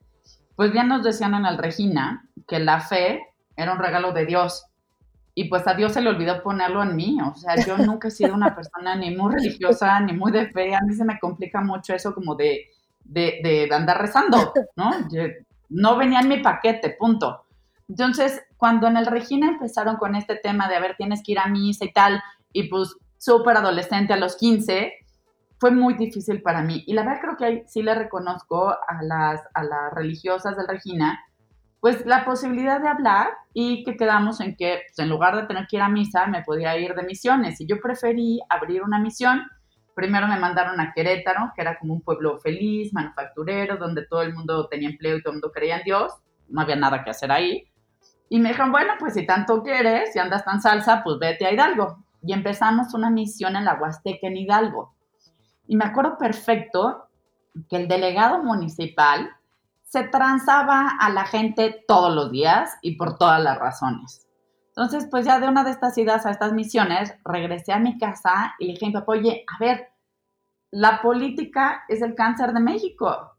pues 0.56 0.72
bien 0.72 0.88
nos 0.88 1.02
decían 1.02 1.34
en 1.34 1.44
el 1.44 1.58
Regina 1.58 2.26
que 2.48 2.58
la 2.58 2.80
fe 2.80 3.20
era 3.56 3.74
un 3.74 3.78
regalo 3.78 4.12
de 4.12 4.24
Dios. 4.24 4.64
Y 5.34 5.50
pues 5.50 5.66
a 5.66 5.74
Dios 5.74 5.92
se 5.92 6.00
le 6.00 6.08
olvidó 6.08 6.42
ponerlo 6.42 6.82
en 6.82 6.96
mí. 6.96 7.18
O 7.20 7.34
sea, 7.34 7.56
yo 7.62 7.76
nunca 7.76 8.08
he 8.08 8.10
sido 8.10 8.32
una 8.32 8.54
persona 8.56 8.96
ni 8.96 9.14
muy 9.14 9.34
religiosa, 9.34 10.00
ni 10.00 10.14
muy 10.14 10.32
de 10.32 10.48
fe. 10.48 10.74
A 10.74 10.80
mí 10.80 10.94
se 10.94 11.04
me 11.04 11.18
complica 11.18 11.60
mucho 11.60 11.92
eso 11.92 12.14
como 12.14 12.34
de 12.36 12.70
de, 13.12 13.68
andar 13.72 14.00
rezando, 14.00 14.52
¿no? 14.76 14.90
no 15.68 15.96
venía 15.96 16.20
en 16.20 16.28
mi 16.28 16.38
paquete, 16.38 16.96
punto. 16.98 17.44
Entonces, 17.88 18.42
cuando 18.56 18.86
en 18.86 18.96
el 18.96 19.06
Regina 19.06 19.48
empezaron 19.48 19.96
con 19.96 20.14
este 20.14 20.36
tema 20.36 20.68
de, 20.68 20.76
a 20.76 20.80
ver, 20.80 20.96
tienes 20.96 21.22
que 21.24 21.32
ir 21.32 21.38
a 21.38 21.46
misa 21.46 21.84
y 21.84 21.92
tal, 21.92 22.22
y 22.52 22.68
pues 22.68 22.94
súper 23.18 23.56
adolescente 23.56 24.12
a 24.12 24.16
los 24.16 24.36
15, 24.36 24.92
fue 25.58 25.70
muy 25.72 25.94
difícil 25.94 26.40
para 26.42 26.62
mí. 26.62 26.84
Y 26.86 26.94
la 26.94 27.02
verdad 27.02 27.20
creo 27.20 27.36
que 27.36 27.44
ahí 27.44 27.62
sí 27.66 27.82
le 27.82 27.94
reconozco 27.94 28.70
a 28.70 29.02
las, 29.02 29.40
a 29.54 29.64
las 29.64 29.92
religiosas 29.92 30.56
del 30.56 30.68
Regina 30.68 31.20
pues 31.80 32.04
la 32.04 32.24
posibilidad 32.24 32.80
de 32.80 32.88
hablar 32.88 33.28
y 33.54 33.82
que 33.84 33.96
quedamos 33.96 34.40
en 34.40 34.54
que 34.54 34.82
pues, 34.86 34.98
en 34.98 35.08
lugar 35.08 35.34
de 35.36 35.46
tener 35.46 35.66
que 35.66 35.76
ir 35.76 35.82
a 35.82 35.88
misa 35.88 36.26
me 36.26 36.42
podía 36.42 36.76
ir 36.76 36.94
de 36.94 37.02
misiones 37.02 37.60
y 37.60 37.66
yo 37.66 37.80
preferí 37.80 38.40
abrir 38.48 38.82
una 38.82 38.98
misión. 38.98 39.42
Primero 40.00 40.26
me 40.26 40.38
mandaron 40.38 40.80
a 40.80 40.94
Querétaro, 40.94 41.52
que 41.54 41.60
era 41.60 41.78
como 41.78 41.92
un 41.92 42.00
pueblo 42.00 42.40
feliz, 42.40 42.90
manufacturero, 42.94 43.76
donde 43.76 44.06
todo 44.06 44.22
el 44.22 44.32
mundo 44.32 44.66
tenía 44.66 44.88
empleo 44.88 45.18
y 45.18 45.22
todo 45.22 45.32
el 45.32 45.40
mundo 45.40 45.52
creía 45.52 45.76
en 45.76 45.84
Dios. 45.84 46.14
No 46.48 46.62
había 46.62 46.76
nada 46.76 47.04
que 47.04 47.10
hacer 47.10 47.30
ahí. 47.30 47.70
Y 48.30 48.40
me 48.40 48.48
dijeron, 48.48 48.72
bueno, 48.72 48.94
pues 48.98 49.12
si 49.12 49.26
tanto 49.26 49.62
quieres, 49.62 50.14
si 50.14 50.18
andas 50.18 50.42
tan 50.46 50.62
salsa, 50.62 51.02
pues 51.04 51.18
vete 51.18 51.44
a 51.44 51.52
Hidalgo. 51.52 52.02
Y 52.22 52.32
empezamos 52.32 52.94
una 52.94 53.10
misión 53.10 53.56
en 53.56 53.66
la 53.66 53.74
Huasteca 53.74 54.26
en 54.26 54.38
Hidalgo. 54.38 54.94
Y 55.66 55.76
me 55.76 55.84
acuerdo 55.84 56.16
perfecto 56.16 57.10
que 57.68 57.76
el 57.76 57.86
delegado 57.86 58.42
municipal 58.42 59.28
se 59.82 60.04
transaba 60.04 60.96
a 60.98 61.10
la 61.10 61.26
gente 61.26 61.84
todos 61.86 62.14
los 62.14 62.32
días 62.32 62.78
y 62.80 62.96
por 62.96 63.18
todas 63.18 63.42
las 63.42 63.58
razones. 63.58 64.26
Entonces, 64.68 65.08
pues 65.10 65.26
ya 65.26 65.38
de 65.38 65.46
una 65.46 65.62
de 65.62 65.72
estas 65.72 65.98
idas 65.98 66.24
a 66.24 66.30
estas 66.30 66.54
misiones, 66.54 67.14
regresé 67.22 67.74
a 67.74 67.78
mi 67.78 67.98
casa 67.98 68.54
y 68.58 68.64
le 68.64 68.72
dije 68.72 68.86
a 68.86 68.88
mi 68.88 68.94
papá, 68.94 69.12
oye, 69.12 69.44
a 69.46 69.62
ver, 69.62 69.89
la 70.70 71.02
política 71.02 71.84
es 71.88 72.02
el 72.02 72.14
cáncer 72.14 72.52
de 72.52 72.60
México. 72.60 73.34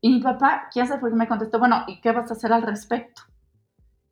Y 0.00 0.10
mi 0.10 0.20
papá, 0.20 0.68
¿quién 0.72 0.86
sabe 0.86 1.00
por 1.00 1.10
qué 1.10 1.16
me 1.16 1.28
contestó? 1.28 1.58
Bueno, 1.58 1.84
¿y 1.86 2.00
qué 2.00 2.12
vas 2.12 2.30
a 2.30 2.34
hacer 2.34 2.52
al 2.52 2.62
respecto? 2.62 3.22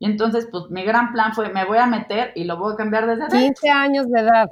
Y 0.01 0.07
entonces, 0.07 0.47
pues 0.51 0.71
mi 0.71 0.85
gran 0.85 1.13
plan 1.13 1.35
fue, 1.35 1.53
me 1.53 1.65
voy 1.65 1.79
a 1.79 1.87
meter 1.87 2.33
y 2.37 2.45
lo 2.45 2.57
voy 2.57 2.73
a 2.73 2.77
cambiar 2.77 3.07
desde 3.07 3.27
15 3.37 3.69
años 3.71 4.09
de 4.09 4.21
edad, 4.21 4.49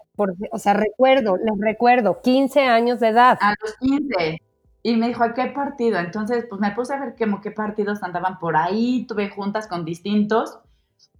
o 0.50 0.58
sea, 0.58 0.74
recuerdo, 0.74 1.36
les 1.36 1.60
recuerdo, 1.60 2.20
15 2.20 2.62
años 2.64 2.98
de 2.98 3.08
edad. 3.08 3.38
A 3.40 3.54
los 3.62 3.76
15. 3.76 4.38
Y 4.82 4.96
me 4.96 5.08
dijo, 5.08 5.22
¿a 5.22 5.34
qué 5.34 5.46
partido? 5.46 5.98
Entonces, 5.98 6.46
pues 6.48 6.60
me 6.60 6.72
puse 6.72 6.94
a 6.94 7.00
ver 7.00 7.14
como 7.16 7.40
qué 7.40 7.52
partidos 7.52 8.02
andaban 8.02 8.38
por 8.38 8.56
ahí, 8.56 9.06
tuve 9.06 9.30
juntas 9.30 9.68
con 9.68 9.84
distintos 9.84 10.58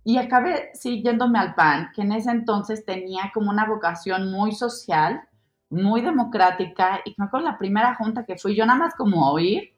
y 0.03 0.18
acabé, 0.18 0.70
sí, 0.74 1.03
yéndome 1.03 1.39
al 1.39 1.55
PAN, 1.55 1.91
que 1.95 2.03
en 2.03 2.12
ese 2.12 2.31
entonces 2.31 2.85
tenía 2.85 3.31
como 3.35 3.51
una 3.51 3.66
vocación 3.66 4.31
muy 4.31 4.53
social, 4.53 5.22
muy 5.71 6.01
democrática 6.01 7.01
y 7.05 7.14
me 7.17 7.27
acuerdo 7.27 7.47
la 7.47 7.59
primera 7.59 7.95
junta 7.95 8.25
que 8.25 8.37
fui, 8.37 8.55
yo 8.55 8.67
nada 8.67 8.79
más 8.79 8.95
como 8.95 9.31
oír, 9.31 9.75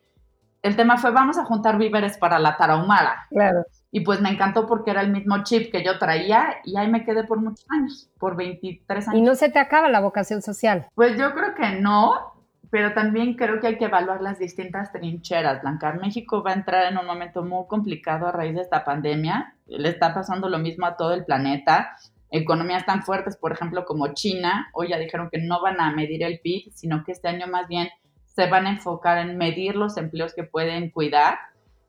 el 0.62 0.76
tema 0.76 0.96
fue 0.96 1.10
vamos 1.10 1.38
a 1.38 1.44
juntar 1.44 1.78
víveres 1.78 2.18
para 2.18 2.38
la 2.38 2.56
tarahumara. 2.56 3.26
Claro. 3.30 3.64
Y 3.90 4.00
pues 4.00 4.20
me 4.20 4.28
encantó 4.28 4.66
porque 4.66 4.90
era 4.90 5.00
el 5.00 5.10
mismo 5.10 5.42
chip 5.44 5.72
que 5.72 5.82
yo 5.82 5.98
traía 5.98 6.56
y 6.64 6.76
ahí 6.76 6.88
me 6.88 7.04
quedé 7.04 7.24
por 7.24 7.40
muchos 7.40 7.64
años, 7.70 8.10
por 8.18 8.36
23 8.36 9.08
años. 9.08 9.18
¿Y 9.18 9.22
no 9.22 9.34
se 9.34 9.48
te 9.50 9.58
acaba 9.58 9.88
la 9.88 10.00
vocación 10.00 10.42
social? 10.42 10.88
Pues 10.94 11.16
yo 11.16 11.32
creo 11.32 11.54
que 11.54 11.80
no, 11.80 12.34
pero 12.70 12.92
también 12.92 13.34
creo 13.34 13.60
que 13.60 13.68
hay 13.68 13.78
que 13.78 13.86
evaluar 13.86 14.20
las 14.20 14.38
distintas 14.38 14.92
trincheras. 14.92 15.62
Blanca, 15.62 15.92
México 15.94 16.42
va 16.42 16.50
a 16.50 16.54
entrar 16.54 16.92
en 16.92 16.98
un 16.98 17.06
momento 17.06 17.42
muy 17.42 17.66
complicado 17.66 18.26
a 18.26 18.32
raíz 18.32 18.54
de 18.54 18.62
esta 18.62 18.84
pandemia. 18.84 19.54
Le 19.66 19.88
está 19.88 20.12
pasando 20.12 20.50
lo 20.50 20.58
mismo 20.58 20.84
a 20.84 20.96
todo 20.96 21.14
el 21.14 21.24
planeta. 21.24 21.96
Economías 22.30 22.84
tan 22.84 23.02
fuertes, 23.02 23.36
por 23.36 23.52
ejemplo, 23.52 23.84
como 23.84 24.12
China, 24.14 24.68
hoy 24.74 24.88
ya 24.88 24.98
dijeron 24.98 25.28
que 25.30 25.38
no 25.38 25.62
van 25.62 25.80
a 25.80 25.92
medir 25.92 26.22
el 26.22 26.40
PIB, 26.40 26.72
sino 26.74 27.02
que 27.04 27.12
este 27.12 27.28
año 27.28 27.46
más 27.46 27.68
bien 27.68 27.88
se 28.26 28.48
van 28.48 28.66
a 28.66 28.70
enfocar 28.70 29.18
en 29.18 29.36
medir 29.36 29.76
los 29.76 29.96
empleos 29.96 30.34
que 30.34 30.44
pueden 30.44 30.90
cuidar. 30.90 31.38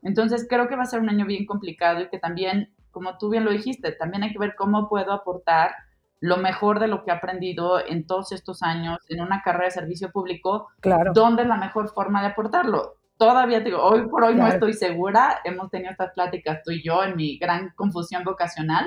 Entonces 0.02 0.46
creo 0.48 0.68
que 0.68 0.76
va 0.76 0.82
a 0.82 0.86
ser 0.86 1.00
un 1.00 1.10
año 1.10 1.26
bien 1.26 1.46
complicado 1.46 2.00
y 2.00 2.08
que 2.08 2.18
también, 2.18 2.72
como 2.90 3.18
tú 3.18 3.28
bien 3.28 3.44
lo 3.44 3.52
dijiste, 3.52 3.92
también 3.92 4.22
hay 4.22 4.32
que 4.32 4.38
ver 4.38 4.54
cómo 4.56 4.88
puedo 4.88 5.12
aportar 5.12 5.72
lo 6.20 6.36
mejor 6.36 6.80
de 6.80 6.88
lo 6.88 7.02
que 7.02 7.10
he 7.10 7.14
aprendido 7.14 7.84
en 7.84 8.06
todos 8.06 8.32
estos 8.32 8.62
años 8.62 8.98
en 9.08 9.20
una 9.20 9.42
carrera 9.42 9.66
de 9.66 9.70
servicio 9.70 10.10
público, 10.10 10.68
claro. 10.80 11.12
¿dónde 11.14 11.42
es 11.42 11.48
la 11.48 11.56
mejor 11.56 11.88
forma 11.92 12.20
de 12.20 12.28
aportarlo? 12.28 12.99
Todavía 13.20 13.60
digo, 13.60 13.82
hoy 13.82 14.08
por 14.08 14.24
hoy 14.24 14.34
no 14.34 14.46
estoy 14.46 14.72
segura, 14.72 15.40
hemos 15.44 15.68
tenido 15.68 15.90
estas 15.90 16.10
pláticas 16.14 16.62
tú 16.64 16.70
y 16.70 16.82
yo 16.82 17.04
en 17.04 17.16
mi 17.16 17.36
gran 17.36 17.68
confusión 17.76 18.24
vocacional. 18.24 18.86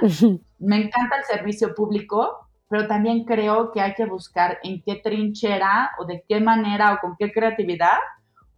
Me 0.57 0.77
encanta 0.77 1.17
el 1.17 1.23
servicio 1.25 1.75
público, 1.75 2.49
pero 2.67 2.87
también 2.87 3.25
creo 3.25 3.71
que 3.71 3.79
hay 3.79 3.93
que 3.93 4.07
buscar 4.07 4.57
en 4.63 4.81
qué 4.81 4.95
trinchera 4.95 5.91
o 5.99 6.05
de 6.05 6.25
qué 6.27 6.39
manera 6.39 6.93
o 6.93 6.99
con 6.99 7.15
qué 7.15 7.31
creatividad 7.31 7.99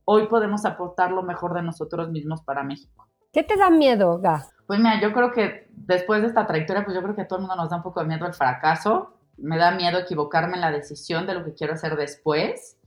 hoy 0.05 0.27
podemos 0.27 0.63
aportar 0.63 1.11
lo 1.11 1.23
mejor 1.23 1.53
de 1.53 1.63
nosotros 1.63 2.09
mismos 2.09 2.41
para 2.41 2.63
México. 2.63 3.09
¿Qué 3.33 3.43
te 3.43 3.57
da 3.57 3.69
miedo, 3.69 4.17
Ga? 4.19 4.45
Pues 4.67 4.79
mira, 4.79 5.01
yo 5.01 5.11
creo 5.11 5.33
que 5.33 5.67
después 5.71 6.21
de 6.21 6.29
esta 6.29 6.47
trayectoria, 6.47 6.85
pues 6.85 6.95
yo 6.95 7.03
creo 7.03 7.15
que 7.15 7.23
a 7.23 7.27
todo 7.27 7.39
el 7.39 7.47
mundo 7.47 7.57
nos 7.57 7.69
da 7.69 7.75
un 7.75 7.83
poco 7.83 7.99
de 7.99 8.07
miedo 8.07 8.25
el 8.25 8.33
fracaso. 8.33 9.17
Me 9.35 9.57
da 9.57 9.71
miedo 9.71 9.99
equivocarme 9.99 10.53
en 10.53 10.61
la 10.61 10.71
decisión 10.71 11.27
de 11.27 11.33
lo 11.33 11.43
que 11.43 11.53
quiero 11.53 11.73
hacer 11.73 11.97
después. 11.97 12.77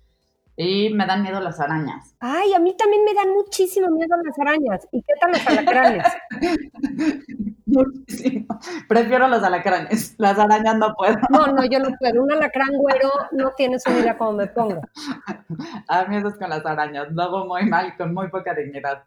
Y 0.61 0.93
me 0.93 1.07
dan 1.07 1.23
miedo 1.23 1.39
las 1.39 1.61
arañas. 1.61 2.17
Ay, 2.19 2.53
a 2.53 2.59
mí 2.59 2.75
también 2.77 3.05
me 3.05 3.15
dan 3.15 3.31
muchísimo 3.31 3.89
miedo 3.91 4.17
las 4.25 4.37
arañas. 4.41 4.89
¿Y 4.91 5.03
qué 5.03 5.15
tal 5.21 5.31
los 5.31 5.47
alacranes? 5.47 6.05
Muchísimo. 7.67 8.59
Prefiero 8.89 9.29
los 9.29 9.41
alacranes. 9.45 10.17
Las 10.19 10.37
arañas 10.37 10.77
no 10.79 10.93
puedo. 10.97 11.15
No, 11.31 11.47
no, 11.47 11.65
yo 11.65 11.79
no 11.79 11.91
puedo. 12.01 12.25
Un 12.25 12.33
alacrán 12.33 12.71
güero 12.73 13.09
no 13.31 13.53
tiene 13.57 13.79
su 13.79 13.89
vida 13.93 14.19
como 14.19 14.33
me 14.33 14.49
pongo. 14.49 14.81
A 15.87 16.05
mí 16.07 16.17
es 16.17 16.25
con 16.25 16.51
las 16.51 16.67
arañas. 16.67 17.07
Lo 17.13 17.23
hago 17.23 17.47
muy 17.47 17.65
mal, 17.67 17.97
con 17.97 18.13
muy 18.13 18.29
poca 18.29 18.53
dignidad. 18.53 19.05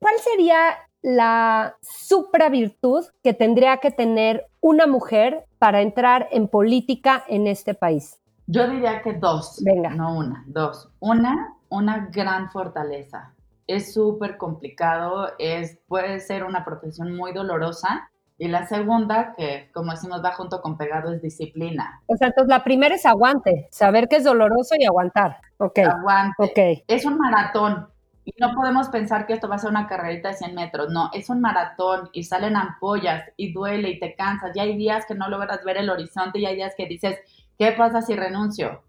¿Cuál 0.00 0.18
sería 0.18 0.76
la 1.00 1.76
supra 1.80 2.50
virtud 2.50 3.06
que 3.22 3.32
tendría 3.32 3.78
que 3.78 3.90
tener 3.90 4.44
una 4.60 4.86
mujer 4.86 5.46
para 5.58 5.80
entrar 5.80 6.28
en 6.30 6.46
política 6.46 7.24
en 7.26 7.46
este 7.46 7.72
país? 7.72 8.19
Yo 8.52 8.68
diría 8.68 9.00
que 9.00 9.12
dos. 9.12 9.62
Venga. 9.64 9.90
No 9.90 10.16
una, 10.16 10.42
dos. 10.48 10.88
Una, 10.98 11.54
una 11.68 12.08
gran 12.10 12.50
fortaleza. 12.50 13.32
Es 13.68 13.94
súper 13.94 14.36
complicado, 14.38 15.30
es, 15.38 15.78
puede 15.86 16.18
ser 16.18 16.42
una 16.42 16.64
profesión 16.64 17.14
muy 17.14 17.32
dolorosa. 17.32 18.10
Y 18.38 18.48
la 18.48 18.66
segunda, 18.66 19.34
que 19.36 19.70
como 19.72 19.92
decimos 19.92 20.20
va 20.24 20.32
junto 20.32 20.60
con 20.62 20.76
pegado, 20.76 21.12
es 21.12 21.22
disciplina. 21.22 22.02
O 22.06 22.16
sea, 22.16 22.28
entonces 22.28 22.48
la 22.48 22.64
primera 22.64 22.96
es 22.96 23.06
aguante, 23.06 23.68
saber 23.70 24.08
que 24.08 24.16
es 24.16 24.24
doloroso 24.24 24.74
y 24.76 24.84
aguantar. 24.84 25.36
Ok. 25.58 25.78
Aguante. 25.78 26.42
Ok. 26.42 26.84
Es 26.88 27.04
un 27.04 27.18
maratón. 27.18 27.86
Y 28.24 28.32
no 28.40 28.52
podemos 28.54 28.88
pensar 28.88 29.26
que 29.26 29.34
esto 29.34 29.48
va 29.48 29.54
a 29.54 29.58
ser 29.58 29.70
una 29.70 29.86
carrerita 29.86 30.30
de 30.30 30.34
100 30.34 30.54
metros. 30.54 30.90
No, 30.90 31.10
es 31.12 31.30
un 31.30 31.40
maratón 31.40 32.10
y 32.12 32.24
salen 32.24 32.56
ampollas 32.56 33.24
y 33.36 33.52
duele 33.52 33.90
y 33.90 34.00
te 34.00 34.16
cansas. 34.16 34.50
Y 34.56 34.60
hay 34.60 34.76
días 34.76 35.06
que 35.06 35.14
no 35.14 35.28
logras 35.28 35.64
ver 35.64 35.76
el 35.76 35.88
horizonte 35.88 36.40
y 36.40 36.46
hay 36.46 36.56
días 36.56 36.74
que 36.76 36.86
dices, 36.86 37.18
¿qué 37.60 37.72
pasa 37.72 38.00
si 38.00 38.16
renuncio? 38.16 38.82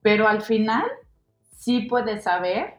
Pero 0.00 0.26
al 0.26 0.40
final 0.40 0.84
sí 1.58 1.82
puedes 1.82 2.24
saber 2.24 2.76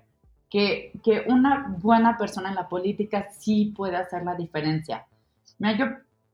que, 0.49 0.91
que 1.03 1.23
una 1.27 1.75
buena 1.77 2.17
persona 2.17 2.49
en 2.49 2.55
la 2.55 2.67
política 2.67 3.29
sí 3.29 3.71
puede 3.77 3.95
hacer 3.95 4.23
la 4.23 4.33
diferencia. 4.33 5.05
Mira, 5.59 5.77
yo 5.77 5.85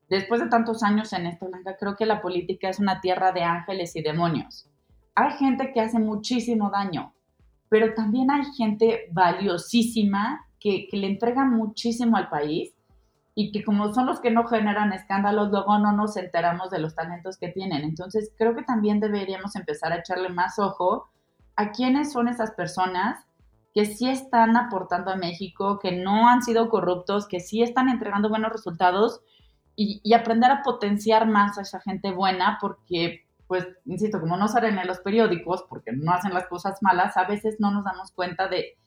después 0.09 0.39
de 0.39 0.47
tantos 0.47 0.81
años 0.81 1.11
en 1.11 1.25
esto, 1.25 1.47
Blanca, 1.47 1.75
creo 1.77 1.97
que 1.97 2.05
la 2.05 2.21
política 2.21 2.69
es 2.69 2.79
una 2.79 3.01
tierra 3.01 3.33
de 3.33 3.43
ángeles 3.43 3.97
y 3.97 4.01
demonios. 4.01 4.69
Hay 5.13 5.33
gente 5.33 5.73
que 5.73 5.81
hace 5.81 5.99
muchísimo 5.99 6.69
daño, 6.69 7.13
pero 7.67 7.93
también 7.93 8.31
hay 8.31 8.45
gente 8.57 9.09
valiosísima 9.11 10.47
que, 10.57 10.87
que, 10.89 10.95
le 10.95 11.07
entrega 11.07 11.43
muchísimo 11.43 12.15
al 12.15 12.29
país 12.29 12.73
y 13.33 13.51
que 13.51 13.63
como 13.63 13.93
son 13.93 14.05
los 14.05 14.19
que 14.19 14.31
no 14.31 14.45
generan 14.45 14.91
escándalos, 14.93 15.49
luego 15.51 15.79
no 15.79 15.93
nos 15.93 16.17
enteramos 16.17 16.69
de 16.69 16.79
los 16.79 16.95
talentos 16.95 17.37
que 17.37 17.49
tienen. 17.49 17.83
Entonces, 17.83 18.33
creo 18.37 18.55
que 18.55 18.63
también 18.63 18.99
deberíamos 18.99 19.55
empezar 19.55 19.93
a 19.93 19.99
echarle 19.99 20.29
más 20.29 20.59
ojo 20.59 21.09
a 21.55 21.71
quiénes 21.71 22.11
son 22.11 22.27
esas 22.27 22.51
personas 22.51 23.25
que 23.73 23.85
sí 23.85 24.09
están 24.09 24.57
aportando 24.57 25.11
a 25.11 25.15
México, 25.15 25.79
que 25.79 25.93
no 25.93 26.27
han 26.27 26.41
sido 26.41 26.69
corruptos, 26.69 27.27
que 27.27 27.39
sí 27.39 27.61
están 27.61 27.87
entregando 27.87 28.29
buenos 28.29 28.51
resultados 28.51 29.21
y, 29.75 30.13
aprender 30.13 30.51
a 30.51 30.61
potenciar 30.61 31.27
más 31.27 31.57
a 31.57 31.61
esa 31.61 31.79
gente 31.79 32.11
buena, 32.11 32.57
porque 32.59 33.25
pues, 33.47 33.67
insisto, 33.85 34.19
como 34.19 34.37
no 34.37 34.47
salen 34.47 34.77
en 34.77 34.87
los 34.87 34.99
periódicos, 34.99 35.65
porque 35.67 35.91
no 35.91 36.13
hacen 36.13 36.33
las 36.33 36.47
cosas 36.47 36.81
malas, 36.81 37.17
a 37.17 37.25
veces 37.25 37.57
no 37.59 37.71
nos 37.71 37.83
damos 37.83 38.11
cuenta 38.11 38.47
de, 38.47 38.77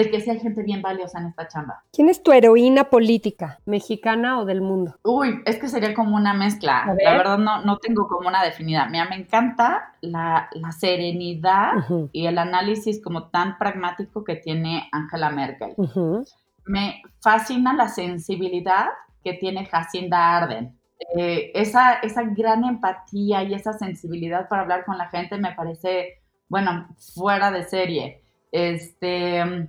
de 0.00 0.10
que 0.10 0.20
sí 0.20 0.30
hay 0.30 0.40
gente 0.40 0.62
bien 0.62 0.80
valiosa 0.80 1.18
en 1.18 1.26
esta 1.26 1.46
chamba. 1.46 1.84
¿Quién 1.92 2.08
es 2.08 2.22
tu 2.22 2.32
heroína 2.32 2.84
política, 2.84 3.58
mexicana 3.66 4.40
o 4.40 4.46
del 4.46 4.62
mundo? 4.62 4.96
Uy, 5.04 5.42
es 5.44 5.58
que 5.58 5.68
sería 5.68 5.92
como 5.92 6.16
una 6.16 6.32
mezcla. 6.32 6.86
La 7.02 7.16
verdad 7.18 7.38
no, 7.38 7.62
no 7.62 7.76
tengo 7.76 8.08
como 8.08 8.28
una 8.28 8.42
definida. 8.42 8.86
Mira, 8.86 9.04
me 9.04 9.16
encanta 9.16 9.92
la, 10.00 10.48
la 10.52 10.72
serenidad 10.72 11.76
uh 11.76 11.80
-huh. 11.80 12.08
y 12.12 12.26
el 12.26 12.38
análisis 12.38 13.02
como 13.02 13.28
tan 13.28 13.58
pragmático 13.58 14.24
que 14.24 14.36
tiene 14.36 14.88
Angela 14.90 15.30
Merkel. 15.30 15.74
Uh 15.76 15.86
-huh. 15.86 16.34
Me 16.64 17.02
fascina 17.20 17.74
la 17.74 17.88
sensibilidad 17.88 18.86
que 19.22 19.34
tiene 19.34 19.66
Jacinda 19.66 20.36
Arden. 20.38 20.78
Eh, 21.16 21.52
esa, 21.54 21.94
esa 21.94 22.22
gran 22.22 22.64
empatía 22.64 23.42
y 23.42 23.52
esa 23.52 23.74
sensibilidad 23.74 24.48
para 24.48 24.62
hablar 24.62 24.84
con 24.86 24.96
la 24.96 25.08
gente 25.08 25.36
me 25.36 25.52
parece, 25.52 26.22
bueno, 26.48 26.88
fuera 27.14 27.50
de 27.50 27.64
serie. 27.64 28.22
Este, 28.52 29.68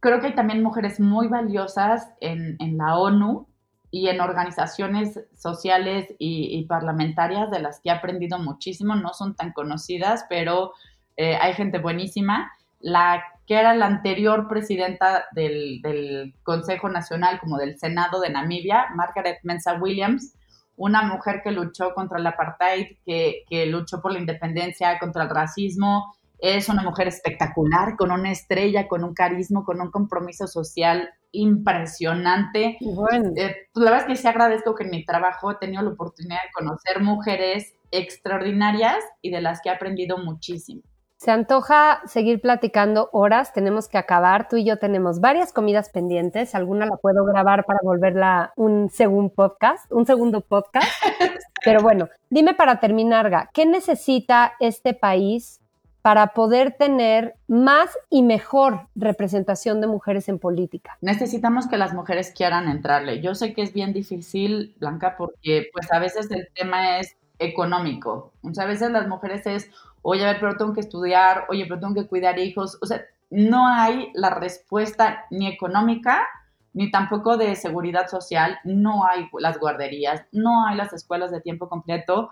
creo 0.00 0.20
que 0.20 0.28
hay 0.28 0.34
también 0.34 0.62
mujeres 0.62 1.00
muy 1.00 1.28
valiosas 1.28 2.10
en, 2.20 2.56
en 2.60 2.78
la 2.78 2.98
ONU 2.98 3.46
y 3.90 4.08
en 4.08 4.20
organizaciones 4.20 5.20
sociales 5.36 6.08
y, 6.18 6.58
y, 6.58 6.64
parlamentarias 6.66 7.50
de 7.50 7.60
las 7.60 7.80
que 7.80 7.88
he 7.88 7.92
aprendido 7.92 8.38
muchísimo. 8.38 8.94
No 8.94 9.14
son 9.14 9.34
tan 9.34 9.52
conocidas, 9.52 10.26
pero 10.28 10.72
eh, 11.16 11.36
hay 11.40 11.54
gente 11.54 11.78
buenísima. 11.78 12.50
La 12.80 13.22
que 13.46 13.54
era 13.54 13.74
la 13.74 13.86
anterior 13.86 14.48
presidenta 14.48 15.24
del, 15.32 16.34
Consejo 16.42 16.88
Nacional, 16.88 17.38
como 17.40 17.58
del 17.58 17.78
Senado 17.78 18.20
de 18.20 18.30
Namibia, 18.30 18.86
Margaret 18.94 19.38
Mensa 19.44 19.74
Williams, 19.74 20.34
una 20.76 21.02
mujer 21.02 21.40
que 21.42 21.52
luchó 21.52 21.94
contra 21.94 22.18
el 22.18 22.26
apartheid, 22.26 22.98
que, 23.04 23.44
que 23.48 23.66
luchó 23.66 24.02
por 24.02 24.12
la 24.12 24.18
independencia, 24.18 24.98
contra 24.98 25.22
el 25.22 25.30
racismo, 25.30 26.16
es 26.38 26.68
una 26.68 26.82
mujer 26.82 27.08
espectacular, 27.08 27.96
con 27.96 28.10
una 28.10 28.30
estrella, 28.30 28.88
con 28.88 29.04
un 29.04 29.14
carisma, 29.14 29.64
con 29.64 29.80
un 29.80 29.90
compromiso 29.90 30.46
social 30.46 31.08
impresionante. 31.32 32.78
Bueno. 32.80 33.30
Eh, 33.36 33.68
pues, 33.72 33.84
la 33.84 33.90
verdad 33.90 34.10
es 34.10 34.16
que 34.16 34.22
sí 34.22 34.28
agradezco 34.28 34.74
que 34.74 34.84
en 34.84 34.90
mi 34.90 35.04
trabajo 35.04 35.52
he 35.52 35.56
tenido 35.56 35.82
la 35.82 35.90
oportunidad 35.90 36.42
de 36.42 36.52
conocer 36.52 37.02
mujeres 37.02 37.74
extraordinarias 37.90 39.02
y 39.22 39.30
de 39.30 39.40
las 39.40 39.60
que 39.60 39.68
he 39.68 39.72
aprendido 39.72 40.18
muchísimo. 40.18 40.82
Se 41.18 41.30
antoja 41.30 42.02
seguir 42.04 42.42
platicando 42.42 43.08
horas, 43.12 43.54
tenemos 43.54 43.88
que 43.88 43.96
acabar. 43.96 44.48
Tú 44.48 44.56
y 44.56 44.66
yo 44.66 44.78
tenemos 44.78 45.18
varias 45.18 45.50
comidas 45.50 45.88
pendientes. 45.88 46.54
Alguna 46.54 46.84
la 46.84 46.96
puedo 46.96 47.24
grabar 47.24 47.64
para 47.64 47.80
volverla 47.82 48.52
un 48.56 48.90
segundo 48.90 49.32
podcast, 49.32 49.90
un 49.90 50.04
segundo 50.04 50.42
podcast. 50.42 50.86
Pero 51.64 51.80
bueno, 51.80 52.08
dime 52.28 52.52
para 52.52 52.80
terminar, 52.80 53.30
Ga, 53.30 53.50
¿qué 53.54 53.64
necesita 53.64 54.52
este 54.60 54.92
país 54.92 55.60
para 56.06 56.28
poder 56.28 56.76
tener 56.78 57.34
más 57.48 57.90
y 58.10 58.22
mejor 58.22 58.86
representación 58.94 59.80
de 59.80 59.88
mujeres 59.88 60.28
en 60.28 60.38
política? 60.38 60.96
Necesitamos 61.00 61.66
que 61.66 61.76
las 61.76 61.94
mujeres 61.94 62.30
quieran 62.30 62.68
entrarle. 62.68 63.20
Yo 63.20 63.34
sé 63.34 63.52
que 63.54 63.62
es 63.62 63.72
bien 63.72 63.92
difícil, 63.92 64.76
Blanca, 64.78 65.16
porque 65.18 65.68
pues 65.72 65.90
a 65.90 65.98
veces 65.98 66.30
el 66.30 66.46
tema 66.54 67.00
es 67.00 67.16
económico. 67.40 68.32
A 68.56 68.66
veces 68.66 68.92
las 68.92 69.08
mujeres 69.08 69.48
es, 69.48 69.68
oye, 70.02 70.22
a 70.24 70.28
ver, 70.28 70.38
pero 70.38 70.56
tengo 70.56 70.74
que 70.74 70.80
estudiar, 70.82 71.44
oye, 71.48 71.66
pero 71.66 71.80
tengo 71.80 71.94
que 71.94 72.06
cuidar 72.06 72.38
hijos. 72.38 72.78
O 72.82 72.86
sea, 72.86 73.02
no 73.30 73.66
hay 73.66 74.12
la 74.14 74.30
respuesta 74.30 75.24
ni 75.32 75.48
económica 75.48 76.24
ni 76.72 76.92
tampoco 76.92 77.36
de 77.36 77.56
seguridad 77.56 78.06
social, 78.06 78.60
no 78.62 79.04
hay 79.08 79.28
las 79.40 79.58
guarderías, 79.58 80.22
no 80.30 80.66
hay 80.68 80.76
las 80.76 80.92
escuelas 80.92 81.32
de 81.32 81.40
tiempo 81.40 81.68
completo, 81.68 82.30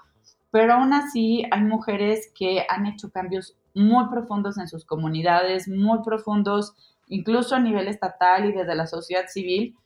pero 0.52 0.74
aún 0.74 0.92
así 0.92 1.44
hay 1.50 1.62
mujeres 1.62 2.30
que 2.32 2.64
han 2.68 2.86
hecho 2.86 3.10
cambios 3.10 3.56
muy 3.74 4.08
profundos 4.08 4.58
en 4.58 4.68
sus 4.68 4.84
comunidades, 4.84 5.68
muy 5.68 5.98
profundos, 6.02 6.74
incluso 7.08 7.54
a 7.54 7.60
nivel 7.60 7.88
estatal 7.88 8.46
y 8.46 8.52
desde 8.52 8.74
la 8.74 8.86
sociedad 8.86 9.26
civil. 9.28 9.76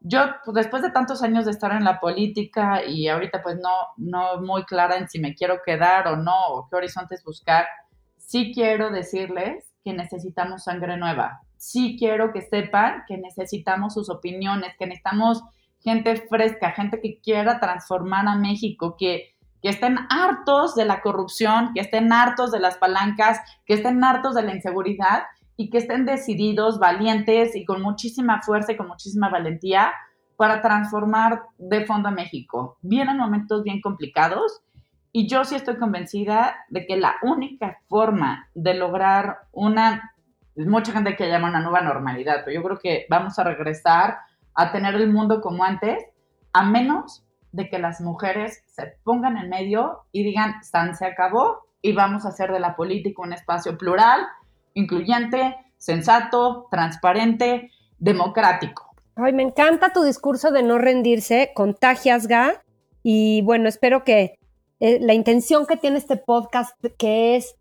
Yo, 0.00 0.20
pues, 0.44 0.54
después 0.54 0.82
de 0.82 0.90
tantos 0.90 1.22
años 1.22 1.44
de 1.44 1.50
estar 1.50 1.72
en 1.72 1.84
la 1.84 2.00
política 2.00 2.84
y 2.84 3.08
ahorita 3.08 3.42
pues 3.42 3.56
no, 3.56 3.70
no 3.96 4.40
muy 4.40 4.64
clara 4.64 4.96
en 4.96 5.08
si 5.08 5.18
me 5.18 5.34
quiero 5.34 5.60
quedar 5.64 6.06
o 6.08 6.16
no, 6.16 6.48
o 6.50 6.68
qué 6.68 6.76
horizontes 6.76 7.24
buscar, 7.24 7.66
sí 8.16 8.52
quiero 8.54 8.90
decirles 8.90 9.72
que 9.82 9.92
necesitamos 9.92 10.64
sangre 10.64 10.96
nueva. 10.96 11.40
Sí 11.56 11.96
quiero 11.98 12.32
que 12.32 12.42
sepan 12.42 13.04
que 13.08 13.16
necesitamos 13.16 13.94
sus 13.94 14.10
opiniones, 14.10 14.74
que 14.78 14.86
necesitamos 14.86 15.42
gente 15.80 16.16
fresca, 16.28 16.72
gente 16.72 17.00
que 17.00 17.20
quiera 17.20 17.60
transformar 17.60 18.26
a 18.26 18.36
México, 18.36 18.96
que, 18.98 19.35
que 19.66 19.70
estén 19.70 19.98
hartos 20.10 20.76
de 20.76 20.84
la 20.84 21.00
corrupción, 21.00 21.72
que 21.74 21.80
estén 21.80 22.12
hartos 22.12 22.52
de 22.52 22.60
las 22.60 22.76
palancas, 22.76 23.40
que 23.64 23.74
estén 23.74 24.04
hartos 24.04 24.36
de 24.36 24.44
la 24.44 24.54
inseguridad 24.54 25.24
y 25.56 25.70
que 25.70 25.78
estén 25.78 26.06
decididos, 26.06 26.78
valientes 26.78 27.56
y 27.56 27.64
con 27.64 27.82
muchísima 27.82 28.40
fuerza 28.42 28.70
y 28.70 28.76
con 28.76 28.86
muchísima 28.86 29.28
valentía 29.28 29.92
para 30.36 30.62
transformar 30.62 31.46
de 31.58 31.84
fondo 31.84 32.10
a 32.10 32.12
México. 32.12 32.78
Vienen 32.80 33.16
momentos 33.16 33.64
bien 33.64 33.80
complicados 33.80 34.62
y 35.10 35.26
yo 35.26 35.44
sí 35.44 35.56
estoy 35.56 35.78
convencida 35.78 36.54
de 36.68 36.86
que 36.86 36.96
la 36.96 37.16
única 37.22 37.80
forma 37.88 38.48
de 38.54 38.74
lograr 38.74 39.48
una, 39.50 40.12
mucha 40.54 40.92
gente 40.92 41.16
que 41.16 41.28
llama 41.28 41.48
una 41.48 41.60
nueva 41.60 41.80
normalidad, 41.80 42.42
pero 42.44 42.54
yo 42.54 42.62
creo 42.62 42.78
que 42.78 43.06
vamos 43.10 43.36
a 43.40 43.42
regresar 43.42 44.18
a 44.54 44.70
tener 44.70 44.94
el 44.94 45.12
mundo 45.12 45.40
como 45.40 45.64
antes, 45.64 46.04
a 46.52 46.62
menos 46.62 47.25
de 47.56 47.68
que 47.68 47.78
las 47.78 48.00
mujeres 48.00 48.62
se 48.66 48.94
pongan 49.02 49.36
en 49.36 49.48
medio 49.48 50.04
y 50.12 50.22
digan, 50.22 50.62
San 50.62 50.94
se 50.94 51.06
acabó 51.06 51.66
y 51.82 51.92
vamos 51.92 52.24
a 52.24 52.28
hacer 52.28 52.52
de 52.52 52.60
la 52.60 52.76
política 52.76 53.22
un 53.22 53.32
espacio 53.32 53.76
plural, 53.78 54.26
incluyente, 54.74 55.56
sensato, 55.78 56.68
transparente, 56.70 57.70
democrático. 57.98 58.94
Ay, 59.16 59.32
me 59.32 59.42
encanta 59.42 59.92
tu 59.92 60.02
discurso 60.02 60.50
de 60.50 60.62
no 60.62 60.78
rendirse, 60.78 61.52
contagias, 61.54 62.26
Ga, 62.26 62.62
y 63.02 63.40
bueno, 63.42 63.68
espero 63.68 64.04
que 64.04 64.38
eh, 64.80 64.98
la 65.00 65.14
intención 65.14 65.66
que 65.66 65.76
tiene 65.76 65.96
este 65.96 66.18
podcast, 66.18 66.76
que 66.98 67.36
es 67.36 67.56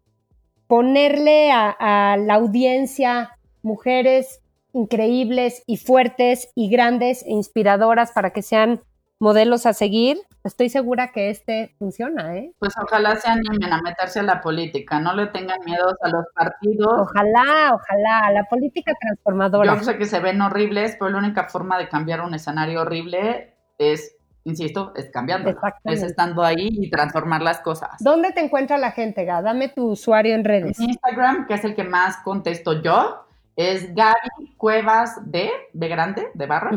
ponerle 0.67 1.51
a 1.51 2.17
la 2.19 2.33
audiencia 2.33 3.31
mujeres 3.61 4.41
increíbles 4.73 5.63
y 5.65 5.77
fuertes 5.77 6.49
y 6.53 6.69
grandes 6.69 7.23
e 7.23 7.31
inspiradoras 7.31 8.11
para 8.11 8.31
que 8.31 8.41
sean 8.41 8.81
modelos 9.19 9.65
a 9.65 9.73
seguir, 9.73 10.17
estoy 10.43 10.69
segura 10.69 11.11
que 11.11 11.29
este 11.29 11.73
funciona, 11.79 12.35
¿eh? 12.35 12.51
Pues 12.59 12.73
ojalá 12.81 13.15
se 13.15 13.29
animen 13.29 13.71
a 13.71 13.81
meterse 13.81 14.19
a 14.19 14.23
la 14.23 14.41
política, 14.41 14.99
no 14.99 15.13
le 15.13 15.27
tengan 15.27 15.59
miedo 15.65 15.95
a 16.01 16.09
los 16.09 16.25
partidos. 16.33 16.93
Ojalá, 16.99 17.73
ojalá, 17.73 18.31
la 18.31 18.43
política 18.49 18.93
transformadora. 18.99 19.75
Yo 19.75 19.83
sé 19.83 19.97
que 19.97 20.05
se 20.05 20.19
ven 20.19 20.41
horribles, 20.41 20.95
pero 20.99 21.11
la 21.11 21.19
única 21.19 21.45
forma 21.45 21.77
de 21.77 21.87
cambiar 21.87 22.21
un 22.21 22.33
escenario 22.33 22.81
horrible 22.81 23.53
es, 23.77 24.17
insisto, 24.43 24.93
es 24.95 25.09
cambiando, 25.11 25.55
es 25.85 26.03
estando 26.03 26.43
ahí 26.43 26.67
y 26.71 26.89
transformar 26.89 27.41
las 27.41 27.61
cosas. 27.61 27.91
¿Dónde 27.99 28.33
te 28.33 28.41
encuentra 28.41 28.77
la 28.77 28.91
gente, 28.91 29.23
Ga? 29.23 29.41
Dame 29.41 29.69
tu 29.69 29.91
usuario 29.91 30.35
en 30.35 30.43
redes. 30.43 30.79
Instagram, 30.79 31.47
que 31.47 31.53
es 31.53 31.63
el 31.63 31.73
que 31.73 31.85
más 31.85 32.17
contesto 32.17 32.81
yo, 32.81 33.25
es 33.55 33.95
Gaby 33.95 34.55
Cuevas 34.57 35.31
de, 35.31 35.49
de 35.71 35.87
grande, 35.87 36.27
de 36.33 36.45
barra. 36.45 36.71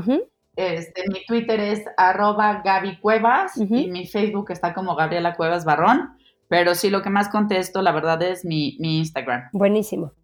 Este, 0.59 1.05
mi 1.09 1.25
Twitter 1.25 1.61
es 1.61 1.85
arroba 1.97 2.63
Gaby 2.65 2.99
Cuevas 2.99 3.57
y 3.57 3.87
mi 3.87 4.09
Facebook 4.09 4.51
está 4.51 4.75
como 4.75 4.97
Gabriela 4.97 5.37
Cuevas 5.37 5.65
Barrón. 5.65 6.17
Pero 6.49 6.75
sí, 6.75 6.91
lo 6.91 7.01
que 7.01 7.11
más 7.11 7.29
contesto, 7.29 7.81
la 7.81 7.93
verdad, 7.93 8.21
es 8.23 8.45
mi, 8.45 8.77
Instagram. 8.81 9.51
Buenísimo. 9.53 10.15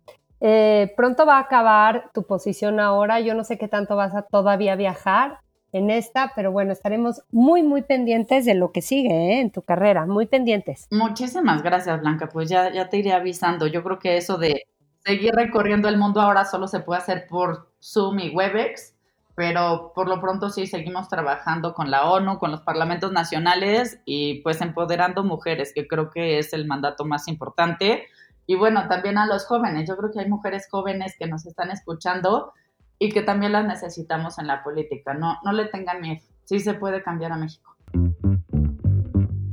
Eh, 0.40 0.92
pronto 0.96 1.24
va 1.24 1.36
a 1.36 1.42
acabar 1.42 2.10
tu 2.12 2.26
posición 2.26 2.80
ahora. 2.80 3.20
Yo 3.20 3.36
no 3.36 3.44
sé 3.44 3.58
qué 3.58 3.68
tanto 3.68 3.94
vas 3.94 4.12
a 4.12 4.22
todavía 4.22 4.74
viajar 4.74 5.38
en 5.70 5.88
esta, 5.90 6.32
pero 6.34 6.50
bueno, 6.50 6.72
estaremos 6.72 7.22
muy, 7.30 7.62
muy 7.62 7.82
pendientes 7.82 8.44
de 8.44 8.54
lo 8.54 8.72
que 8.72 8.82
sigue 8.82 9.34
¿eh? 9.34 9.40
en 9.40 9.52
tu 9.52 9.62
carrera, 9.62 10.04
muy 10.04 10.26
pendientes. 10.26 10.88
Muchísimas 10.90 11.62
gracias, 11.62 12.00
Blanca. 12.00 12.28
Pues 12.28 12.48
ya, 12.48 12.72
ya 12.72 12.88
te 12.88 12.96
iré 12.96 13.12
avisando. 13.12 13.68
Yo 13.68 13.84
creo 13.84 14.00
que 14.00 14.16
eso 14.16 14.36
de 14.36 14.64
seguir 15.04 15.32
recorriendo 15.32 15.88
el 15.88 15.96
mundo 15.96 16.20
ahora 16.20 16.44
solo 16.44 16.66
se 16.66 16.80
puede 16.80 16.98
hacer 16.98 17.28
por 17.28 17.70
Zoom 17.80 18.18
y 18.18 18.30
Webex 18.30 18.93
pero 19.34 19.92
por 19.94 20.08
lo 20.08 20.20
pronto 20.20 20.50
sí 20.50 20.66
seguimos 20.66 21.08
trabajando 21.08 21.74
con 21.74 21.90
la 21.90 22.08
ONU, 22.08 22.38
con 22.38 22.52
los 22.52 22.60
parlamentos 22.60 23.12
nacionales 23.12 24.00
y 24.04 24.40
pues 24.42 24.60
empoderando 24.60 25.24
mujeres, 25.24 25.72
que 25.74 25.88
creo 25.88 26.10
que 26.10 26.38
es 26.38 26.52
el 26.52 26.66
mandato 26.66 27.04
más 27.04 27.26
importante. 27.26 28.06
Y 28.46 28.54
bueno, 28.54 28.86
también 28.88 29.18
a 29.18 29.26
los 29.26 29.46
jóvenes. 29.46 29.88
Yo 29.88 29.96
creo 29.96 30.12
que 30.12 30.20
hay 30.20 30.28
mujeres 30.28 30.68
jóvenes 30.70 31.16
que 31.18 31.26
nos 31.26 31.46
están 31.46 31.70
escuchando 31.70 32.52
y 32.98 33.10
que 33.10 33.22
también 33.22 33.52
las 33.52 33.66
necesitamos 33.66 34.38
en 34.38 34.46
la 34.46 34.62
política. 34.62 35.14
No, 35.14 35.38
no 35.42 35.52
le 35.52 35.64
tengan 35.66 36.00
miedo. 36.00 36.20
Sí 36.44 36.60
se 36.60 36.74
puede 36.74 37.02
cambiar 37.02 37.32
a 37.32 37.36
México. 37.36 37.74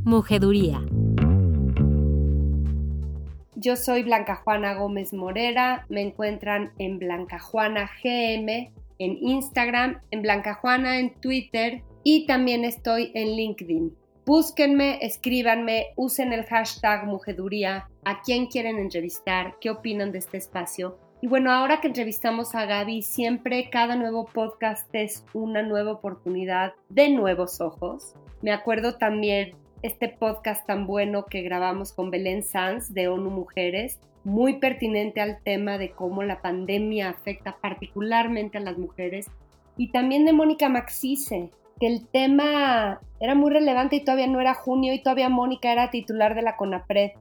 Mujeduría. 0.04 0.82
Yo 3.56 3.76
soy 3.76 4.04
Blanca 4.04 4.36
Juana 4.36 4.76
Gómez 4.76 5.14
Morera. 5.14 5.86
Me 5.90 6.02
encuentran 6.02 6.74
en 6.78 7.00
Blanca 7.00 7.40
Juana 7.40 7.90
GM 8.04 8.74
en 9.04 9.18
Instagram, 9.22 10.02
en 10.12 10.22
Blanca 10.22 10.56
Juana 10.56 11.00
en 11.00 11.14
Twitter 11.20 11.84
y 12.04 12.26
también 12.26 12.66
estoy 12.66 13.12
en 13.14 13.36
LinkedIn. 13.36 13.96
Búsquenme, 14.26 15.00
escríbanme, 15.02 15.88
usen 15.96 16.32
el 16.32 16.46
hashtag 16.46 17.06
Mujeduría, 17.06 17.90
a 18.06 18.22
quién 18.22 18.48
quieren 18.48 18.78
entrevistar, 18.78 19.56
qué 19.60 19.72
opinan 19.72 20.12
de 20.12 20.20
este 20.20 20.38
espacio. 20.38 20.98
Y 21.22 21.28
bueno, 21.28 21.52
ahora 21.52 21.82
que 21.82 21.88
entrevistamos 21.88 22.56
a 22.56 22.66
Gaby, 22.66 23.02
siempre 23.02 23.70
cada 23.70 23.96
nuevo 23.96 24.26
podcast 24.26 24.88
es 24.94 25.26
una 25.34 25.62
nueva 25.62 25.92
oportunidad 25.92 26.74
de 26.90 27.10
nuevos 27.10 27.62
ojos. 27.62 28.14
Me 28.42 28.52
acuerdo 28.52 28.98
también 28.98 29.56
este 29.82 30.10
podcast 30.10 30.66
tan 30.66 30.86
bueno 30.86 31.26
que 31.26 31.42
grabamos 31.42 31.94
con 31.94 32.12
Belén 32.12 32.44
Sanz 32.44 32.94
de 32.94 33.08
ONU 33.08 33.30
Mujeres, 33.32 34.00
muy 34.24 34.60
pertinente 34.60 35.22
al 35.22 35.42
tema 35.42 35.78
de 35.78 35.92
cómo 35.92 36.24
la 36.24 36.42
pandemia 36.42 37.10
afecta 37.10 37.58
particularmente 37.62 38.58
a 38.58 38.62
las 38.62 38.78
mujeres, 38.78 39.30
y 39.78 39.92
también 39.92 40.26
de 40.26 40.34
Mónica 40.34 40.70
Maxice, 40.70 41.50
que 41.80 41.88
el 41.88 42.08
tema 42.08 43.00
era 43.20 43.34
muy 43.34 43.52
relevante 43.52 43.96
y 43.96 44.04
todavía 44.04 44.28
no 44.28 44.40
era 44.40 44.54
junio 44.54 44.94
y 44.94 45.02
todavía 45.02 45.30
Mónica 45.30 45.72
era 45.72 45.90
titular 45.90 46.36
de 46.36 46.44
la 46.44 46.56
CONAPRED. 46.56 47.12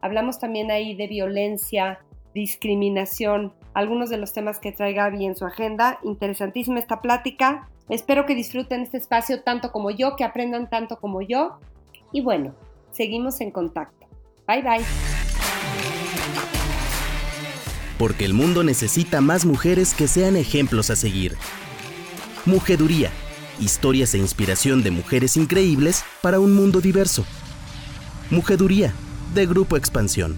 Hablamos 0.00 0.38
también 0.38 0.70
ahí 0.70 0.94
de 0.94 1.06
violencia, 1.06 1.98
discriminación, 2.32 3.52
algunos 3.74 4.08
de 4.08 4.16
los 4.16 4.32
temas 4.32 4.58
que 4.58 4.72
trae 4.72 4.94
Gaby 4.94 5.26
en 5.26 5.36
su 5.36 5.44
agenda. 5.44 5.98
Interesantísima 6.02 6.78
esta 6.78 7.02
plática. 7.02 7.68
Espero 7.90 8.24
que 8.24 8.34
disfruten 8.34 8.80
este 8.80 8.96
espacio 8.96 9.42
tanto 9.42 9.70
como 9.70 9.90
yo, 9.90 10.16
que 10.16 10.24
aprendan 10.24 10.70
tanto 10.70 10.98
como 10.98 11.20
yo. 11.20 11.58
Y 12.12 12.22
bueno, 12.22 12.54
seguimos 12.92 13.40
en 13.42 13.50
contacto. 13.50 14.06
Bye 14.46 14.62
bye. 14.62 15.05
Porque 17.98 18.24
el 18.24 18.34
mundo 18.34 18.62
necesita 18.62 19.20
más 19.20 19.44
mujeres 19.44 19.94
que 19.94 20.08
sean 20.08 20.36
ejemplos 20.36 20.90
a 20.90 20.96
seguir. 20.96 21.36
Mujeduría, 22.44 23.10
historias 23.60 24.14
e 24.14 24.18
inspiración 24.18 24.82
de 24.82 24.90
mujeres 24.90 25.36
increíbles 25.36 26.04
para 26.22 26.40
un 26.40 26.54
mundo 26.54 26.80
diverso. 26.80 27.24
Mujeduría, 28.30 28.92
de 29.34 29.46
Grupo 29.46 29.76
Expansión. 29.76 30.36